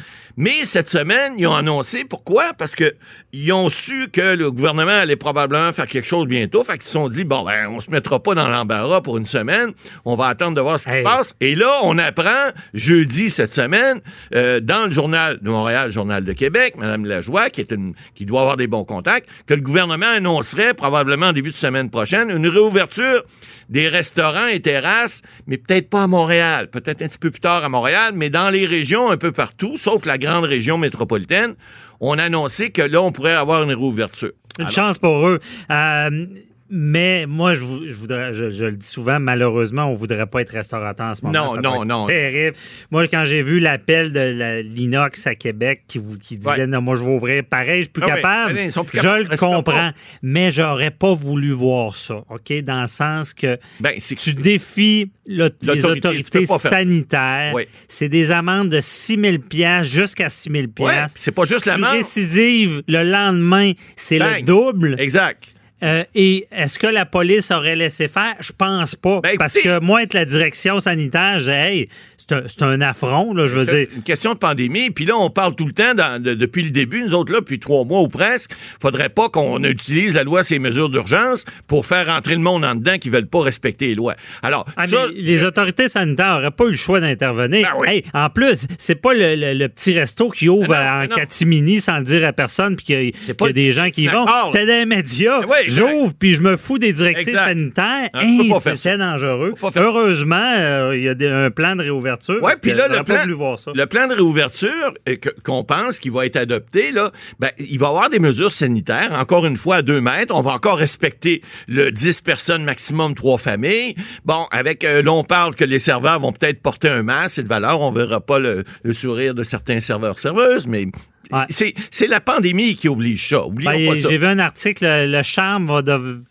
Mais 0.42 0.64
cette 0.64 0.88
semaine, 0.88 1.34
ils 1.38 1.46
ont 1.48 1.54
annoncé 1.54 2.06
pourquoi? 2.06 2.54
Parce 2.58 2.74
que 2.74 2.94
ils 3.34 3.52
ont 3.52 3.68
su 3.68 4.08
que 4.10 4.36
le 4.38 4.52
gouvernement 4.52 4.94
allait 5.02 5.18
probablement 5.18 5.74
faire 5.74 5.86
quelque 5.86 6.08
chose 6.08 6.28
bientôt. 6.28 6.64
Fait 6.64 6.76
qu'ils 6.78 6.84
se 6.84 6.92
sont 6.92 7.10
dit, 7.10 7.26
bon, 7.26 7.44
ben, 7.44 7.68
on 7.68 7.82
se 7.82 7.92
mettra 7.92 8.24
pas 8.24 8.36
dans 8.36 8.48
l'embarras 8.48 9.02
pour 9.02 9.18
une 9.18 9.26
semaine. 9.26 9.74
On 10.06 10.16
va 10.16 10.28
attendre 10.28 10.56
de 10.56 10.62
voir 10.62 10.80
ce 10.80 10.86
qui 10.86 10.92
Hey. 10.96 11.00
se 11.00 11.04
passe. 11.04 11.36
Et 11.42 11.56
là, 11.56 11.70
on 11.84 11.98
apprend 11.98 12.52
jeudi 12.74 13.30
cette 13.30 13.54
semaine, 13.54 14.00
euh, 14.34 14.62
dans 14.62 14.86
le 14.86 14.92
journal 14.92 15.40
de 15.42 15.50
Montréal, 15.50 15.88
le 15.88 15.92
journal 15.92 16.24
de 16.24 16.32
Québec, 16.32 16.76
Mme 16.78 17.04
Lajoie, 17.04 17.50
qui 17.50 17.60
est 17.60 17.72
une, 17.74 17.94
qui 18.16 18.26
doit 18.26 18.40
avoir 18.40 18.56
des 18.56 18.68
bons 18.68 18.86
contacts, 18.86 19.28
que 19.46 19.54
le 19.54 19.62
gouvernement 19.62 20.08
annoncerait 20.16 20.74
probablement 20.74 21.28
en 21.28 21.34
début 21.34 21.50
de 21.50 21.56
semaine 21.56 21.90
prochaine 21.90 22.30
une 22.30 22.48
réouverture 22.48 23.24
des 23.68 23.90
restaurants 23.90 24.48
et 24.48 24.62
terrasses, 24.62 25.22
mais 25.48 25.58
peut-être 25.58 25.90
pas 25.90 26.04
à 26.04 26.08
Montréal, 26.08 26.70
peut-être 26.70 27.02
un 27.04 27.08
petit 27.10 27.20
peu 27.20 27.30
plus 27.30 27.42
tard 27.42 27.64
à 27.64 27.70
Montréal, 27.70 28.14
mais 28.16 28.30
dans 28.32 28.50
les 28.50 28.66
régions 28.66 29.12
un 29.12 29.18
peu 29.18 29.32
partout, 29.34 29.76
sauf 29.76 30.06
la 30.06 30.18
grande 30.18 30.29
région 30.38 30.78
métropolitaine, 30.78 31.56
on 32.00 32.18
a 32.18 32.24
annoncé 32.24 32.72
que 32.72 32.82
là, 32.82 33.02
on 33.02 33.12
pourrait 33.12 33.34
avoir 33.34 33.64
une 33.64 33.70
réouverture. 33.70 34.32
Une 34.60 34.70
chance 34.70 34.98
pour 34.98 35.28
eux. 35.28 35.40
Euh, 35.72 36.26
mais 36.70 37.26
moi, 37.28 37.54
je, 37.54 37.62
vou- 37.62 37.82
je 37.88 37.94
voudrais, 37.94 38.34
je, 38.34 38.50
je 38.52 38.66
le 38.66 38.72
dis 38.76 38.86
souvent, 38.88 39.20
malheureusement, 39.20 39.86
on 39.86 39.94
voudrait 39.96 40.28
pas 40.28 40.42
être 40.42 40.52
restaurateur 40.52 41.08
en 41.08 41.16
ce 41.16 41.24
moment. 41.26 41.46
Non, 41.48 41.56
Ça 41.56 41.62
non, 41.62 41.86
non. 41.86 42.06
Terrible. 42.08 42.56
Moi, 42.92 43.08
quand 43.08 43.26
j'ai 43.26 43.42
vu 43.42 43.60
l'appel 43.60 44.12
de 44.14 44.20
la- 44.20 44.62
l'inox 44.62 45.26
à 45.28 45.36
Québec 45.36 45.84
qui, 45.88 46.00
disait 46.38 46.50
Ouais. 46.50 46.68
non, 46.68 46.82
moi, 46.82 46.96
je 46.96 47.04
vais 47.04 47.10
ouvrir 47.10 47.44
pareil, 47.44 47.80
je 47.80 47.84
suis 47.84 47.90
plus 47.92 48.04
Ah 48.04 48.08
oui, 48.08 48.16
capable. 48.16 48.52
allez, 48.60 48.70
je 48.72 49.30
le 49.32 49.38
comprends. 49.38 49.92
Mais 50.22 50.52
j'aurais 50.52 50.92
pas 50.92 51.14
voulu 51.14 51.52
voir 51.52 51.96
ça, 51.96 52.24
OK? 52.30 52.54
Dans 52.64 52.82
le 52.82 52.88
sens 52.88 53.34
que 53.34 53.58
Ben, 53.80 53.94
tu 53.98 54.34
défies 54.34 55.12
le- 55.26 55.50
les 55.62 55.78
tu 55.82 55.86
autorités 55.86 56.46
sanitaires. 56.46 57.52
Oui. 57.54 57.64
C'est 57.88 58.10
des 58.10 58.32
amendes 58.32 58.70
de 58.70 58.80
6 58.82 59.18
000 59.20 59.84
jusqu'à 59.84 60.30
6 60.30 60.50
000 60.52 60.64
Ouais, 60.80 60.94
c'est 61.16 61.32
pas 61.32 61.46
juste 61.46 61.64
Tu 61.64 61.70
l'amende. 61.70 61.92
récidives 61.92 62.82
le 62.88 63.04
lendemain, 63.04 63.72
c'est 63.96 64.20
le 64.20 64.42
double. 64.42 64.96
Exact. 65.00 65.44
Euh, 65.84 66.04
et 66.16 66.46
est-ce 66.52 66.78
que 66.78 66.88
la 66.88 67.06
police 67.06 67.52
aurait 67.52 67.76
laissé 67.76 68.08
faire? 68.08 68.36
Je 68.42 68.52
pense 68.58 68.96
pas. 68.96 69.22
Ben, 69.22 69.38
parce 69.38 69.56
que 69.56 69.80
moi, 69.80 70.04
être 70.04 70.14
la 70.14 70.26
direction 70.26 70.80
sanitaire, 70.80 71.40
j'ai 71.40 71.52
hey, 71.52 71.90
c'est 72.18 72.62
un, 72.64 72.82
affront, 72.82 73.34
là, 73.34 73.48
je 73.48 73.54
veux 73.56 73.66
C'est 73.66 73.86
dire. 73.86 73.88
une 73.96 74.04
question 74.04 74.34
de 74.34 74.38
pandémie. 74.38 74.90
Puis 74.92 75.06
là, 75.06 75.18
on 75.18 75.30
parle 75.30 75.56
tout 75.56 75.66
le 75.66 75.72
temps, 75.72 75.96
dans- 75.96 76.22
de- 76.22 76.34
depuis 76.36 76.64
le 76.64 76.70
début, 76.70 77.02
nous 77.04 77.14
autres, 77.16 77.32
là, 77.34 77.40
depuis 77.40 77.60
trois 77.60 77.86
mois 77.86 78.02
ou 78.02 78.08
presque, 78.08 78.52
faudrait 78.82 79.10
pas 79.10 79.30
qu'on 79.30 79.64
utilise 79.64 80.16
la 80.16 80.24
loi, 80.24 80.44
ces 80.44 80.60
mesures 80.60 80.90
d'urgence, 80.90 81.46
pour 81.68 81.86
faire 81.86 82.08
rentrer 82.08 82.34
le 82.36 82.42
monde 82.42 82.64
en 82.66 82.76
dedans 82.76 82.98
qui 82.98 83.10
veulent 83.10 83.28
pas 83.28 83.42
respecter 83.42 83.88
les 83.88 83.96
lois. 83.96 84.16
Alors, 84.44 84.66
Ah, 84.78 84.88
ça, 84.88 85.06
les 85.16 85.44
autorités 85.44 85.88
sanitaires 85.88 86.36
n'auraient 86.36 86.52
pas 86.52 86.66
eu 86.66 86.72
le 86.72 86.78
choix 86.78 87.00
d'intervenir. 87.00 87.68
Ben 87.72 87.80
oui. 87.80 87.88
Hey, 87.90 88.04
en 88.14 88.30
plus, 88.30 88.68
c'est 88.78 88.96
pas 89.02 89.14
le, 89.14 89.36
le- 89.36 89.54
le 89.54 89.70
petit 89.70 89.98
resto 89.98 90.30
qui 90.30 90.50
ouvre 90.50 90.68
non, 90.76 90.76
en 90.76 91.02
non. 91.08 91.16
catimini 91.16 91.80
sans 91.80 91.98
le 91.98 92.04
dire 92.04 92.26
à 92.28 92.34
personne 92.34 92.76
puis 92.76 92.86
qu'il 92.86 92.96
y 92.96 93.12
a- 93.44 93.50
y 93.50 93.54
des 93.54 93.72
gens 93.72 93.90
qui 93.90 94.04
y 94.04 94.08
vont. 94.08 94.26
C'était 94.52 94.66
des 94.66 94.86
médias. 94.86 95.40
Ben 95.42 95.48
oui. 95.50 95.69
J'ouvre 95.70 96.14
puis 96.18 96.34
je 96.34 96.42
me 96.42 96.58
fous 96.58 96.78
des 96.78 96.94
directives 96.94 97.30
Exact. 97.30 97.46
sanitaires. 97.46 98.10
Hein, 98.14 98.22
Hey, 98.22 98.52
c'était 98.76 98.98
dangereux. 98.98 99.54
Heureusement, 99.76 100.54
euh, 100.58 100.96
il 100.98 101.04
y 101.04 101.10
a 101.10 101.14
des- 101.16 101.28
un 101.28 101.50
plan 101.52 101.76
de 101.76 101.82
réouverture. 101.84 102.40
Parce 102.42 102.60
puis 102.60 102.74
là, 102.74 102.88
le 102.88 103.04
plan, 103.04 103.22
voulu 103.22 103.34
voir 103.34 103.60
ça. 103.60 103.72
le 103.74 103.86
plan 103.86 104.08
de 104.08 104.14
réouverture 104.14 104.94
euh, 105.08 105.16
qu'on 105.44 105.64
pense 105.64 106.00
qu'il 106.00 106.12
va 106.12 106.26
être 106.26 106.36
adopté, 106.38 106.92
là, 106.92 107.12
ben, 107.40 107.50
il 107.58 107.78
va 107.80 107.88
y 107.88 107.90
avoir 107.90 108.10
des 108.10 108.20
mesures 108.20 108.52
sanitaires, 108.52 109.12
encore 109.20 109.46
une 109.46 109.58
fois, 109.58 109.78
à 109.78 109.82
deux 109.82 110.02
mètres. 110.02 110.36
On 110.36 110.42
va 110.42 110.52
encore 110.52 110.78
respecter 110.78 111.42
le 111.68 111.92
10 111.92 112.22
personnes 112.22 112.64
maximum, 112.64 113.14
trois 113.16 113.38
familles. 113.38 113.96
Bon, 114.26 114.46
avec, 114.52 114.84
euh, 114.84 115.02
là, 115.02 115.12
on 115.12 115.24
parle 115.24 115.56
que 115.56 115.64
les 115.66 115.80
serveurs 115.80 116.20
vont 116.20 116.32
peut-être 116.32 116.62
porter 116.62 116.90
un 116.90 117.04
masque, 117.04 117.36
c'est 117.36 117.44
de 117.44 117.48
valeur. 117.48 117.82
On 117.82 117.92
verra 117.92 118.20
pas 118.22 118.40
le, 118.40 118.64
le 118.84 118.94
sourire 118.94 119.34
de 119.34 119.44
certains 119.44 119.80
serveurs-serveuses, 119.80 120.68
mais 120.68 120.86
Ouais. 121.32 121.74
c'est 121.92 122.08
la 122.08 122.20
pandémie 122.22 122.76
qui 122.76 122.88
oblige 122.90 123.30
ça. 123.30 123.44
Ben, 123.52 123.64
pas 123.88 123.96
ça. 124.00 124.10
J'ai 124.10 124.18
vu 124.18 124.26
un 124.26 124.40
article, 124.40 124.84
le, 124.86 125.06
le 125.06 125.22
charme 125.22 125.68
va. 125.68 125.82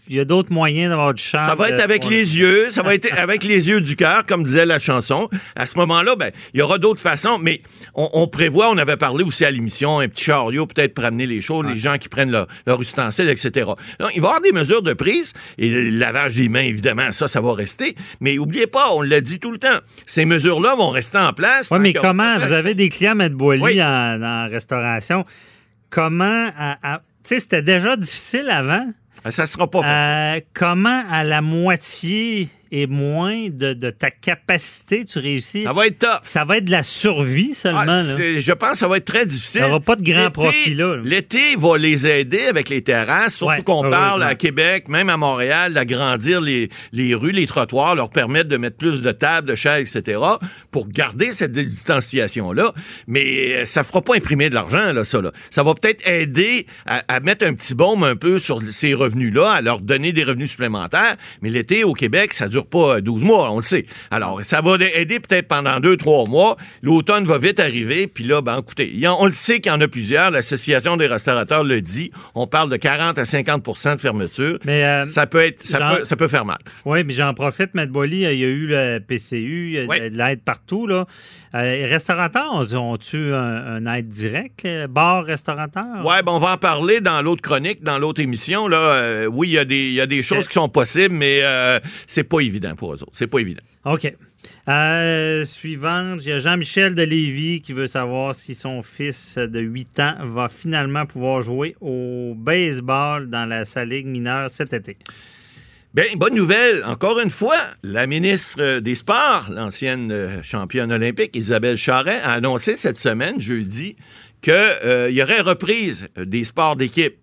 Il 0.08 0.16
y 0.16 0.20
a 0.20 0.24
d'autres 0.24 0.52
moyens 0.52 0.90
d'avoir 0.90 1.14
du 1.14 1.22
charme. 1.22 1.48
Ça 1.48 1.54
va 1.54 1.68
être 1.68 1.80
avec 1.80 2.04
les 2.04 2.36
yeux, 2.36 2.68
ça 2.70 2.82
va 2.82 2.94
être 2.94 3.08
avec 3.18 3.44
les 3.44 3.68
yeux 3.68 3.80
du 3.80 3.94
cœur, 3.94 4.24
comme 4.26 4.42
disait 4.42 4.66
la 4.66 4.78
chanson. 4.80 5.28
À 5.54 5.66
ce 5.66 5.76
moment-là, 5.78 6.16
ben, 6.16 6.30
il 6.52 6.58
y 6.58 6.62
aura 6.62 6.78
d'autres 6.78 7.00
façons, 7.00 7.38
mais 7.38 7.62
on, 7.94 8.08
on 8.12 8.26
prévoit, 8.26 8.70
on 8.70 8.76
avait 8.78 8.96
parlé 8.96 9.22
aussi 9.24 9.44
à 9.44 9.50
l'émission, 9.50 10.00
un 10.00 10.08
petit 10.08 10.24
chariot 10.24 10.66
peut-être 10.66 10.94
pour 10.94 11.04
amener 11.04 11.26
les 11.26 11.42
choses, 11.42 11.64
les 11.66 11.78
gens 11.78 11.96
qui 11.98 12.08
prennent 12.08 12.32
leur, 12.32 12.48
leur 12.66 12.80
ustensile, 12.80 13.28
etc. 13.28 13.66
Donc, 14.00 14.10
il 14.16 14.20
va 14.20 14.26
y 14.26 14.30
avoir 14.30 14.40
des 14.40 14.52
mesures 14.52 14.82
de 14.82 14.94
prise, 14.94 15.32
et 15.58 15.70
le 15.70 15.90
lavage 15.90 16.34
des 16.34 16.48
mains, 16.48 16.60
évidemment, 16.62 17.12
ça, 17.12 17.28
ça 17.28 17.40
va 17.40 17.54
rester. 17.54 17.94
Mais 18.20 18.38
oubliez 18.38 18.66
pas, 18.66 18.90
on 18.92 19.02
l'a 19.02 19.20
dit 19.20 19.38
tout 19.38 19.52
le 19.52 19.58
temps, 19.58 19.78
ces 20.06 20.24
mesures-là 20.24 20.74
vont 20.76 20.90
rester 20.90 21.18
en 21.18 21.32
place. 21.32 21.68
Oui, 21.70 21.78
mais 21.78 21.92
comment? 21.92 22.38
Vous 22.38 22.52
avez 22.52 22.74
des 22.74 22.88
clients, 22.88 23.18
M. 23.18 23.28
Boily, 23.34 23.62
Oui. 23.62 23.82
en, 23.82 24.20
en 24.22 24.48
restauration. 24.78 25.24
Comment. 25.90 26.50
Tu 27.24 27.34
sais, 27.34 27.40
c'était 27.40 27.62
déjà 27.62 27.96
difficile 27.96 28.50
avant. 28.50 28.90
Ça 29.30 29.46
sera 29.46 29.68
pas 29.68 29.82
facile. 29.82 30.42
Euh, 30.42 30.46
comment, 30.54 31.02
à 31.10 31.24
la 31.24 31.40
moitié 31.42 32.48
et 32.70 32.86
moins 32.86 33.48
de, 33.48 33.72
de 33.72 33.90
ta 33.90 34.10
capacité, 34.10 35.04
tu 35.04 35.18
réussis? 35.18 35.64
Ça 35.64 35.72
va 35.72 35.86
être 35.86 35.98
tough. 35.98 36.20
Ça 36.24 36.44
va 36.44 36.58
être 36.58 36.64
de 36.64 36.70
la 36.70 36.82
survie 36.82 37.54
seulement. 37.54 37.80
Ah, 37.80 38.02
là. 38.02 38.38
je 38.38 38.52
pense 38.52 38.72
que 38.72 38.78
ça 38.78 38.88
va 38.88 38.96
être 38.98 39.04
très 39.04 39.26
difficile. 39.26 39.60
Il 39.62 39.64
n'y 39.64 39.70
aura 39.70 39.80
pas 39.80 39.96
de 39.96 40.02
grand 40.02 40.30
profit 40.30 40.74
là. 40.74 40.96
L'été 41.02 41.56
va 41.56 41.78
les 41.78 42.06
aider 42.06 42.46
avec 42.48 42.68
les 42.68 42.82
terrasses, 42.82 43.36
surtout 43.36 43.52
Ouais, 43.52 43.62
qu'on 43.62 43.88
parle 43.90 44.22
à 44.22 44.34
Québec, 44.34 44.88
même 44.88 45.08
à 45.08 45.16
Montréal, 45.16 45.72
d'agrandir 45.72 46.40
les, 46.40 46.68
les 46.92 47.14
rues, 47.14 47.32
les 47.32 47.46
trottoirs, 47.46 47.94
leur 47.94 48.10
permettre 48.10 48.48
de 48.48 48.56
mettre 48.56 48.76
plus 48.76 49.02
de 49.02 49.12
tables, 49.12 49.48
de 49.48 49.54
chaises, 49.54 49.94
etc., 49.96 50.20
pour 50.70 50.88
garder 50.88 51.32
cette 51.32 51.52
distanciation-là. 51.52 52.72
Mais 53.06 53.54
euh, 53.54 53.64
ça 53.64 53.82
fera 53.82 54.02
pas 54.02 54.16
imprimer 54.16 54.50
de 54.50 54.54
l'argent, 54.54 54.92
là, 54.92 55.04
ça. 55.04 55.20
Là. 55.20 55.32
Ça 55.50 55.62
va 55.62 55.74
peut-être 55.74 56.06
aider 56.08 56.66
à, 56.86 57.02
à 57.08 57.20
mettre 57.20 57.46
un 57.46 57.54
petit 57.54 57.74
baume 57.74 58.04
un 58.04 58.16
peu 58.16 58.38
sur 58.38 58.62
ces 58.64 58.94
revenus-là, 58.94 59.50
à 59.52 59.60
leur 59.60 59.80
donner 59.80 60.12
des 60.12 60.24
revenus 60.24 60.50
supplémentaires. 60.50 61.16
Mais 61.42 61.50
l'été, 61.50 61.84
au 61.84 61.94
Québec, 61.94 62.34
ça 62.34 62.48
dure 62.48 62.57
pas 62.66 62.96
euh, 62.96 63.00
12 63.00 63.24
mois, 63.24 63.50
on 63.52 63.56
le 63.56 63.62
sait. 63.62 63.86
Alors, 64.10 64.40
ça 64.42 64.60
va 64.60 64.76
aider 64.94 65.20
peut-être 65.20 65.48
pendant 65.48 65.80
deux, 65.80 65.96
trois 65.96 66.26
mois. 66.26 66.56
L'automne 66.82 67.24
va 67.24 67.38
vite 67.38 67.60
arriver. 67.60 68.06
Puis 68.06 68.24
là, 68.24 68.40
ben, 68.42 68.58
écoutez, 68.58 68.92
on 69.06 69.26
le 69.26 69.32
sait 69.32 69.60
qu'il 69.60 69.70
y 69.72 69.74
en 69.74 69.80
a 69.80 69.88
plusieurs. 69.88 70.30
L'Association 70.30 70.96
des 70.96 71.06
restaurateurs 71.06 71.64
le 71.64 71.80
dit. 71.80 72.10
On 72.34 72.46
parle 72.46 72.70
de 72.70 72.76
40 72.76 73.18
à 73.18 73.22
50% 73.24 73.96
de 73.96 74.00
fermeture. 74.00 74.58
Mais, 74.64 74.84
euh, 74.84 75.04
ça 75.04 75.26
peut 75.26 75.40
être, 75.40 75.64
ça, 75.64 75.78
peut, 75.96 76.04
ça 76.04 76.16
peut 76.16 76.28
faire 76.28 76.44
mal. 76.44 76.58
Oui, 76.84 77.04
mais 77.04 77.12
j'en 77.14 77.34
profite, 77.34 77.70
M. 77.76 77.86
Boily, 77.86 78.22
il 78.22 78.38
y 78.38 78.44
a 78.44 78.48
eu 78.48 78.66
le 78.66 78.98
PCU, 79.06 79.66
il 79.68 79.72
y 79.74 79.78
a 79.78 79.84
Oui. 79.86 80.00
de 80.10 80.16
l'aide 80.16 80.42
partout. 80.42 80.86
Là. 80.86 81.06
Euh, 81.54 81.62
les 81.76 81.86
restaurateurs, 81.86 82.52
ont- 82.52 82.92
ont-tu 82.92 83.32
un, 83.34 83.84
un 83.86 83.94
aide 83.94 84.08
direct, 84.08 84.62
les 84.64 84.86
bars, 84.88 85.24
restaurateurs? 85.24 86.04
Ouais, 86.04 86.22
ben 86.22 86.32
on 86.32 86.38
va 86.38 86.52
en 86.52 86.56
parler 86.56 87.00
dans 87.00 87.22
l'autre 87.22 87.42
chronique, 87.42 87.82
dans 87.82 87.98
l'autre 87.98 88.20
émission. 88.20 88.68
Là, 88.68 88.78
Euh, 88.78 89.26
oui, 89.26 89.48
il 89.48 89.52
y, 89.52 89.58
a 89.58 89.64
des- 89.64 89.88
il 89.88 89.94
y 89.94 90.00
a 90.00 90.06
des 90.06 90.22
choses 90.22 90.46
qui 90.48 90.54
sont 90.54 90.68
possibles, 90.68 91.14
mais 91.14 91.40
euh, 91.42 91.78
c'est 92.06 92.24
pas 92.24 92.40
évident 92.48 92.74
pour 92.74 92.92
eux 92.92 93.02
autres. 93.02 93.12
C'est 93.12 93.26
pas 93.26 93.38
évident. 93.38 93.62
OK. 93.84 94.12
Euh, 94.68 95.44
suivante, 95.44 96.20
il 96.22 96.28
y 96.28 96.32
a 96.32 96.40
Jean-Michel 96.40 96.94
de 96.94 97.02
Lévis 97.02 97.60
qui 97.60 97.72
veut 97.72 97.86
savoir 97.86 98.34
si 98.34 98.54
son 98.54 98.82
fils 98.82 99.38
de 99.38 99.60
8 99.60 100.00
ans 100.00 100.14
va 100.24 100.48
finalement 100.48 101.06
pouvoir 101.06 101.42
jouer 101.42 101.76
au 101.80 102.34
baseball 102.36 103.30
dans 103.30 103.46
la 103.46 103.64
Salle 103.64 103.90
Ligue 103.90 104.06
mineure 104.06 104.50
cet 104.50 104.72
été. 104.72 104.96
Bien, 105.94 106.04
bonne 106.16 106.34
nouvelle. 106.34 106.84
Encore 106.84 107.18
une 107.18 107.30
fois, 107.30 107.56
la 107.82 108.06
ministre 108.06 108.60
euh, 108.60 108.80
des 108.80 108.94
Sports, 108.94 109.46
l'ancienne 109.50 110.12
euh, 110.12 110.42
championne 110.42 110.92
olympique, 110.92 111.34
Isabelle 111.34 111.78
Charret, 111.78 112.20
a 112.22 112.32
annoncé 112.32 112.76
cette 112.76 112.98
semaine, 112.98 113.40
jeudi, 113.40 113.96
qu'il 114.42 115.10
y 115.10 115.22
aurait 115.22 115.40
reprise 115.40 116.08
euh, 116.18 116.26
des 116.26 116.44
sports 116.44 116.76
d'équipe. 116.76 117.16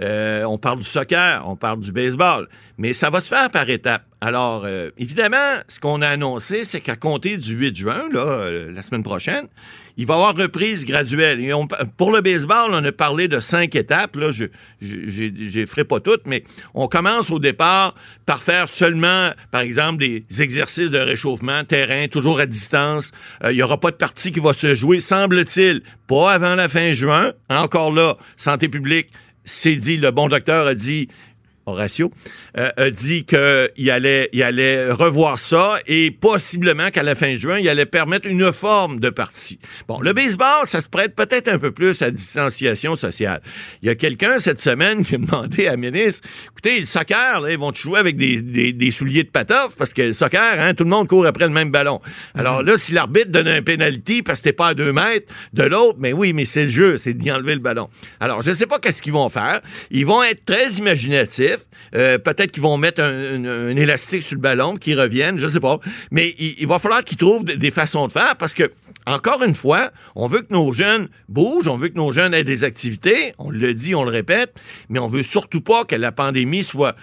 Euh, 0.00 0.44
on 0.44 0.58
parle 0.58 0.78
du 0.78 0.86
soccer, 0.86 1.42
on 1.46 1.56
parle 1.56 1.80
du 1.80 1.92
baseball, 1.92 2.48
mais 2.76 2.92
ça 2.92 3.10
va 3.10 3.20
se 3.20 3.28
faire 3.28 3.50
par 3.50 3.68
étapes. 3.68 4.04
Alors, 4.20 4.64
euh, 4.64 4.90
évidemment, 4.98 5.60
ce 5.68 5.78
qu'on 5.78 6.02
a 6.02 6.08
annoncé, 6.08 6.64
c'est 6.64 6.80
qu'à 6.80 6.96
compter 6.96 7.36
du 7.36 7.54
8 7.54 7.76
juin, 7.76 8.08
là, 8.12 8.20
euh, 8.20 8.72
la 8.72 8.82
semaine 8.82 9.04
prochaine, 9.04 9.46
il 9.96 10.06
va 10.06 10.14
y 10.14 10.16
avoir 10.16 10.36
reprise 10.36 10.84
graduelle. 10.84 11.40
Pour 11.96 12.12
le 12.12 12.20
baseball, 12.20 12.70
on 12.70 12.84
a 12.84 12.92
parlé 12.92 13.26
de 13.26 13.40
cinq 13.40 13.74
étapes. 13.74 14.16
Là, 14.16 14.30
je 14.32 14.44
ne 14.80 15.66
ferai 15.66 15.84
pas 15.84 15.98
toutes, 15.98 16.26
mais 16.26 16.44
on 16.74 16.86
commence 16.86 17.30
au 17.30 17.40
départ 17.40 17.94
par 18.24 18.42
faire 18.42 18.68
seulement, 18.68 19.30
par 19.50 19.60
exemple, 19.60 19.98
des 19.98 20.24
exercices 20.40 20.90
de 20.90 20.98
réchauffement, 20.98 21.64
terrain, 21.64 22.06
toujours 22.06 22.38
à 22.40 22.46
distance. 22.46 23.12
Euh, 23.44 23.52
Il 23.52 23.56
n'y 23.56 23.62
aura 23.62 23.78
pas 23.78 23.90
de 23.90 23.96
partie 23.96 24.30
qui 24.30 24.40
va 24.40 24.52
se 24.52 24.74
jouer, 24.74 25.00
semble-t-il, 25.00 25.82
pas 26.06 26.32
avant 26.32 26.54
la 26.54 26.68
fin 26.68 26.92
juin. 26.92 27.32
Encore 27.50 27.92
là, 27.92 28.16
santé 28.36 28.68
publique, 28.68 29.08
c'est 29.48 29.76
dit, 29.76 29.96
le 29.96 30.10
bon 30.10 30.28
docteur 30.28 30.66
a 30.66 30.74
dit, 30.74 31.08
Horatio, 31.68 32.10
euh, 32.56 32.68
a 32.76 32.90
dit 32.90 33.24
qu'il 33.24 33.90
allait, 33.90 34.28
il 34.32 34.42
allait 34.42 34.90
revoir 34.90 35.38
ça 35.38 35.78
et 35.86 36.10
possiblement 36.10 36.90
qu'à 36.90 37.02
la 37.02 37.14
fin 37.14 37.36
juin, 37.36 37.58
il 37.58 37.68
allait 37.68 37.86
permettre 37.86 38.26
une 38.26 38.52
forme 38.52 39.00
de 39.00 39.10
parti. 39.10 39.58
Bon, 39.86 40.00
le 40.00 40.12
baseball, 40.12 40.66
ça 40.66 40.80
se 40.80 40.88
prête 40.88 41.14
peut-être 41.14 41.48
un 41.48 41.58
peu 41.58 41.70
plus 41.70 42.02
à 42.02 42.10
distanciation 42.10 42.96
sociale. 42.96 43.40
Il 43.82 43.86
y 43.86 43.90
a 43.90 43.94
quelqu'un 43.94 44.38
cette 44.38 44.60
semaine 44.60 45.04
qui 45.04 45.14
a 45.14 45.18
demandé 45.18 45.66
à 45.66 45.72
la 45.72 45.76
ministre, 45.76 46.28
écoutez, 46.50 46.80
le 46.80 46.86
soccer, 46.86 47.40
là, 47.40 47.50
ils 47.50 47.58
vont 47.58 47.72
jouer 47.72 47.98
avec 47.98 48.16
des, 48.16 48.42
des, 48.42 48.72
des 48.72 48.90
souliers 48.90 49.24
de 49.24 49.30
patoff? 49.30 49.76
Parce 49.76 49.92
que 49.92 50.02
le 50.02 50.12
soccer, 50.12 50.60
hein, 50.60 50.74
tout 50.74 50.84
le 50.84 50.90
monde 50.90 51.08
court 51.08 51.26
après 51.26 51.46
le 51.46 51.52
même 51.52 51.70
ballon. 51.70 52.00
Alors 52.34 52.62
là, 52.62 52.76
si 52.76 52.92
l'arbitre 52.92 53.30
donne 53.30 53.48
un 53.48 53.62
pénalty 53.62 54.22
parce 54.22 54.40
que 54.40 54.44
t'es 54.44 54.52
pas 54.52 54.68
à 54.68 54.74
deux 54.74 54.92
mètres 54.92 55.32
de 55.52 55.62
l'autre, 55.64 55.98
mais 56.00 56.12
oui, 56.12 56.32
mais 56.32 56.44
c'est 56.44 56.64
le 56.64 56.68
jeu, 56.68 56.96
c'est 56.96 57.14
d'y 57.14 57.30
enlever 57.30 57.54
le 57.54 57.60
ballon. 57.60 57.88
Alors, 58.20 58.42
je 58.42 58.52
sais 58.52 58.66
pas 58.66 58.78
qu'est-ce 58.78 59.02
qu'ils 59.02 59.12
vont 59.12 59.28
faire. 59.28 59.60
Ils 59.90 60.06
vont 60.06 60.22
être 60.22 60.44
très 60.44 60.70
imaginatifs. 60.72 61.57
Euh, 61.94 62.18
peut-être 62.18 62.52
qu'ils 62.52 62.62
vont 62.62 62.76
mettre 62.76 63.02
un, 63.02 63.76
élastique 63.76 64.22
sur 64.22 64.36
le 64.36 64.40
ballon, 64.40 64.76
qu'ils 64.76 64.98
reviennent, 64.98 65.38
je 65.38 65.48
sais 65.48 65.60
pas. 65.60 65.78
Mais 66.10 66.34
il, 66.38 66.66
va 66.66 66.78
falloir 66.78 67.04
qu'ils 67.04 67.18
trouvent 67.18 67.44
des, 67.44 67.70
façons 67.70 68.06
de 68.06 68.12
faire 68.12 68.36
parce 68.36 68.54
que, 68.54 68.70
encore 69.06 69.42
une 69.42 69.54
fois, 69.54 69.90
on 70.14 70.26
veut 70.26 70.42
que 70.42 70.52
nos 70.52 70.72
jeunes 70.72 71.08
bougent, 71.28 71.68
on 71.68 71.76
veut 71.76 71.88
que 71.88 71.96
nos 71.96 72.12
jeunes 72.12 72.34
aient 72.34 72.44
des 72.44 72.64
activités. 72.64 73.34
On 73.38 73.50
le 73.50 73.74
dit, 73.74 73.94
on 73.94 74.04
le 74.04 74.10
répète, 74.10 74.54
mais 74.88 74.98
on 74.98 75.08
veut 75.08 75.22
surtout 75.22 75.60
pas 75.60 75.84
que 75.84 75.96
la 75.96 76.12
pandémie 76.12 76.62
soit 76.62 76.94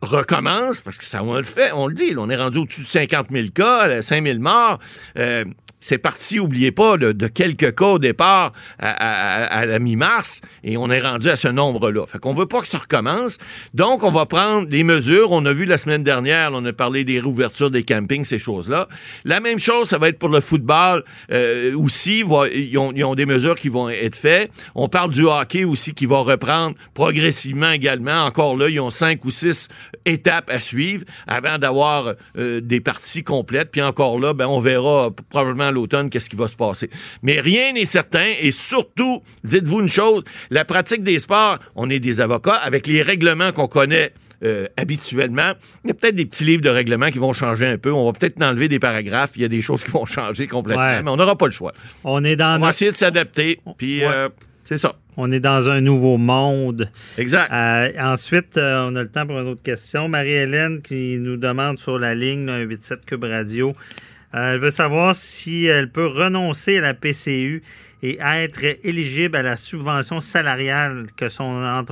recommence, 0.00 0.80
parce 0.80 0.96
que 0.96 1.04
ça, 1.04 1.22
on 1.24 1.34
le 1.34 1.42
fait, 1.42 1.72
on 1.72 1.88
le 1.88 1.94
dit, 1.94 2.14
on 2.16 2.30
est 2.30 2.36
rendu 2.36 2.58
au-dessus 2.58 2.82
de 2.82 2.86
50 2.86 3.28
000 3.32 3.48
cas, 3.54 4.00
5 4.00 4.22
000 4.22 4.38
morts. 4.38 4.78
Euh, 5.18 5.44
c'est 5.80 5.98
parti, 5.98 6.40
oubliez 6.40 6.72
pas, 6.72 6.96
de 6.96 7.26
quelques 7.28 7.74
cas 7.74 7.86
au 7.86 7.98
départ 7.98 8.52
à, 8.78 9.64
la 9.66 9.78
mi-mars, 9.78 10.40
et 10.64 10.76
on 10.76 10.90
est 10.90 11.00
rendu 11.00 11.28
à 11.28 11.36
ce 11.36 11.48
nombre-là. 11.48 12.06
Fait 12.06 12.18
qu'on 12.18 12.34
veut 12.34 12.46
pas 12.46 12.60
que 12.60 12.68
ça 12.68 12.78
recommence. 12.78 13.38
Donc, 13.74 14.02
on 14.02 14.10
va 14.10 14.26
prendre 14.26 14.66
des 14.66 14.82
mesures. 14.82 15.32
On 15.32 15.44
a 15.46 15.52
vu 15.52 15.64
la 15.64 15.78
semaine 15.78 16.02
dernière, 16.04 16.50
on 16.52 16.64
a 16.64 16.72
parlé 16.72 17.04
des 17.04 17.20
réouvertures 17.20 17.70
des 17.70 17.82
campings, 17.82 18.24
ces 18.24 18.38
choses-là. 18.38 18.88
La 19.24 19.40
même 19.40 19.58
chose, 19.58 19.88
ça 19.88 19.98
va 19.98 20.08
être 20.08 20.18
pour 20.18 20.28
le 20.28 20.40
football 20.40 21.04
euh, 21.32 21.74
aussi. 21.76 22.22
Va- 22.22 22.48
Ils 22.48 22.76
ont, 22.78 22.92
ils 22.94 23.04
ont 23.04 23.14
des 23.14 23.26
mesures 23.26 23.56
qui 23.56 23.68
vont 23.68 23.88
être 23.88 24.16
faites. 24.16 24.50
On 24.74 24.88
parle 24.88 25.10
du 25.10 25.24
hockey 25.24 25.64
aussi 25.64 25.94
qui 25.94 26.06
va 26.06 26.18
reprendre 26.18 26.74
progressivement 26.94 27.70
également. 27.70 28.24
Encore 28.24 28.56
là, 28.56 28.68
ils 28.68 28.80
ont 28.80 28.90
cinq 28.90 29.24
ou 29.24 29.30
six 29.30 29.68
étapes 30.04 30.50
à 30.50 30.60
suivre 30.60 31.04
avant 31.26 31.58
d'avoir 31.58 32.14
euh, 32.36 32.60
des 32.60 32.80
parties 32.80 33.22
complètes. 33.24 33.70
Puis 33.70 33.82
encore 33.82 34.18
là, 34.18 34.34
ben, 34.34 34.46
on 34.46 34.60
verra 34.60 35.10
probablement 35.30 35.67
l'automne 35.70 36.10
qu'est-ce 36.10 36.28
qui 36.28 36.36
va 36.36 36.48
se 36.48 36.56
passer. 36.56 36.90
Mais 37.22 37.40
rien 37.40 37.72
n'est 37.72 37.84
certain 37.84 38.26
et 38.40 38.50
surtout, 38.50 39.22
dites-vous 39.44 39.80
une 39.80 39.88
chose, 39.88 40.24
la 40.50 40.64
pratique 40.64 41.02
des 41.02 41.18
sports, 41.18 41.58
on 41.76 41.90
est 41.90 42.00
des 42.00 42.20
avocats 42.20 42.54
avec 42.56 42.86
les 42.86 43.02
règlements 43.02 43.52
qu'on 43.52 43.68
connaît 43.68 44.12
euh, 44.44 44.66
habituellement. 44.76 45.52
Il 45.84 45.88
y 45.88 45.90
a 45.90 45.94
peut-être 45.94 46.14
des 46.14 46.24
petits 46.24 46.44
livres 46.44 46.62
de 46.62 46.68
règlements 46.68 47.10
qui 47.10 47.18
vont 47.18 47.32
changer 47.32 47.66
un 47.66 47.76
peu. 47.76 47.90
On 47.92 48.06
va 48.06 48.12
peut-être 48.16 48.40
enlever 48.40 48.68
des 48.68 48.78
paragraphes. 48.78 49.32
Il 49.34 49.42
y 49.42 49.44
a 49.44 49.48
des 49.48 49.62
choses 49.62 49.82
qui 49.82 49.90
vont 49.90 50.06
changer 50.06 50.46
complètement, 50.46 50.82
Ouais. 50.84 51.02
mais 51.02 51.10
on 51.10 51.16
n'aura 51.16 51.36
pas 51.36 51.46
le 51.46 51.52
choix. 51.52 51.72
On 52.04 52.22
est 52.24 52.36
dans 52.36 52.50
On 52.50 52.52
va 52.52 52.58
notre- 52.58 52.68
essayer 52.70 52.92
de 52.92 52.96
s'adapter. 52.96 53.58
Puis, 53.78 54.00
Ouais. 54.00 54.06
euh, 54.06 54.28
c'est 54.64 54.76
ça. 54.76 54.94
On 55.16 55.32
est 55.32 55.40
dans 55.40 55.68
un 55.68 55.80
nouveau 55.80 56.16
monde. 56.18 56.88
Exact. 57.18 57.50
Euh, 57.52 57.90
ensuite, 57.98 58.56
euh, 58.56 58.86
on 58.88 58.94
a 58.94 59.02
le 59.02 59.08
temps 59.08 59.26
pour 59.26 59.40
une 59.40 59.48
autre 59.48 59.62
question. 59.64 60.08
Marie-Hélène 60.08 60.80
qui 60.82 61.18
nous 61.18 61.36
demande 61.36 61.80
sur 61.80 61.98
la 61.98 62.14
ligne 62.14 62.46
là, 62.46 62.58
187 62.60 63.04
Cube 63.04 63.24
Radio. 63.24 63.74
Euh, 64.34 64.54
elle 64.54 64.60
veut 64.60 64.70
savoir 64.70 65.14
si 65.14 65.66
elle 65.66 65.90
peut 65.90 66.06
renoncer 66.06 66.78
à 66.78 66.80
la 66.80 66.94
PCU 66.94 67.62
et 68.02 68.18
être 68.20 68.64
éligible 68.84 69.36
à 69.36 69.42
la 69.42 69.56
subvention 69.56 70.20
salariale 70.20 71.06
que 71.16 71.28
son 71.28 71.86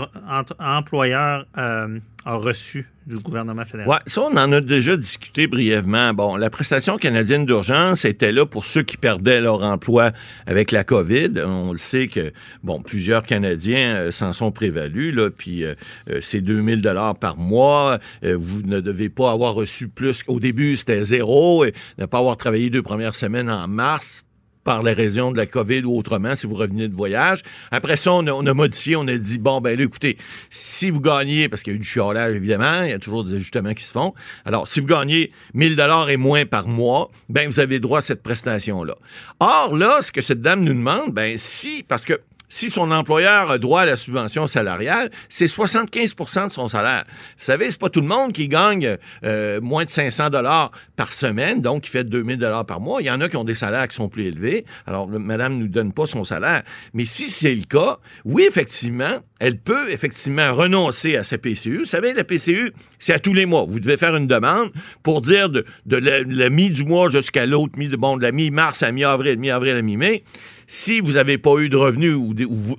employeur 0.58 1.46
euh, 1.58 1.98
a 2.24 2.34
reçue 2.34 2.88
du 3.06 3.14
gouvernement 3.16 3.64
fédéral. 3.64 3.88
Ouais, 3.88 3.98
ça, 4.06 4.22
on 4.22 4.36
en 4.36 4.52
a 4.52 4.60
déjà 4.60 4.96
discuté 4.96 5.46
brièvement. 5.46 6.12
Bon, 6.12 6.34
la 6.34 6.50
prestation 6.50 6.96
canadienne 6.96 7.46
d'urgence 7.46 8.04
était 8.04 8.32
là 8.32 8.44
pour 8.46 8.64
ceux 8.64 8.82
qui 8.82 8.96
perdaient 8.96 9.40
leur 9.40 9.62
emploi 9.62 10.10
avec 10.46 10.72
la 10.72 10.82
COVID. 10.82 11.30
On 11.46 11.70
le 11.70 11.78
sait 11.78 12.08
que, 12.08 12.32
bon, 12.64 12.82
plusieurs 12.82 13.22
Canadiens 13.22 13.94
euh, 13.94 14.10
s'en 14.10 14.32
sont 14.32 14.50
prévalus, 14.50 15.12
là, 15.12 15.30
puis 15.30 15.64
euh, 15.64 15.74
euh, 16.10 16.18
c'est 16.20 16.40
2000 16.40 16.80
dollars 16.80 17.16
par 17.16 17.36
mois. 17.36 17.98
Vous 18.22 18.62
ne 18.62 18.80
devez 18.80 19.08
pas 19.08 19.30
avoir 19.30 19.54
reçu 19.54 19.88
plus. 19.88 20.22
Au 20.26 20.40
début, 20.40 20.76
c'était 20.76 21.04
zéro. 21.04 21.64
Et 21.64 21.72
ne 21.98 22.06
pas 22.06 22.18
avoir 22.18 22.36
travaillé 22.36 22.70
deux 22.70 22.82
premières 22.82 23.14
semaines 23.14 23.50
en 23.50 23.68
mars 23.68 24.25
par 24.66 24.82
la 24.82 24.94
raison 24.94 25.30
de 25.30 25.36
la 25.36 25.46
COVID 25.46 25.84
ou 25.84 25.96
autrement, 25.96 26.34
si 26.34 26.48
vous 26.48 26.56
revenez 26.56 26.88
de 26.88 26.94
voyage. 26.94 27.42
Après 27.70 27.96
ça, 27.96 28.12
on 28.12 28.26
a, 28.26 28.32
on 28.32 28.44
a 28.44 28.52
modifié, 28.52 28.96
on 28.96 29.06
a 29.06 29.16
dit, 29.16 29.38
bon, 29.38 29.60
ben 29.60 29.78
là, 29.78 29.84
écoutez, 29.84 30.18
si 30.50 30.90
vous 30.90 31.00
gagnez, 31.00 31.48
parce 31.48 31.62
qu'il 31.62 31.72
y 31.72 31.76
a 31.76 31.78
eu 31.78 31.80
du 31.80 31.86
chiolage, 31.86 32.34
évidemment, 32.34 32.82
il 32.82 32.90
y 32.90 32.92
a 32.92 32.98
toujours 32.98 33.22
des 33.22 33.34
ajustements 33.34 33.74
qui 33.74 33.84
se 33.84 33.92
font. 33.92 34.12
Alors, 34.44 34.66
si 34.66 34.80
vous 34.80 34.86
gagnez 34.86 35.30
1000 35.54 35.76
dollars 35.76 36.10
et 36.10 36.16
moins 36.16 36.46
par 36.46 36.66
mois, 36.66 37.12
ben 37.28 37.46
vous 37.46 37.60
avez 37.60 37.78
droit 37.78 37.98
à 37.98 38.00
cette 38.00 38.24
prestation-là. 38.24 38.96
Or, 39.38 39.76
là, 39.76 40.02
ce 40.02 40.10
que 40.10 40.20
cette 40.20 40.40
dame 40.40 40.64
nous 40.64 40.74
demande, 40.74 41.12
ben 41.12 41.38
si, 41.38 41.84
parce 41.86 42.04
que 42.04 42.20
si 42.56 42.70
son 42.70 42.90
employeur 42.90 43.50
a 43.50 43.58
droit 43.58 43.82
à 43.82 43.84
la 43.84 43.96
subvention 43.96 44.46
salariale, 44.46 45.10
c'est 45.28 45.44
75% 45.44 46.46
de 46.46 46.52
son 46.52 46.68
salaire. 46.68 47.04
Vous 47.38 47.44
savez, 47.44 47.70
c'est 47.70 47.78
pas 47.78 47.90
tout 47.90 48.00
le 48.00 48.06
monde 48.06 48.32
qui 48.32 48.48
gagne 48.48 48.96
euh, 49.24 49.60
moins 49.60 49.84
de 49.84 49.90
500 49.90 50.30
dollars 50.30 50.70
par 50.96 51.12
semaine, 51.12 51.60
donc 51.60 51.82
qui 51.82 51.90
fait 51.90 52.04
2000 52.04 52.38
dollars 52.38 52.64
par 52.64 52.80
mois. 52.80 53.02
Il 53.02 53.06
y 53.08 53.10
en 53.10 53.20
a 53.20 53.28
qui 53.28 53.36
ont 53.36 53.44
des 53.44 53.54
salaires 53.54 53.86
qui 53.88 53.96
sont 53.96 54.08
plus 54.08 54.24
élevés. 54.24 54.64
Alors, 54.86 55.06
le- 55.06 55.18
madame 55.18 55.58
nous 55.58 55.68
donne 55.68 55.92
pas 55.92 56.06
son 56.06 56.24
salaire. 56.24 56.62
Mais 56.94 57.04
si 57.04 57.28
c'est 57.28 57.54
le 57.54 57.64
cas, 57.64 57.98
oui, 58.24 58.44
effectivement, 58.48 59.18
elle 59.38 59.58
peut 59.58 59.90
effectivement 59.90 60.54
renoncer 60.54 61.16
à 61.18 61.24
sa 61.24 61.36
PCU. 61.36 61.80
Vous 61.80 61.84
savez, 61.84 62.14
la 62.14 62.24
PCU, 62.24 62.72
c'est 62.98 63.12
à 63.12 63.18
tous 63.18 63.34
les 63.34 63.44
mois. 63.44 63.66
Vous 63.68 63.80
devez 63.80 63.98
faire 63.98 64.16
une 64.16 64.26
demande 64.28 64.72
pour 65.02 65.20
dire 65.20 65.50
de, 65.50 65.64
la, 65.90 66.22
la 66.22 66.48
mi 66.48 66.70
du 66.70 66.84
mois 66.84 67.10
jusqu'à 67.10 67.44
l'autre 67.44 67.74
mi 67.76 67.88
bon, 67.88 68.16
de 68.16 68.22
la 68.22 68.32
mi-mars 68.32 68.82
à 68.82 68.92
mi-avril, 68.92 69.38
mi-avril 69.38 69.76
à 69.76 69.82
mi-mai. 69.82 70.24
Si 70.66 71.00
vous 71.00 71.12
n'avez 71.12 71.38
pas 71.38 71.56
eu 71.58 71.68
de 71.68 71.76
revenus 71.76 72.14
ou, 72.14 72.32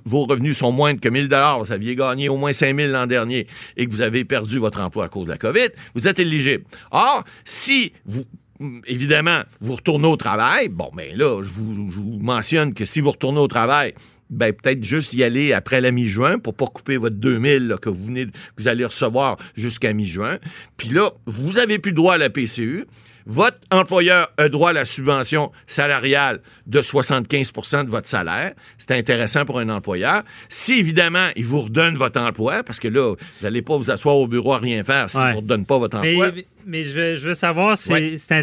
vos 0.04 0.26
revenus 0.26 0.58
sont 0.58 0.72
moins 0.72 0.96
que 0.96 1.08
1000 1.08 1.28
dollars, 1.28 1.58
vous 1.58 1.72
aviez 1.72 1.94
gagné 1.94 2.28
au 2.28 2.36
moins 2.36 2.52
5000 2.52 2.90
l'an 2.90 3.06
dernier 3.06 3.46
et 3.76 3.86
que 3.86 3.90
vous 3.90 4.02
avez 4.02 4.24
perdu 4.24 4.58
votre 4.58 4.80
emploi 4.80 5.06
à 5.06 5.08
cause 5.08 5.24
de 5.24 5.30
la 5.30 5.38
COVID, 5.38 5.68
vous 5.94 6.06
êtes 6.06 6.18
éligible. 6.18 6.64
Or, 6.90 7.24
si 7.44 7.92
vous 8.04 8.24
mm, 8.60 8.80
Évidemment, 8.86 9.40
vous 9.60 9.74
retournez 9.74 10.08
au 10.08 10.16
travail. 10.16 10.68
Bon, 10.68 10.90
mais 10.94 11.14
là, 11.14 11.42
je 11.42 11.50
vous, 11.50 12.18
mentionne 12.20 12.74
que 12.74 12.84
si 12.84 13.00
vous 13.00 13.10
retournez 13.10 13.40
au 13.40 13.48
travail, 13.48 13.94
ben 14.30 14.52
peut-être 14.52 14.84
juste 14.84 15.14
y 15.14 15.24
aller 15.24 15.54
après 15.54 15.80
la 15.80 15.90
mi-juin 15.90 16.38
pour 16.38 16.54
pas 16.54 16.66
couper 16.66 16.98
votre 16.98 17.16
2000 17.16 17.68
là, 17.68 17.78
que 17.78 17.88
vous 17.88 18.04
venez, 18.04 18.26
vous 18.58 18.68
allez 18.68 18.84
recevoir 18.84 19.38
jusqu'à 19.56 19.94
mi-juin. 19.94 20.38
Puis 20.76 20.90
là, 20.90 21.12
vous 21.26 21.58
avez 21.58 21.78
plus 21.78 21.92
droit 21.92 22.14
à 22.14 22.18
la 22.18 22.28
PCU. 22.28 22.84
Votre 23.30 23.58
employeur 23.70 24.32
a 24.38 24.48
droit 24.48 24.70
à 24.70 24.72
la 24.72 24.84
subvention 24.86 25.52
salariale 25.66 26.40
de 26.66 26.80
75% 26.80 27.84
de 27.84 27.90
votre 27.90 28.06
salaire. 28.08 28.54
C'est 28.78 28.92
intéressant 28.92 29.44
pour 29.44 29.58
un 29.58 29.68
employeur. 29.68 30.22
Si, 30.48 30.78
évidemment, 30.78 31.28
il 31.36 31.44
vous 31.44 31.60
redonne 31.60 31.96
votre 31.96 32.18
emploi, 32.20 32.62
parce 32.64 32.80
que 32.80 32.88
là, 32.88 33.14
vous 33.14 33.44
n'allez 33.44 33.60
pas 33.62 33.76
vous 33.76 33.90
asseoir 33.90 34.16
au 34.16 34.26
bureau 34.26 34.54
à 34.54 34.58
rien 34.58 34.82
faire 34.82 35.10
s'il 35.10 35.20
ne 35.20 35.24
Ouais. 35.26 35.32
vous 35.34 35.40
redonne 35.40 35.66
pas 35.66 35.78
votre 35.78 35.98
emploi. 35.98 36.30
Mais, 36.34 36.46
mais 36.66 36.82
je, 36.84 36.98
veux, 36.98 37.16
je 37.16 37.28
veux 37.28 37.34
savoir, 37.34 37.76
Ouais. 37.90 38.16
un- 38.30 38.42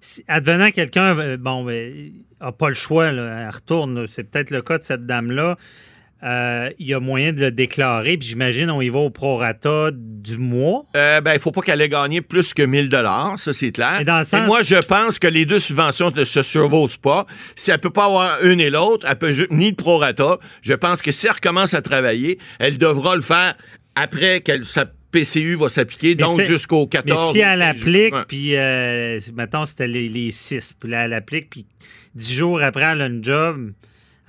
si- 0.00 0.22
advenant 0.28 0.70
quelqu'un, 0.70 1.18
euh, 1.18 1.36
bon, 1.38 1.64
ben, 1.64 2.12
a 2.40 2.52
pas 2.52 2.68
le 2.68 2.74
choix, 2.74 3.10
là, 3.12 3.44
elle 3.44 3.50
retourne, 3.54 4.06
c'est 4.06 4.24
peut-être 4.24 4.50
le 4.50 4.60
cas 4.60 4.76
de 4.78 4.84
cette 4.84 5.06
dame-là. 5.06 5.56
Euh, 6.22 6.70
il 6.78 6.86
y 6.86 6.94
a 6.94 6.98
moyen 7.00 7.34
de 7.34 7.40
le 7.40 7.50
déclarer, 7.50 8.16
puis 8.16 8.26
j'imagine 8.28 8.70
on 8.70 8.80
y 8.80 8.88
va 8.88 9.00
au 9.00 9.10
prorata 9.10 9.90
du 9.92 10.38
mois. 10.38 10.86
Euh, 10.96 11.20
ben, 11.20 11.34
il 11.34 11.38
faut 11.38 11.52
pas 11.52 11.60
qu'elle 11.60 11.80
ait 11.82 11.90
gagné 11.90 12.22
plus 12.22 12.54
que 12.54 12.62
1000 12.62 12.88
dollars, 12.88 13.38
ça 13.38 13.52
c'est 13.52 13.70
clair. 13.70 13.96
Mais 13.98 14.04
dans 14.04 14.18
le 14.20 14.24
sens- 14.24 14.42
Et 14.42 14.46
moi, 14.46 14.62
je 14.62 14.76
pense 14.76 15.18
que 15.18 15.26
les 15.26 15.44
deux 15.44 15.58
subventions 15.58 16.10
ne 16.10 16.24
se 16.24 16.42
survolent 16.42 16.88
pas. 17.02 17.26
Si 17.54 17.70
elle 17.70 17.80
peut 17.80 17.90
pas 17.90 18.06
avoir 18.06 18.42
une 18.44 18.60
et 18.60 18.70
l'autre, 18.70 19.06
elle 19.08 19.18
peut 19.18 19.30
ni 19.50 19.70
le 19.70 19.76
prorata. 19.76 20.38
Je 20.62 20.72
pense 20.72 21.02
que 21.02 21.12
si 21.12 21.26
elle 21.26 21.32
recommence 21.34 21.74
à 21.74 21.82
travailler, 21.82 22.38
elle 22.58 22.78
devra 22.78 23.14
le 23.14 23.22
faire 23.22 23.54
après 23.94 24.40
qu'elle 24.40 24.64
sa 24.64 24.86
PCU 25.12 25.56
va 25.56 25.68
s'appliquer, 25.68 26.14
donc 26.14 26.40
jusqu'au 26.42 26.82
Mais 26.84 26.88
14. 26.88 27.32
si 27.32 27.40
elle 27.40 27.62
applique, 27.62 28.14
puis 28.26 28.56
euh, 28.56 29.20
mettons 29.34 29.66
c'était 29.66 29.86
les, 29.86 30.08
les 30.08 30.30
six, 30.30 30.74
puis 30.78 30.90
là 30.90 31.04
elle 31.04 31.12
applique, 31.12 31.50
puis 31.50 31.66
dix 32.14 32.34
jours 32.34 32.62
après 32.62 32.82
elle 32.84 33.02
a 33.02 33.06
une 33.06 33.22
job, 33.22 33.72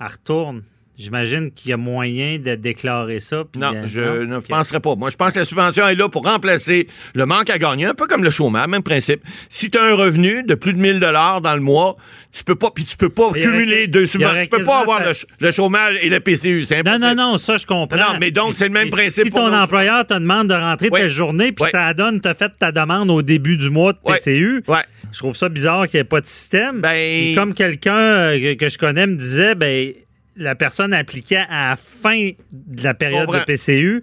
elle 0.00 0.06
retourne. 0.06 0.62
J'imagine 0.98 1.52
qu'il 1.52 1.70
y 1.70 1.72
a 1.72 1.76
moyen 1.76 2.38
de 2.38 2.56
déclarer 2.56 3.20
ça. 3.20 3.44
puis 3.50 3.60
Non, 3.60 3.70
je 3.84 4.00
non? 4.24 4.36
ne 4.36 4.40
penserais 4.40 4.80
pas. 4.80 4.96
Moi, 4.96 5.10
je 5.10 5.16
pense 5.16 5.32
que 5.32 5.38
la 5.38 5.44
subvention 5.44 5.86
est 5.86 5.94
là 5.94 6.08
pour 6.08 6.24
remplacer 6.24 6.88
le 7.14 7.24
manque 7.24 7.50
à 7.50 7.58
gagner, 7.58 7.86
un 7.86 7.94
peu 7.94 8.06
comme 8.08 8.24
le 8.24 8.30
chômage, 8.30 8.66
même 8.66 8.82
principe. 8.82 9.20
Si 9.48 9.70
tu 9.70 9.78
as 9.78 9.84
un 9.84 9.94
revenu 9.94 10.42
de 10.42 10.54
plus 10.56 10.72
de 10.72 10.78
1000 10.78 10.98
dollars 10.98 11.40
dans 11.40 11.54
le 11.54 11.60
mois, 11.60 11.96
tu 12.32 12.42
peux 12.42 12.56
pas, 12.56 12.70
puis 12.74 12.84
tu 12.84 12.96
peux 12.96 13.08
pas 13.10 13.30
cumuler 13.32 13.86
deux 13.86 14.06
subventions. 14.06 14.42
Tu 14.42 14.48
peux 14.48 14.64
pas 14.64 14.80
avoir 14.80 14.98
fait- 15.02 15.08
le, 15.08 15.14
ch- 15.14 15.26
le 15.40 15.50
chômage 15.52 15.94
et 16.02 16.08
le 16.08 16.18
PCU. 16.18 16.64
C'est 16.64 16.82
Non, 16.84 16.98
non, 16.98 17.14
non, 17.14 17.38
ça, 17.38 17.56
je 17.58 17.66
comprends. 17.66 17.96
Non, 17.96 18.18
mais 18.20 18.32
donc, 18.32 18.54
c'est 18.56 18.66
le 18.66 18.72
même 18.72 18.90
principe 18.90 19.26
Si 19.26 19.30
ton 19.30 19.52
employeur 19.52 20.04
te 20.04 20.14
demande 20.14 20.48
de 20.48 20.54
rentrer 20.54 20.88
Ouais. 20.90 21.00
telle 21.02 21.10
journée, 21.10 21.52
puis 21.52 21.64
ça 21.70 21.94
donne, 21.94 22.20
tu 22.20 22.28
as 22.28 22.34
fait 22.34 22.50
ta 22.58 22.72
demande 22.72 23.10
au 23.10 23.22
début 23.22 23.56
du 23.56 23.70
mois 23.70 23.92
de. 23.92 23.98
PCU, 24.04 24.62
Ouais. 24.66 24.78
je 25.12 25.18
trouve 25.18 25.36
ça 25.36 25.48
bizarre 25.48 25.86
qu'il 25.86 25.98
n'y 25.98 26.00
ait 26.00 26.04
pas 26.04 26.20
de 26.20 26.26
système. 26.26 26.80
Ben- 26.80 26.92
Et 26.94 27.34
comme 27.36 27.54
quelqu'un 27.54 27.96
euh, 27.96 28.40
que, 28.40 28.54
que 28.58 28.68
je 28.68 28.78
connais 28.78 29.06
me 29.06 29.14
disait, 29.16 29.54
ben, 29.54 29.92
la 30.38 30.54
personne 30.54 30.92
appliquait 30.94 31.44
à 31.50 31.70
la 31.70 31.76
fin 31.76 32.30
de 32.52 32.82
la 32.82 32.94
période 32.94 33.28
de. 33.30 33.38
PCU 33.44 34.02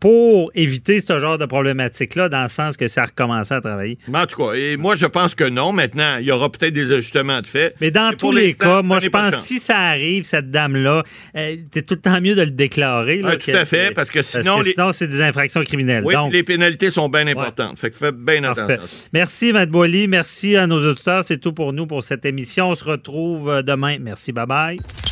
pour 0.00 0.50
éviter 0.56 0.98
ce 0.98 1.20
genre 1.20 1.38
de 1.38 1.44
problématique-là, 1.46 2.28
dans 2.28 2.42
le 2.42 2.48
sens 2.48 2.76
que 2.76 2.88
ça 2.88 3.02
a 3.02 3.04
recommencé 3.04 3.54
à 3.54 3.60
travailler. 3.60 3.98
Mais 4.08 4.18
en 4.18 4.26
tout 4.26 4.36
cas, 4.36 4.52
et 4.54 4.76
moi, 4.76 4.96
je 4.96 5.06
pense 5.06 5.32
que 5.36 5.44
non. 5.44 5.72
Maintenant, 5.72 6.16
il 6.18 6.26
y 6.26 6.32
aura 6.32 6.50
peut-être 6.50 6.72
des 6.74 6.92
ajustements 6.92 7.40
de 7.40 7.46
fait. 7.46 7.76
Mais 7.80 7.92
dans 7.92 8.10
Et 8.10 8.16
tous 8.16 8.32
les 8.32 8.54
cas, 8.54 8.82
moi, 8.82 8.98
je 8.98 9.08
pense 9.08 9.30
chance. 9.30 9.44
si 9.46 9.60
ça 9.60 9.78
arrive, 9.78 10.24
cette 10.24 10.50
dame-là, 10.50 11.04
euh, 11.36 11.56
c'est 11.72 11.86
tout 11.86 11.94
le 11.94 12.00
temps 12.00 12.20
mieux 12.20 12.34
de 12.34 12.42
le 12.42 12.50
déclarer. 12.50 13.18
là, 13.22 13.28
Ouais, 13.28 13.38
tout 13.38 13.52
que- 13.52 13.56
à 13.56 13.64
fait, 13.64 13.94
parce 13.94 14.10
que 14.10 14.22
sinon, 14.22 14.60
les- 14.62 14.72
sinon, 14.72 14.90
c'est 14.90 15.06
des 15.06 15.20
infractions 15.22 15.62
criminelles. 15.62 16.02
Oui, 16.04 16.14
Donc, 16.14 16.32
les 16.32 16.42
pénalités 16.42 16.90
sont 16.90 17.08
bien 17.08 17.28
importantes. 17.28 17.78
Fait 17.78 17.90
que 17.90 17.96
faites 17.96 18.16
bien 18.16 18.42
Parfait. 18.42 18.72
attention. 18.74 19.06
Merci, 19.12 19.52
Matt 19.52 19.70
Boily. 19.70 20.08
Merci 20.08 20.56
à 20.56 20.66
nos 20.66 20.84
auditeurs. 20.84 21.22
C'est 21.22 21.38
tout 21.38 21.52
pour 21.52 21.72
nous 21.72 21.86
pour 21.86 22.02
cette 22.02 22.24
émission. 22.26 22.70
On 22.70 22.74
se 22.74 22.82
retrouve 22.82 23.48
euh, 23.48 23.62
demain. 23.62 23.98
Merci. 24.00 24.32
Bye-bye. 24.32 25.11